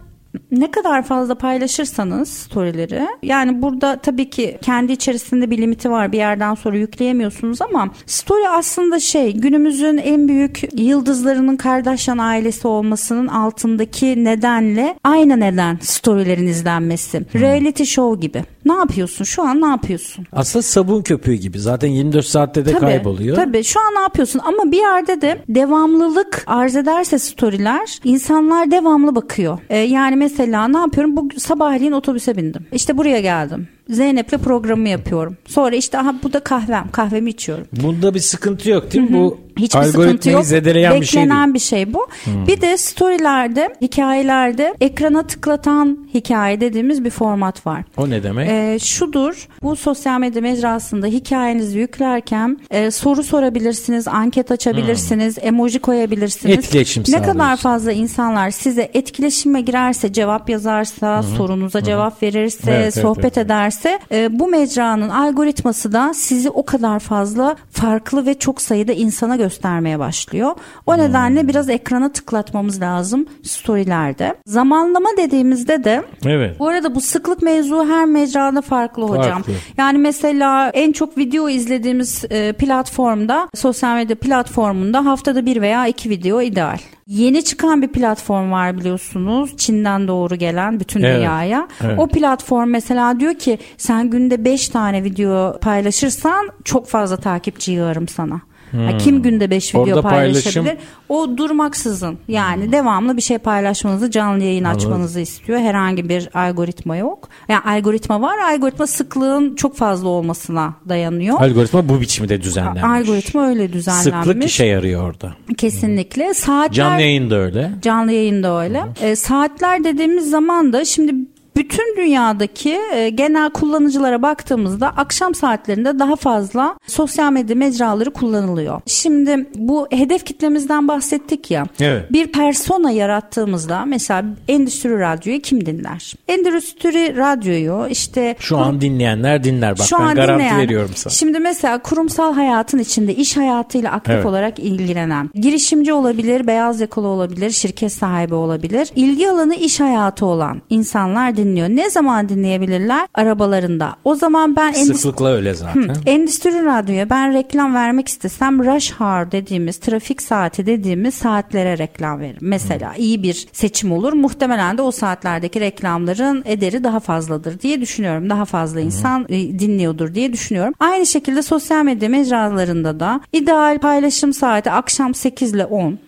ne 0.51 0.71
kadar 0.71 1.03
fazla 1.03 1.35
paylaşırsanız 1.35 2.29
storyleri 2.29 3.07
yani 3.23 3.63
burada 3.63 3.97
tabii 3.97 4.31
ki 4.31 4.59
kendi 4.63 4.93
içerisinde 4.93 5.51
bir 5.51 5.59
limiti 5.59 5.91
var 5.91 6.13
bir 6.13 6.19
yerden 6.19 6.55
sonra 6.55 6.77
yükleyemiyorsunuz 6.77 7.63
ama 7.63 7.91
story 8.07 8.49
aslında 8.49 9.01
şey 9.01 9.33
günümüzün 9.33 9.97
en 9.97 10.29
büyük 10.29 10.61
yıldızlarının 10.73 11.57
Kardashian 11.57 12.19
ailesi 12.19 12.69
olmasının 12.69 13.29
altındaki 13.29 14.25
nedenle 14.25 14.97
aynı 15.05 15.41
neden 15.41 15.79
storylerin 15.83 16.47
izlenmesi. 16.47 17.23
Reality 17.35 17.83
show 17.83 18.27
gibi. 18.27 18.45
Ne 18.65 18.73
yapıyorsun? 18.73 19.25
Şu 19.25 19.43
an 19.43 19.61
ne 19.61 19.67
yapıyorsun? 19.67 20.27
Aslında 20.33 20.63
sabun 20.63 21.03
köpüğü 21.03 21.35
gibi. 21.35 21.59
Zaten 21.59 21.89
24 21.89 22.27
saatte 22.27 22.67
de 22.67 22.73
Tabii, 22.73 22.81
kayboluyor. 22.81 23.37
Tabii 23.37 23.65
şu 23.65 23.81
an 23.81 23.95
ne 23.95 24.01
yapıyorsun 24.01 24.41
ama 24.45 24.73
bir 24.73 24.77
yerde 24.77 25.21
de 25.21 25.45
devamlılık 25.49 26.45
arz 26.47 26.77
ederse 26.77 27.19
storyler 27.19 27.99
insanlar 28.05 28.71
devamlı 28.71 29.15
bakıyor. 29.15 29.59
Ee, 29.71 29.79
yani 29.79 30.17
mesela 30.17 30.69
ne 30.69 30.79
yapıyorum? 30.79 31.17
Bu 31.17 31.29
sabahleyin 31.39 31.93
otobüse 31.93 32.37
bindim. 32.37 32.67
İşte 32.73 32.99
buraya 32.99 33.21
geldim. 33.21 33.69
Zeynep'le 33.91 34.39
programı 34.45 34.89
yapıyorum. 34.89 35.37
Sonra 35.47 35.77
işte 35.77 35.99
aha 35.99 36.15
bu 36.23 36.33
da 36.33 36.41
kahvem. 36.41 36.89
Kahvemi 36.93 37.31
içiyorum. 37.31 37.67
Bunda 37.73 38.15
bir 38.15 38.21
sıkıntı 38.21 38.71
yok 38.71 38.93
değil 38.93 39.11
mi? 39.11 39.17
Bu 39.17 39.39
Hiçbir 39.59 39.83
sıkıntı 39.83 40.31
yok. 40.31 40.45
zedeleyen 40.45 41.01
bir 41.01 41.07
şey 41.07 41.17
değil. 41.21 41.27
Beklenen 41.31 41.55
bir 41.55 41.59
şey 41.59 41.95
bu. 41.95 42.07
Bir 42.27 42.61
de 42.61 42.77
storylerde, 42.77 43.75
hikayelerde 43.81 44.75
ekrana 44.81 45.23
tıklatan 45.23 45.99
hikaye 46.15 46.61
dediğimiz 46.61 47.05
bir 47.05 47.11
format 47.11 47.67
var. 47.67 47.85
O 47.97 48.11
ne 48.11 48.23
demek? 48.23 48.49
Ee, 48.51 48.79
şudur 48.79 49.49
bu 49.63 49.77
sosyal 49.77 50.21
medya 50.21 50.43
mecrasında 50.43 51.07
hikayenizi 51.07 51.79
yüklerken 51.79 52.59
e, 52.71 52.91
soru 52.91 53.23
sorabilirsiniz, 53.23 54.09
anket 54.09 54.51
açabilirsiniz, 54.51 55.39
emoji 55.41 55.79
koyabilirsiniz. 55.79 56.59
Etkileşim 56.59 57.05
Ne 57.09 57.23
kadar 57.23 57.57
fazla 57.57 57.93
insanlar 57.93 58.51
size 58.51 58.91
etkileşime 58.95 59.61
girerse, 59.61 60.13
cevap 60.13 60.51
yazarsa, 60.51 61.23
sorunuza 61.23 61.83
cevap 61.83 62.23
verirse, 62.23 62.71
Evet, 62.71 62.81
evet, 62.83 62.95
sohbet 62.95 63.25
evet. 63.25 63.39
ederse 63.39 63.74
e, 64.13 64.39
bu 64.39 64.49
mecranın 64.49 65.09
algoritması 65.09 65.93
da 65.93 66.15
sizi 66.15 66.51
o 66.51 66.65
kadar 66.65 66.99
fazla 66.99 67.57
farklı 67.71 68.27
ve 68.27 68.35
çok 68.35 68.63
sayıda 68.63 68.93
insana 68.93 69.37
göstermeye 69.37 69.99
başlıyor. 69.99 70.51
O 70.87 70.95
Hmm. 70.95 71.03
nedenle 71.03 71.49
biraz 71.49 71.69
ekrana 71.69 72.13
tıklatmamız 72.13 72.81
lazım 72.81 73.27
storylerde. 73.43 74.35
Zamanlama 74.47 75.09
dediğimizde 75.17 75.85
de 75.85 76.03
evet. 76.27 76.59
bu 76.59 76.69
arada 76.69 76.95
bu 76.95 77.01
sıklık 77.01 77.43
mevzu 77.43 77.85
her 77.89 78.05
mecrada 78.05 78.63
farklı 78.63 79.03
hocam. 79.05 79.43
Farklı. 79.43 79.53
Yani 79.77 79.99
mesela 79.99 80.71
en 80.71 80.93
çok 80.93 81.19
video 81.19 81.49
izlediğimiz 81.49 82.25
e, 82.31 82.53
platformda, 82.53 83.49
sosyal 83.55 83.95
medya 83.97 84.17
platformunda 84.17 85.05
haftada 85.05 85.47
bir 85.47 85.61
veya 85.61 85.87
iki 85.87 86.11
video 86.11 86.41
ideal. 86.43 86.79
Yeni 87.07 87.45
çıkan 87.45 87.83
bir 87.83 87.89
platform 87.89 88.53
var 88.53 88.79
biliyorsunuz. 88.79 89.57
Çin'den 89.57 90.09
doğru 90.09 90.35
gelen 90.37 90.81
bütün 90.81 91.03
Evet, 91.03 91.17
dünyaya. 91.19 91.69
evet. 91.85 91.99
O 91.99 92.07
platform 92.07 92.71
mesela 92.71 93.21
diyor 93.21 93.35
ki 93.35 93.59
sen 93.77 94.11
günde 94.11 94.45
5 94.45 94.69
tane 94.69 95.05
video 95.05 95.59
paylaşırsan 95.61 96.49
çok 96.65 96.87
fazla 96.89 97.17
takipçi 97.17 97.73
yığarım 97.73 98.09
sana. 98.09 98.41
Ha, 98.75 98.97
Kim 98.99 99.23
günde 99.23 99.51
5 99.51 99.75
video 99.75 99.85
Hmm. 99.87 99.93
Orada 99.93 100.03
paylaşabilir? 100.03 100.65
paylaşım- 100.65 100.79
O 101.09 101.37
durmaksızın 101.37 102.19
yani 102.29 102.73
devamlı 102.73 103.17
bir 103.17 103.23
şey 103.23 103.39
paylaşmanızı, 103.39 104.11
canlı 104.11 104.45
yayın 104.45 104.65
açmanızı 104.65 105.21
istiyor. 105.21 105.59
Herhangi 105.59 106.09
bir 106.09 106.29
algoritma 106.35 106.97
yok. 106.97 107.29
Yani 107.49 107.61
algoritma 107.67 108.21
var. 108.23 108.39
Algoritma 108.39 108.87
sıklığın 108.87 109.55
çok 109.57 109.77
fazla 109.77 110.09
olmasına 110.09 110.75
dayanıyor. 110.89 111.41
Algoritma 111.41 111.89
bu 111.89 112.01
biçimde 112.01 112.43
düzenlenmiş. 112.43 112.83
Algoritma 112.85 113.49
öyle 113.49 113.73
düzenlenmiş. 113.73 114.27
Sıklık 114.27 114.45
işe 114.45 114.65
yarıyor 114.65 115.03
orada. 115.11 115.33
Kesinlikle. 115.57 116.35
Saatler 116.35 116.73
Canlı 116.75 117.01
yayın 117.01 117.31
da 117.31 117.37
öyle. 117.37 117.71
Canlı 117.83 118.13
yayında 118.13 118.63
öyle. 118.63 118.83
E, 119.01 119.17
saatler 119.17 119.85
dediğimiz 119.85 120.31
zaman 120.31 120.73
da 120.73 120.85
şimdi 120.85 121.15
bütün 121.57 121.97
dünyadaki 121.97 122.79
e, 122.95 123.11
genel 123.11 123.51
kullanıcılara 123.51 124.23
baktığımızda 124.23 124.89
akşam 124.89 125.35
saatlerinde 125.35 125.99
daha 125.99 126.17
fazla 126.17 126.75
sosyal 126.87 127.33
medya 127.33 127.57
mecraları 127.57 128.11
kullanılıyor. 128.11 128.81
Şimdi 128.87 129.47
bu 129.57 129.87
hedef 129.91 130.25
kitlemizden 130.27 130.89
bahsettik 130.89 131.51
ya. 131.51 131.67
Evet. 131.81 132.13
Bir 132.13 132.27
persona 132.33 132.91
yarattığımızda 132.91 133.85
mesela 133.85 134.25
endüstri 134.49 134.99
radyoyu 135.01 135.41
kim 135.41 135.67
dinler? 135.67 136.15
Endüstri 136.29 137.17
radyoyu 137.17 137.87
işte 137.91 138.37
Şu 138.39 138.59
an 138.59 138.81
dinleyenler 138.81 139.45
dinler. 139.45 139.79
Bak 139.79 139.87
ben 140.01 140.15
garanti 140.15 140.45
dinleyen- 140.45 140.59
veriyorum 140.59 140.91
sana. 140.95 141.13
Şimdi 141.13 141.39
mesela 141.41 141.79
kurumsal 141.79 142.35
hayatın 142.35 142.79
içinde 142.79 143.15
iş 143.15 143.37
hayatıyla 143.37 143.93
aktif 143.93 144.15
Evet. 144.15 144.27
olarak 144.27 144.59
ilgilenen 144.59 145.31
girişimci 145.35 145.93
olabilir, 145.93 146.47
beyaz 146.47 146.81
yakalı 146.81 147.07
olabilir, 147.07 147.51
şirket 147.51 147.93
sahibi 147.93 148.35
olabilir. 148.35 148.89
İlgi 148.97 149.31
alanı 149.31 149.55
iş 149.55 149.81
hayatı 149.81 150.27
olan 150.27 150.63
insanlar 150.71 151.37
dinliyor. 151.45 151.69
Ne 151.69 151.91
zaman 151.91 152.29
dinleyebilirler? 152.29 153.09
Arabalarında. 153.15 153.97
O 154.05 154.15
zaman 154.15 154.57
ben 154.57 154.73
endüstri 154.73 154.95
Sıklıkla 154.95 155.29
öyle 155.29 155.55
zaten. 155.55 155.95
Endüstri 156.07 156.65
radyoya 156.65 157.11
ben 157.11 157.35
reklam 157.35 157.75
vermek 157.75 158.09
istesem 158.09 158.59
rush 158.59 158.93
hour 158.93 159.31
dediğimiz 159.31 159.77
trafik 159.77 160.23
saati 160.23 160.67
dediğimiz 160.67 161.15
saatlere 161.15 161.79
reklam 161.79 162.21
veririm. 162.21 162.39
Mesela 162.41 162.95
iyi 162.95 163.23
bir 163.23 163.47
seçim 163.53 163.93
olur. 163.93 164.13
Muhtemelen 164.13 164.79
de 164.79 164.83
o 164.83 164.91
saatlerdeki 164.91 165.61
reklamların 165.61 166.43
ederi 166.47 166.85
daha 166.85 167.01
fazladır 167.01 167.61
diye 167.61 167.81
düşünüyorum. 167.81 168.31
Daha 168.31 168.45
fazla 168.45 168.81
insan 168.81 169.27
e, 169.29 169.59
dinliyordur 169.59 170.15
diye 170.15 170.33
düşünüyorum. 170.33 170.75
Aynı 170.81 171.07
şekilde 171.07 171.43
sosyal 171.43 171.85
medya 171.85 172.09
mecralarında 172.09 173.01
da 173.01 173.21
ideal 173.33 173.79
paylaşım 173.79 174.33
saati 174.33 174.71
akşam 174.71 175.15
8 175.15 175.55
ile 175.55 175.65
10. 175.65 175.99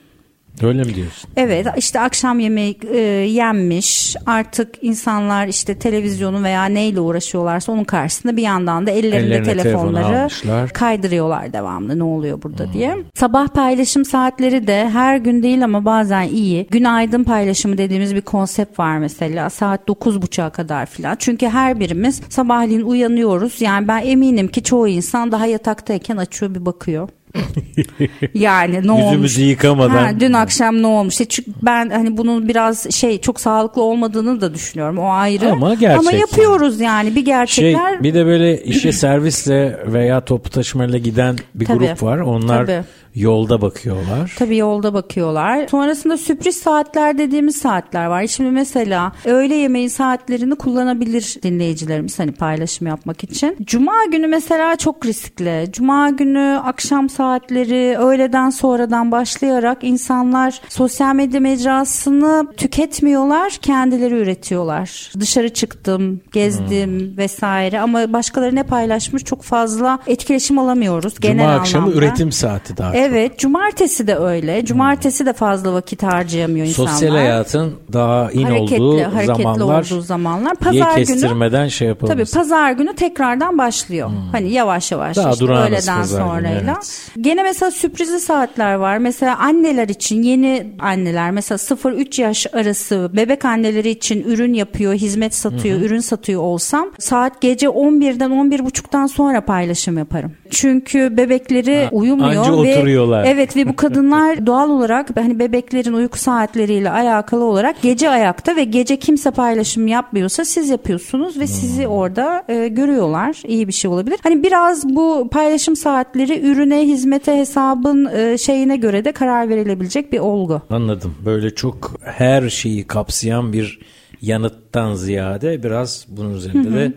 Öyle 0.62 0.82
mi 0.82 0.94
diyorsun? 0.94 1.30
Evet 1.36 1.66
işte 1.76 2.00
akşam 2.00 2.40
yemeği 2.40 2.78
e, 2.92 2.98
yenmiş 3.00 4.16
artık 4.26 4.74
insanlar 4.82 5.46
işte 5.46 5.78
televizyonu 5.78 6.42
veya 6.42 6.64
neyle 6.64 7.00
uğraşıyorlarsa 7.00 7.72
onun 7.72 7.84
karşısında 7.84 8.36
bir 8.36 8.42
yandan 8.42 8.86
da 8.86 8.90
ellerinde 8.90 9.34
Ellerine 9.34 9.62
telefonları 9.62 10.28
kaydırıyorlar 10.72 11.52
devamlı 11.52 11.98
ne 11.98 12.02
oluyor 12.02 12.42
burada 12.42 12.72
diye. 12.72 12.96
Sabah 13.14 13.48
paylaşım 13.48 14.04
saatleri 14.04 14.66
de 14.66 14.88
her 14.88 15.16
gün 15.16 15.42
değil 15.42 15.64
ama 15.64 15.84
bazen 15.84 16.22
iyi. 16.22 16.66
Günaydın 16.70 17.24
paylaşımı 17.24 17.78
dediğimiz 17.78 18.14
bir 18.14 18.20
konsept 18.20 18.78
var 18.78 18.98
mesela 18.98 19.50
saat 19.50 19.88
9.30'a 19.88 20.50
kadar 20.50 20.86
filan. 20.86 21.16
Çünkü 21.18 21.46
her 21.48 21.80
birimiz 21.80 22.20
sabahleyin 22.28 22.82
uyanıyoruz. 22.82 23.60
Yani 23.60 23.88
ben 23.88 24.02
eminim 24.06 24.48
ki 24.48 24.62
çoğu 24.62 24.88
insan 24.88 25.32
daha 25.32 25.46
yataktayken 25.46 26.16
açıyor 26.16 26.54
bir 26.54 26.66
bakıyor. 26.66 27.08
yani 28.34 28.86
ne 28.86 28.92
olmuş? 28.92 29.04
Yüzümüzü 29.04 29.42
yıkamadan. 29.42 30.04
Ha, 30.06 30.20
dün 30.20 30.32
akşam 30.32 30.82
ne 30.82 30.86
olmuş? 30.86 31.14
İşte 31.14 31.24
Çünkü 31.24 31.50
ben 31.62 31.90
hani 31.90 32.16
bunun 32.16 32.48
biraz 32.48 32.94
şey 32.94 33.20
çok 33.20 33.40
sağlıklı 33.40 33.82
olmadığını 33.82 34.40
da 34.40 34.54
düşünüyorum. 34.54 34.98
O 34.98 35.10
ayrı. 35.10 35.52
Ama 35.52 35.74
gerçek 35.74 35.98
Ama 35.98 36.12
yapıyoruz 36.12 36.80
yani. 36.80 37.10
Bir 37.10 37.14
Şey 37.14 37.24
gerçekler 37.24 38.02
bir 38.02 38.14
de 38.14 38.26
böyle 38.26 38.62
işe 38.62 38.92
servisle 38.92 39.78
veya 39.86 40.20
toplu 40.20 40.50
taşımayla 40.50 40.98
giden 40.98 41.36
bir 41.54 41.66
Tabii. 41.66 41.78
grup 41.78 42.02
var. 42.02 42.18
Onlar 42.18 42.66
Tabii. 42.66 42.84
Yolda 43.16 43.60
bakıyorlar. 43.60 44.34
Tabii 44.38 44.56
yolda 44.56 44.94
bakıyorlar. 44.94 45.68
Sonrasında 45.68 46.16
sürpriz 46.16 46.56
saatler 46.56 47.18
dediğimiz 47.18 47.56
saatler 47.56 48.06
var. 48.06 48.26
Şimdi 48.26 48.50
mesela 48.50 49.12
öğle 49.24 49.54
yemeği 49.54 49.90
saatlerini 49.90 50.54
kullanabilir 50.54 51.36
dinleyicilerimiz 51.42 52.18
hani 52.18 52.32
paylaşım 52.32 52.86
yapmak 52.86 53.24
için. 53.24 53.56
Cuma 53.64 54.04
günü 54.04 54.26
mesela 54.26 54.76
çok 54.76 55.06
riskli. 55.06 55.68
Cuma 55.72 56.10
günü 56.10 56.60
akşam 56.64 57.08
saatleri 57.08 57.96
öğleden 57.98 58.50
sonradan 58.50 59.12
başlayarak 59.12 59.78
insanlar 59.84 60.60
sosyal 60.68 61.14
medya 61.14 61.40
mecrasını 61.40 62.46
tüketmiyorlar, 62.56 63.50
kendileri 63.62 64.14
üretiyorlar. 64.14 65.12
Dışarı 65.20 65.48
çıktım, 65.48 66.20
gezdim 66.32 67.00
Hmm. 67.00 67.16
vesaire 67.16 67.80
ama 67.80 68.12
başkaları 68.12 68.54
ne 68.54 68.62
paylaşmış 68.62 69.24
çok 69.24 69.42
fazla 69.42 69.98
etkileşim 70.06 70.58
alamıyoruz 70.58 71.20
genel 71.20 71.44
Cuma 71.44 71.54
akşamı 71.54 71.84
anlamda. 71.86 72.04
üretim 72.04 72.32
saati 72.32 72.76
daha 72.76 72.92
çok. 72.92 73.05
Evet, 73.06 73.38
cumartesi 73.38 74.06
de 74.06 74.16
öyle. 74.16 74.64
Cumartesi 74.64 75.26
de 75.26 75.32
fazla 75.32 75.72
vakit 75.74 76.02
harcayamıyor 76.02 76.66
insanlar. 76.66 76.90
Sosyal 76.90 77.10
hayatın 77.10 77.74
daha 77.92 78.32
in 78.32 78.42
hareketli, 78.42 78.82
olduğu 78.82 79.02
hareketli 79.02 79.42
zamanlar 79.42 79.84
olduğu 79.92 80.00
zamanlar. 80.00 80.54
Pazar 80.54 80.94
günü 80.96 81.06
kestirmeden 81.06 81.68
şey 81.68 81.88
yapalım. 81.88 82.14
Tabii 82.14 82.24
pazar 82.34 82.72
günü 82.72 82.94
tekrardan 82.94 83.58
başlıyor. 83.58 84.10
Hani 84.32 84.52
yavaş 84.52 84.92
yavaş 84.92 85.16
Daha 85.16 85.30
işte 85.30 85.44
öğleden 85.44 85.96
pazar 85.98 86.18
günü, 86.18 86.28
sonrayla. 86.28 86.72
evet. 86.76 87.10
Gene 87.20 87.42
mesela 87.42 87.70
sürprizli 87.70 88.20
saatler 88.20 88.74
var. 88.74 88.98
Mesela 88.98 89.38
anneler 89.38 89.88
için 89.88 90.22
yeni 90.22 90.66
anneler 90.78 91.30
mesela 91.30 91.56
0-3 91.58 92.20
yaş 92.20 92.46
arası 92.52 93.10
bebek 93.12 93.44
anneleri 93.44 93.90
için 93.90 94.22
ürün 94.22 94.54
yapıyor, 94.54 94.94
hizmet 94.94 95.34
satıyor, 95.34 95.80
ürün 95.80 96.00
satıyor 96.00 96.42
olsam 96.42 96.88
saat 96.98 97.40
gece 97.40 97.66
11'den 97.66 98.30
11.30'dan 98.30 99.06
sonra 99.06 99.40
paylaşım 99.40 99.98
yaparım. 99.98 100.32
Çünkü 100.50 101.16
bebekleri 101.16 101.84
Ha, 101.84 101.88
uyumuyor 101.92 102.64
ve 102.64 102.82
oturuyorlar. 103.00 103.34
evet 103.34 103.56
ve 103.56 103.68
bu 103.68 103.76
kadınlar 103.76 104.46
doğal 104.46 104.70
olarak 104.70 105.16
hani 105.16 105.38
bebeklerin 105.38 105.92
uyku 105.92 106.18
saatleriyle 106.18 106.90
alakalı 106.90 107.44
olarak 107.44 107.82
gece 107.82 108.10
ayakta 108.10 108.56
ve 108.56 108.64
gece 108.64 108.96
kimse 108.96 109.30
paylaşım 109.30 109.86
yapmıyorsa 109.86 110.44
siz 110.44 110.70
yapıyorsunuz 110.70 111.40
ve 111.40 111.46
sizi 111.46 111.88
orada 111.88 112.44
e, 112.48 112.68
görüyorlar. 112.68 113.42
İyi 113.46 113.68
bir 113.68 113.72
şey 113.72 113.90
olabilir. 113.90 114.18
Hani 114.22 114.42
biraz 114.42 114.88
bu 114.88 115.28
paylaşım 115.32 115.76
saatleri 115.76 116.40
ürüne, 116.40 116.82
hizmete, 116.82 117.36
hesabın 117.36 118.08
e, 118.16 118.38
şeyine 118.38 118.76
göre 118.76 119.04
de 119.04 119.12
karar 119.12 119.48
verilebilecek 119.48 120.12
bir 120.12 120.18
olgu. 120.18 120.62
Anladım. 120.70 121.14
Böyle 121.24 121.54
çok 121.54 121.92
her 122.04 122.48
şeyi 122.48 122.86
kapsayan 122.86 123.52
bir 123.52 123.78
yanıttan 124.22 124.94
ziyade 124.94 125.62
biraz 125.62 126.06
bunun 126.08 126.34
üzerinde 126.34 126.74
de 126.74 126.92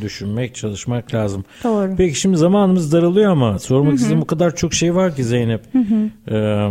düşünmek, 0.00 0.54
çalışmak 0.54 1.14
lazım. 1.14 1.44
Doğru. 1.64 1.94
Peki 1.96 2.20
şimdi 2.20 2.36
zamanımız 2.36 2.92
daralıyor 2.92 3.32
ama 3.32 3.58
sormak 3.58 3.94
istediğim 3.94 4.22
o 4.22 4.26
kadar 4.26 4.56
çok 4.56 4.74
şey 4.74 4.94
var 4.94 5.16
ki 5.16 5.24
Zeynep. 5.24 5.62
Ee, 6.30 6.68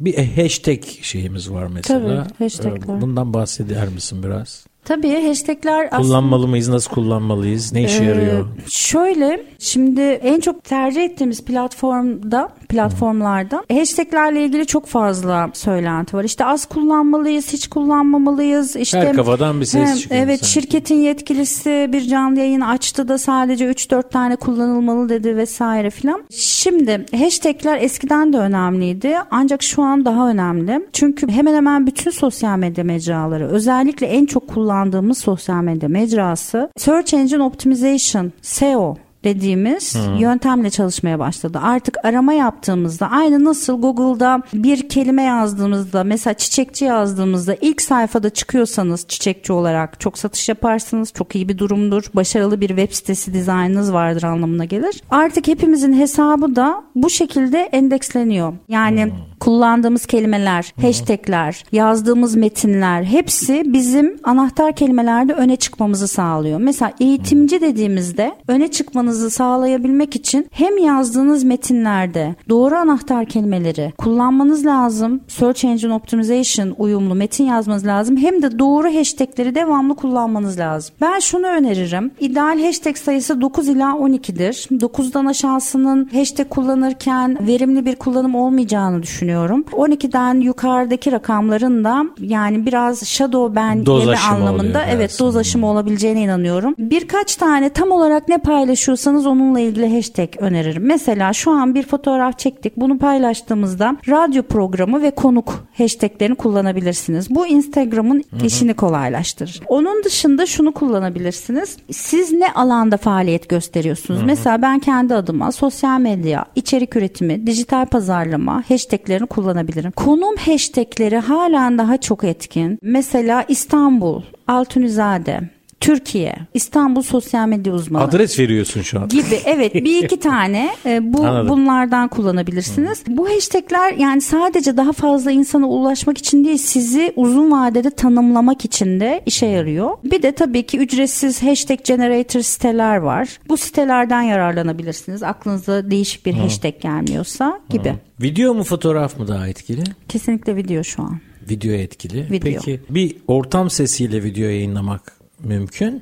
bir 0.00 0.42
hashtag 0.42 0.82
şeyimiz 1.02 1.50
var 1.50 1.66
mesela. 1.66 2.24
Tabii, 2.24 2.44
hashtagler. 2.44 3.00
Bundan 3.00 3.34
bahseder 3.34 3.88
misin 3.88 4.22
biraz? 4.22 4.66
Tabii 4.84 5.26
hashtagler 5.28 5.86
aslında... 5.86 6.02
Kullanmalı 6.02 6.48
mıyız? 6.48 6.68
Nasıl 6.68 6.90
kullanmalıyız? 6.90 7.72
Ne 7.72 7.84
işe 7.84 8.04
Ee, 8.04 8.06
yarıyor? 8.06 8.46
Şöyle 8.68 9.42
şimdi 9.58 10.00
en 10.00 10.40
çok 10.40 10.64
tercih 10.64 11.02
ettiğimiz 11.02 11.44
platformda 11.44 12.48
platformlarda 12.72 13.64
hashtaglerle 13.72 14.44
ilgili 14.44 14.66
çok 14.66 14.86
fazla 14.86 15.50
söylenti 15.52 16.16
var. 16.16 16.24
İşte 16.24 16.44
az 16.44 16.66
kullanmalıyız, 16.66 17.52
hiç 17.52 17.68
kullanmamalıyız. 17.68 18.76
İşte 18.76 18.98
Her 18.98 19.16
kafadan 19.16 19.60
bir 19.60 19.64
ses 19.64 19.90
He, 19.90 19.96
çıkıyor 19.96 20.20
Evet, 20.24 20.40
sanki. 20.40 20.52
şirketin 20.52 20.94
yetkilisi 21.00 21.88
bir 21.92 22.00
canlı 22.08 22.38
yayın 22.38 22.60
açtı 22.60 23.08
da 23.08 23.18
sadece 23.18 23.70
3-4 23.70 24.10
tane 24.10 24.36
kullanılmalı 24.36 25.08
dedi 25.08 25.36
vesaire 25.36 25.90
filan. 25.90 26.22
Şimdi 26.30 27.06
hashtagler 27.18 27.78
eskiden 27.82 28.32
de 28.32 28.38
önemliydi 28.38 29.16
ancak 29.30 29.62
şu 29.62 29.82
an 29.82 30.04
daha 30.04 30.28
önemli. 30.30 30.86
Çünkü 30.92 31.28
hemen 31.28 31.54
hemen 31.54 31.86
bütün 31.86 32.10
sosyal 32.10 32.58
medya 32.58 32.84
mecraları 32.84 33.48
özellikle 33.48 34.06
en 34.06 34.26
çok 34.26 34.48
kullandığımız 34.48 35.18
sosyal 35.18 35.62
medya 35.62 35.88
mecrası 35.88 36.70
Search 36.76 37.14
Engine 37.14 37.42
Optimization 37.42 38.32
SEO 38.42 38.96
dediğimiz 39.24 39.96
yöntemle 40.18 40.70
çalışmaya 40.70 41.18
başladı. 41.18 41.58
Artık 41.62 42.04
arama 42.04 42.32
yaptığımızda 42.32 43.10
aynı 43.10 43.44
nasıl 43.44 43.80
Google'da 43.80 44.42
bir 44.52 44.88
kelime 44.88 45.22
yazdığımızda 45.22 46.04
mesela 46.04 46.34
çiçekçi 46.34 46.84
yazdığımızda 46.84 47.56
ilk 47.60 47.82
sayfada 47.82 48.30
çıkıyorsanız 48.30 49.06
çiçekçi 49.08 49.52
olarak 49.52 50.00
çok 50.00 50.18
satış 50.18 50.48
yaparsınız. 50.48 51.12
Çok 51.12 51.34
iyi 51.34 51.48
bir 51.48 51.58
durumdur. 51.58 52.04
Başarılı 52.14 52.60
bir 52.60 52.68
web 52.68 52.92
sitesi 52.92 53.34
dizaynınız 53.34 53.92
vardır 53.92 54.22
anlamına 54.22 54.64
gelir. 54.64 55.02
Artık 55.10 55.48
hepimizin 55.48 55.92
hesabı 55.92 56.56
da 56.56 56.82
bu 56.94 57.10
şekilde 57.10 57.58
endeksleniyor. 57.58 58.52
Yani 58.68 59.12
kullandığımız 59.42 60.06
kelimeler, 60.06 60.74
hashtagler, 60.82 61.64
yazdığımız 61.72 62.34
metinler 62.34 63.04
hepsi 63.04 63.62
bizim 63.66 64.16
anahtar 64.24 64.76
kelimelerde 64.76 65.32
öne 65.32 65.56
çıkmamızı 65.56 66.08
sağlıyor. 66.08 66.60
Mesela 66.60 66.92
eğitimci 67.00 67.60
dediğimizde 67.60 68.32
öne 68.48 68.68
çıkmanızı 68.68 69.30
sağlayabilmek 69.30 70.16
için 70.16 70.48
hem 70.50 70.78
yazdığınız 70.78 71.44
metinlerde 71.44 72.34
doğru 72.48 72.74
anahtar 72.76 73.26
kelimeleri 73.26 73.92
kullanmanız 73.98 74.66
lazım. 74.66 75.20
Search 75.28 75.64
Engine 75.64 75.94
Optimization 75.94 76.74
uyumlu 76.78 77.14
metin 77.14 77.44
yazmanız 77.44 77.86
lazım. 77.86 78.16
Hem 78.16 78.42
de 78.42 78.58
doğru 78.58 78.94
hashtagleri 78.94 79.54
devamlı 79.54 79.96
kullanmanız 79.96 80.58
lazım. 80.58 80.94
Ben 81.00 81.18
şunu 81.18 81.46
öneririm. 81.46 82.10
İdeal 82.20 82.64
hashtag 82.64 82.96
sayısı 82.96 83.40
9 83.40 83.68
ila 83.68 83.90
12'dir. 83.90 84.68
9'dan 84.70 85.26
aşağısının 85.26 86.10
hashtag 86.12 86.48
kullanırken 86.48 87.46
verimli 87.46 87.86
bir 87.86 87.96
kullanım 87.96 88.34
olmayacağını 88.34 89.02
düşünüyorum. 89.02 89.31
12'den 89.32 90.40
yukarıdaki 90.40 91.12
rakamların 91.12 91.84
da 91.84 92.04
yani 92.20 92.66
biraz 92.66 93.04
shadow 93.04 93.56
ban 93.56 93.86
Doz 93.86 94.04
yeme 94.06 94.16
anlamında 94.18 94.84
evet 94.84 94.98
biraz. 95.10 95.18
doz 95.18 95.36
aşımı 95.36 95.66
olabileceğine 95.70 96.20
inanıyorum. 96.22 96.74
Birkaç 96.78 97.36
tane 97.36 97.68
tam 97.68 97.90
olarak 97.90 98.28
ne 98.28 98.38
paylaşıyorsanız 98.38 99.26
onunla 99.26 99.60
ilgili 99.60 99.96
hashtag 99.96 100.28
öneririm. 100.38 100.86
Mesela 100.86 101.32
şu 101.32 101.50
an 101.50 101.74
bir 101.74 101.82
fotoğraf 101.82 102.38
çektik. 102.38 102.76
Bunu 102.76 102.98
paylaştığımızda 102.98 103.96
radyo 104.08 104.42
programı 104.42 105.02
ve 105.02 105.10
konuk 105.10 105.64
hashtaglerini 105.78 106.34
kullanabilirsiniz. 106.36 107.30
Bu 107.30 107.46
Instagram'ın 107.46 108.24
işini 108.44 108.74
kolaylaştırır. 108.74 109.60
Onun 109.68 110.04
dışında 110.04 110.46
şunu 110.46 110.72
kullanabilirsiniz. 110.72 111.76
Siz 111.92 112.32
ne 112.32 112.52
alanda 112.52 112.96
faaliyet 112.96 113.48
gösteriyorsunuz? 113.48 114.20
Mesela 114.24 114.62
ben 114.62 114.78
kendi 114.78 115.14
adıma 115.14 115.52
sosyal 115.52 116.00
medya, 116.00 116.44
içerik 116.56 116.96
üretimi, 116.96 117.46
dijital 117.46 117.86
pazarlama 117.86 118.62
hashtaglerini 118.68 119.21
kullanabilirim. 119.26 119.90
Konum 119.90 120.36
hashtagleri 120.36 121.18
halen 121.18 121.78
daha 121.78 121.96
çok 121.96 122.24
etkin. 122.24 122.78
Mesela 122.82 123.44
İstanbul, 123.48 124.22
Altunizade, 124.46 125.40
Türkiye, 125.82 126.34
İstanbul 126.54 127.02
sosyal 127.02 127.48
medya 127.48 127.72
uzmanı 127.72 128.04
Adres 128.04 128.38
veriyorsun 128.38 128.82
şu 128.82 129.00
an. 129.00 129.08
gibi 129.08 129.40
evet 129.44 129.74
bir 129.74 130.04
iki 130.04 130.20
tane 130.20 130.70
e, 130.86 131.12
bu 131.12 131.26
Anladım. 131.26 131.48
bunlardan 131.48 132.08
kullanabilirsiniz. 132.08 133.02
Bu 133.08 133.28
hashtagler 133.28 133.92
yani 133.92 134.20
sadece 134.20 134.76
daha 134.76 134.92
fazla 134.92 135.30
insana 135.30 135.68
ulaşmak 135.68 136.18
için 136.18 136.44
değil 136.44 136.56
sizi 136.58 137.12
uzun 137.16 137.50
vadede 137.50 137.90
tanımlamak 137.90 138.64
için 138.64 139.00
de 139.00 139.22
işe 139.26 139.46
yarıyor. 139.46 139.90
Bir 140.04 140.22
de 140.22 140.32
tabii 140.32 140.62
ki 140.66 140.78
ücretsiz 140.78 141.42
hashtag 141.42 141.78
generator 141.84 142.40
siteler 142.40 142.96
var. 142.96 143.28
Bu 143.48 143.56
sitelerden 143.56 144.22
yararlanabilirsiniz. 144.22 145.22
Aklınıza 145.22 145.90
değişik 145.90 146.26
bir 146.26 146.32
hashtag 146.34 146.80
gelmiyorsa 146.80 147.60
gibi. 147.70 147.94
Video 148.22 148.54
mu 148.54 148.64
fotoğraf 148.64 149.18
mı 149.18 149.28
daha 149.28 149.48
etkili? 149.48 149.84
Kesinlikle 150.08 150.56
video 150.56 150.84
şu 150.84 151.02
an. 151.02 151.20
Video 151.50 151.72
etkili. 151.72 152.30
Video. 152.30 152.40
Peki 152.40 152.80
bir 152.90 153.16
ortam 153.26 153.70
sesiyle 153.70 154.22
video 154.22 154.44
yayınlamak 154.44 155.21
mümkün. 155.44 156.00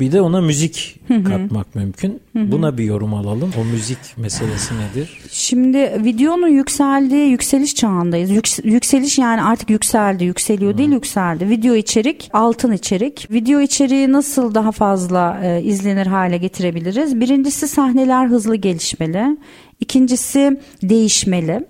Bir 0.00 0.12
de 0.12 0.20
ona 0.20 0.40
müzik 0.40 1.00
katmak 1.28 1.74
mümkün. 1.74 2.20
Buna 2.34 2.78
bir 2.78 2.84
yorum 2.84 3.14
alalım. 3.14 3.52
O 3.60 3.64
müzik 3.64 3.98
meselesi 4.16 4.74
nedir? 4.74 5.18
Şimdi 5.30 5.78
videonun 6.04 6.48
yükseldiği 6.48 7.28
yükseliş 7.28 7.74
çağındayız. 7.74 8.30
Yüks- 8.30 8.68
yükseliş 8.68 9.18
yani 9.18 9.42
artık 9.42 9.70
yükseldi. 9.70 10.24
Yükseliyor 10.24 10.78
değil 10.78 10.92
yükseldi. 10.92 11.48
Video 11.48 11.74
içerik, 11.74 12.30
altın 12.32 12.72
içerik. 12.72 13.30
Video 13.30 13.60
içeriği 13.60 14.12
nasıl 14.12 14.54
daha 14.54 14.72
fazla 14.72 15.40
e, 15.44 15.62
izlenir 15.62 16.06
hale 16.06 16.36
getirebiliriz? 16.36 17.20
Birincisi 17.20 17.68
sahneler 17.68 18.26
hızlı 18.26 18.56
gelişmeli. 18.56 19.36
İkincisi 19.80 20.60
değişmeli. 20.82 21.64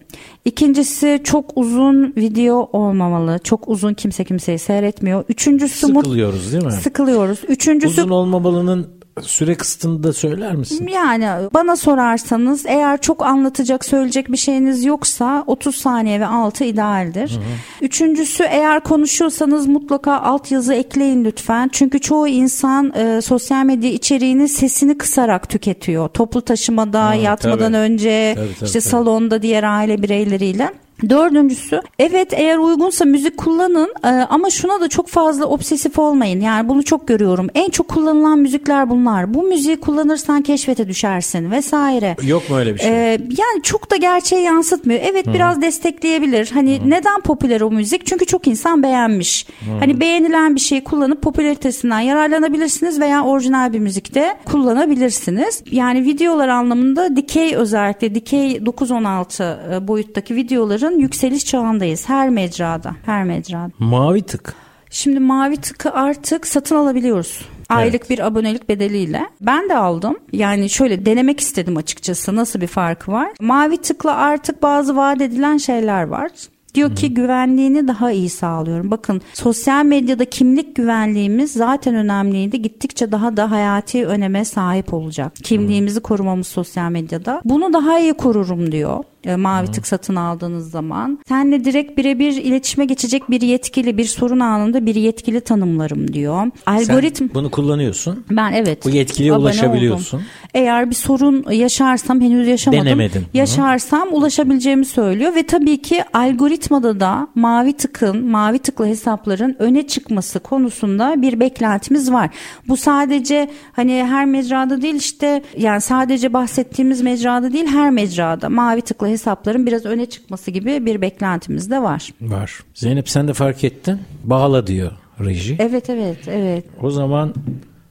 İkincisi 0.45 1.21
çok 1.25 1.51
uzun 1.57 2.13
video 2.17 2.69
olmamalı. 2.73 3.39
Çok 3.45 3.69
uzun 3.69 3.95
kimse 3.95 4.25
kimseyi 4.25 4.59
seyretmiyor. 4.59 5.25
Üçüncüsü 5.29 5.87
Sıkılıyoruz 5.87 6.53
değil 6.53 6.65
mi? 6.65 6.73
sıkılıyoruz. 6.73 7.41
Üçüncüsü 7.49 8.01
Uzun 8.01 8.11
olmamalının 8.11 8.89
süre 9.23 9.55
kısıtını 9.55 10.03
da 10.03 10.13
söyler 10.13 10.55
misin? 10.55 10.87
Yani 10.87 11.27
bana 11.55 11.77
sorarsanız 11.77 12.67
eğer 12.67 13.01
çok 13.01 13.23
anlatacak 13.27 13.85
söyleyecek 13.85 14.33
bir 14.33 14.37
şeyiniz 14.37 14.85
yoksa 14.85 15.45
30 15.47 15.77
saniye 15.77 16.21
ve 16.21 16.27
altı 16.27 16.65
idealdir. 16.65 17.31
Hı 17.31 17.35
hı. 17.35 17.41
Üçüncüsü 17.81 18.45
eğer 18.45 18.81
konuşuyorsanız 18.81 19.67
mutlaka 19.67 20.21
altyazı 20.21 20.75
ekleyin 20.75 21.25
lütfen. 21.25 21.69
Çünkü 21.73 22.01
çoğu 22.01 22.29
insan 22.29 22.93
e, 22.95 23.21
sosyal 23.21 23.65
medya 23.65 23.91
içeriğini 23.91 24.49
sesini 24.49 24.99
kısarak 24.99 25.49
tüketiyor. 25.49 26.09
Toplu 26.09 26.41
taşımada, 26.41 27.13
hı, 27.13 27.17
yatmadan 27.17 27.73
tabii. 27.73 27.77
önce, 27.77 28.33
tabii, 28.37 28.55
tabii, 28.55 28.67
işte 28.67 28.81
tabii. 28.81 28.91
salonda 28.91 29.43
diğer 29.43 29.63
aile 29.63 30.03
bireyleriyle. 30.03 30.84
Dördüncüsü 31.11 31.81
evet 31.99 32.33
eğer 32.33 32.59
uygunsa 32.59 33.05
müzik 33.05 33.37
kullanın 33.37 33.95
e, 34.05 34.09
ama 34.09 34.51
şuna 34.51 34.81
da 34.81 34.89
çok 34.89 35.09
fazla 35.09 35.47
obsesif 35.47 35.99
olmayın. 35.99 36.41
Yani 36.41 36.69
bunu 36.69 36.83
çok 36.83 37.09
görüyorum. 37.09 37.49
En 37.55 37.71
çok 37.71 37.89
kullanılan 37.89 38.39
müzikler 38.39 38.91
bunlar. 38.91 39.35
Bu 39.35 39.43
müziği 39.43 39.77
kullanırsan 39.77 40.43
keşfete 40.43 40.89
düşersin 40.89 41.51
vesaire. 41.51 42.17
Yok 42.23 42.51
mu 42.51 42.57
öyle 42.57 42.75
bir 42.75 42.81
şey? 42.81 42.91
Ee, 42.91 43.11
yani 43.21 43.63
çok 43.63 43.91
da 43.91 43.97
gerçeği 43.97 44.43
yansıtmıyor. 44.43 45.01
Evet 45.03 45.27
Hı. 45.27 45.35
biraz 45.35 45.63
destekleyebilir. 45.63 46.51
Hani 46.55 46.81
Hı. 46.81 46.91
neden 46.91 47.21
popüler 47.21 47.61
o 47.61 47.71
müzik? 47.71 48.07
Çünkü 48.07 48.27
çok 48.27 48.47
insan 48.47 48.83
beğenmiş. 48.83 49.47
Hı. 49.47 49.79
Hani 49.81 50.01
beğenilen 50.01 50.55
bir 50.55 50.61
şeyi 50.61 50.85
kullanıp 50.85 51.23
popülaritesinden 51.23 52.01
yararlanabilirsiniz 52.01 53.01
veya 53.01 53.25
orijinal 53.25 53.73
bir 53.73 53.79
müzikte 53.79 54.37
kullanabilirsiniz. 54.45 55.63
Yani 55.71 56.05
videolar 56.05 56.49
anlamında 56.49 57.17
dikey 57.17 57.57
özellikle 57.57 58.15
dikey 58.15 58.57
9-16 58.57 59.75
e, 59.75 59.89
boyuttaki 59.89 60.35
videoların 60.37 60.94
tıkın 60.95 61.03
yükseliş 61.03 61.45
çağındayız 61.45 62.09
her 62.09 62.29
mecrada. 62.29 62.95
Her 63.07 63.25
mecrada. 63.25 63.71
Mavi 63.79 64.23
tık. 64.23 64.55
Şimdi 64.91 65.21
mavi 65.21 65.57
tıkı 65.57 65.93
artık 65.93 66.47
satın 66.47 66.77
alabiliyoruz. 66.77 67.41
Aylık 67.69 67.95
evet. 68.01 68.11
bir 68.11 68.19
abonelik 68.19 68.69
bedeliyle. 68.69 69.27
Ben 69.41 69.69
de 69.69 69.77
aldım. 69.77 70.17
Yani 70.33 70.71
şöyle 70.71 71.07
denemek 71.07 71.41
istedim 71.41 71.77
açıkçası 71.77 72.37
nasıl 72.37 72.61
bir 72.61 72.67
farkı 72.67 73.13
var. 73.13 73.29
Mavi 73.41 73.77
tıkla 73.77 74.15
artık 74.15 74.63
bazı 74.63 74.97
vaat 74.97 75.21
edilen 75.21 75.57
şeyler 75.57 76.03
var. 76.03 76.31
Diyor 76.75 76.97
ki 76.97 77.15
güvenliğini 77.15 77.89
daha 77.89 78.11
iyi 78.11 78.31
sağlıyorum. 78.31 78.91
Bakın 78.91 79.23
sosyal 79.33 79.85
medyada 79.85 80.25
kimlik 80.25 80.77
güvenliğimiz 80.77 81.53
zaten 81.53 81.95
önemliydi. 81.95 82.63
Gittikçe 82.63 83.13
daha 83.13 83.37
da 83.37 83.51
hayati 83.51 84.07
öneme 84.07 84.45
sahip 84.45 84.95
olacak. 84.95 85.33
Kimliğimizi 85.43 86.01
korumamız 86.01 86.47
sosyal 86.47 86.91
medyada. 86.91 87.43
Bunu 87.45 87.73
daha 87.73 87.99
iyi 87.99 88.15
korurum 88.15 88.73
diyor 88.73 89.05
e, 89.27 89.37
mavi 89.37 89.67
tık 89.67 89.87
satın 89.87 90.17
aldığınız 90.17 90.71
zaman. 90.71 91.19
Senle 91.29 91.65
direkt 91.65 91.99
birebir 91.99 92.33
iletişime 92.33 92.85
geçecek 92.85 93.31
bir 93.31 93.41
yetkili 93.41 93.99
bir 93.99 94.05
sorun 94.05 94.41
anında 94.41 94.87
bir 94.87 94.95
yetkili 94.95 95.41
tanımlarım 95.41 96.13
diyor. 96.13 96.51
Algoritm 96.67 97.25
Sen 97.25 97.35
bunu 97.35 97.51
kullanıyorsun. 97.51 98.25
Ben 98.31 98.53
evet. 98.53 98.85
Bu 98.85 98.91
yetkiliye 98.91 99.33
ulaşabiliyorsun. 99.33 100.19
Oldum. 100.19 100.27
Eğer 100.55 100.91
bir 100.91 100.95
sorun 100.95 101.51
yaşarsam 101.51 102.21
henüz 102.21 102.49
yaşamadım. 102.49 102.87
Denemedin. 102.87 103.27
Yaşarsam 103.35 104.11
Hı. 104.11 104.15
ulaşabileceğimi 104.15 104.85
söylüyor 104.85 105.35
ve 105.35 105.43
tabii 105.43 105.83
ki 105.83 106.05
algoritmada 106.13 107.01
da 107.01 107.29
mavi 107.35 107.73
tıkın, 107.73 108.27
mavi 108.27 108.59
tıklı 108.59 108.87
hesapların 108.87 109.57
öne 109.59 109.87
çıkması 109.87 110.41
konusunda 110.41 111.23
bir 111.23 111.41
beklentimiz 111.41 112.13
var. 112.13 112.31
Bu 112.69 112.77
sadece 112.77 113.51
hani 113.73 114.05
her 114.05 114.27
mecrada 114.27 114.83
değil 114.83 114.95
işte 114.95 115.43
yani 115.59 115.81
sadece 115.81 116.33
bahsettiğimiz 116.33 117.01
mecrada 117.01 117.53
değil 117.53 117.67
her 117.67 117.91
mecrada 117.91 118.49
mavi 118.49 118.81
tıklı 118.81 119.07
hesapların 119.15 119.67
biraz 119.67 119.87
öne 119.87 120.07
çıkması 120.07 120.51
gibi 120.51 120.87
bir 120.87 121.01
beklentimiz 121.01 121.71
de 121.71 121.83
var. 121.83 122.09
Var. 122.21 122.61
Zeynep 122.75 123.09
sen 123.09 123.29
de 123.29 123.33
fark 123.33 123.65
ettin. 123.65 124.01
Bağla 124.25 124.67
diyor 124.67 124.93
reji. 125.21 125.57
Evet 125.59 125.91
evet 125.91 126.29
evet. 126.29 126.65
O 126.83 126.91
zaman 126.91 127.35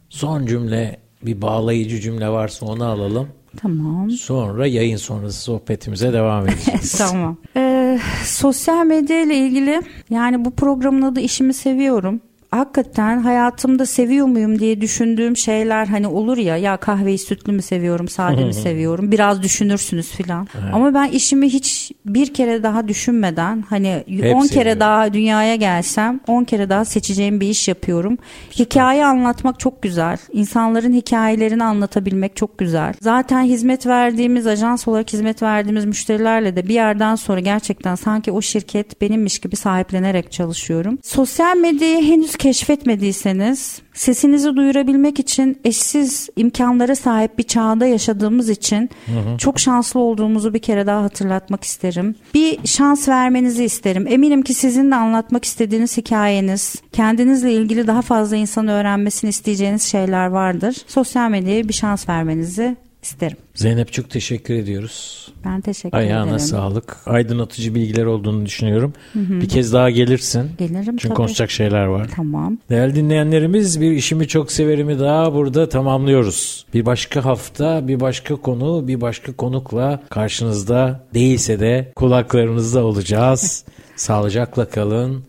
son 0.10 0.46
cümle 0.46 1.00
bir 1.22 1.42
bağlayıcı 1.42 2.00
cümle 2.00 2.30
varsa 2.30 2.66
onu 2.66 2.86
alalım. 2.86 3.28
Tamam. 3.58 4.12
Sonra 4.12 4.68
yayın 4.68 4.98
sonrası 4.98 5.42
sohbetimize 5.42 6.14
devam 6.14 6.48
edeceğiz. 6.48 6.92
tamam. 6.98 7.38
Ee, 7.58 8.00
sosyal 8.26 8.86
medya 8.86 9.24
ile 9.24 9.38
ilgili 9.38 9.82
yani 10.10 10.46
bu 10.46 10.52
programın 10.52 11.02
adı 11.02 11.20
işimi 11.20 11.54
seviyorum 11.54 12.22
hakikaten 12.58 13.20
hayatımda 13.20 13.86
seviyor 13.86 14.28
muyum 14.28 14.60
diye 14.60 14.82
düşündüğüm 14.82 15.38
şeyler 15.38 15.86
hani 15.86 16.08
olur 16.08 16.38
ya 16.38 16.58
ya 16.58 16.78
kahveyi 16.78 17.18
sütlü 17.18 17.52
mü 17.54 17.62
seviyorum 17.62 18.08
sade 18.08 18.46
mi 18.46 18.54
seviyorum 18.54 19.12
biraz 19.12 19.44
düşünürsünüz 19.44 20.12
filan. 20.12 20.48
Evet. 20.56 20.74
ama 20.74 20.94
ben 20.94 21.08
işimi 21.08 21.50
hiç 21.50 21.92
bir 22.06 22.34
kere 22.34 22.64
daha 22.64 22.88
düşünmeden 22.88 23.64
hani 23.70 24.04
10 24.36 24.48
kere 24.48 24.80
daha 24.80 25.14
dünyaya 25.14 25.56
gelsem 25.56 26.20
10 26.28 26.44
kere 26.44 26.70
daha 26.70 26.86
seçeceğim 26.86 27.42
bir 27.42 27.48
iş 27.48 27.68
yapıyorum. 27.68 28.18
Süper. 28.50 28.66
hikaye 28.66 29.06
anlatmak 29.06 29.60
çok 29.60 29.82
güzel. 29.82 30.18
İnsanların 30.32 30.94
hikayelerini 30.94 31.64
anlatabilmek 31.64 32.36
çok 32.36 32.58
güzel. 32.58 32.94
Zaten 33.02 33.44
hizmet 33.44 33.88
verdiğimiz 33.88 34.48
ajans 34.48 34.88
olarak 34.88 35.14
hizmet 35.14 35.42
verdiğimiz 35.42 35.86
müşterilerle 35.86 36.56
de 36.56 36.68
bir 36.68 36.74
yerden 36.74 37.16
sonra 37.16 37.40
gerçekten 37.40 37.96
sanki 37.96 38.32
o 38.32 38.42
şirket 38.42 39.02
benimmiş 39.02 39.40
gibi 39.40 39.56
sahiplenerek 39.56 40.32
çalışıyorum. 40.32 40.98
Sosyal 41.04 41.58
medyayı 41.58 42.04
henüz 42.04 42.36
keşfetmediyseniz 42.44 43.82
sesinizi 43.94 44.56
duyurabilmek 44.56 45.20
için 45.20 45.60
eşsiz 45.66 46.30
imkanlara 46.36 46.96
sahip 46.96 47.38
bir 47.38 47.44
çağda 47.44 47.86
yaşadığımız 47.86 48.50
için 48.50 48.90
hı 49.06 49.12
hı. 49.12 49.38
çok 49.38 49.60
şanslı 49.60 50.00
olduğumuzu 50.00 50.54
bir 50.54 50.60
kere 50.60 50.86
daha 50.86 51.04
hatırlatmak 51.04 51.64
isterim. 51.64 52.16
Bir 52.34 52.68
şans 52.68 53.10
vermenizi 53.10 53.64
isterim. 53.64 54.08
Eminim 54.08 54.42
ki 54.42 54.54
sizin 54.54 54.92
de 54.92 54.96
anlatmak 54.96 55.46
istediğiniz 55.46 55.98
hikayeniz, 55.98 56.76
kendinizle 56.92 57.54
ilgili 57.54 57.88
daha 57.88 58.02
fazla 58.02 58.36
insan 58.36 58.68
öğrenmesini 58.68 59.30
isteyeceğiniz 59.30 59.84
şeyler 59.84 60.28
vardır. 60.28 60.76
Sosyal 60.88 61.30
medyaya 61.30 61.68
bir 61.68 61.74
şans 61.74 62.10
vermenizi 62.10 62.76
isterim. 63.04 63.38
Zeynep 63.56 63.94
çok 63.94 64.10
teşekkür 64.10 64.54
ediyoruz. 64.54 65.28
Ben 65.46 65.62
teşekkür 65.62 65.98
Ayağına 65.98 66.14
ederim. 66.14 66.24
Ayağına 66.28 66.40
sağlık. 66.40 66.98
Aydınlatıcı 67.06 67.76
bilgiler 67.76 68.06
olduğunu 68.06 68.46
düşünüyorum. 68.46 68.94
Hı 69.14 69.20
hı. 69.20 69.42
Bir 69.42 69.50
kez 69.50 69.74
daha 69.74 69.90
gelirsin. 69.90 70.52
Gelirim 70.58 70.84
Çünkü 70.86 71.08
tabii. 71.08 71.14
konuşacak 71.14 71.52
şeyler 71.52 71.86
var. 71.86 72.08
Tamam. 72.16 72.58
Değerli 72.70 72.96
dinleyenlerimiz 72.96 73.82
bir 73.82 73.92
işimi 73.92 74.28
çok 74.28 74.52
severimi 74.52 75.00
daha 75.00 75.34
burada 75.34 75.70
tamamlıyoruz. 75.70 76.66
Bir 76.74 76.86
başka 76.86 77.26
hafta, 77.26 77.88
bir 77.88 78.00
başka 78.00 78.36
konu, 78.36 78.88
bir 78.88 79.02
başka 79.02 79.34
konukla 79.36 80.02
karşınızda 80.10 81.04
değilse 81.14 81.60
de 81.60 81.92
kulaklarınızda 81.96 82.84
olacağız. 82.84 83.66
Sağlıcakla 83.96 84.70
kalın. 84.70 85.24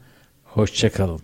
Hoşça 0.44 0.92
kalın. 0.92 1.20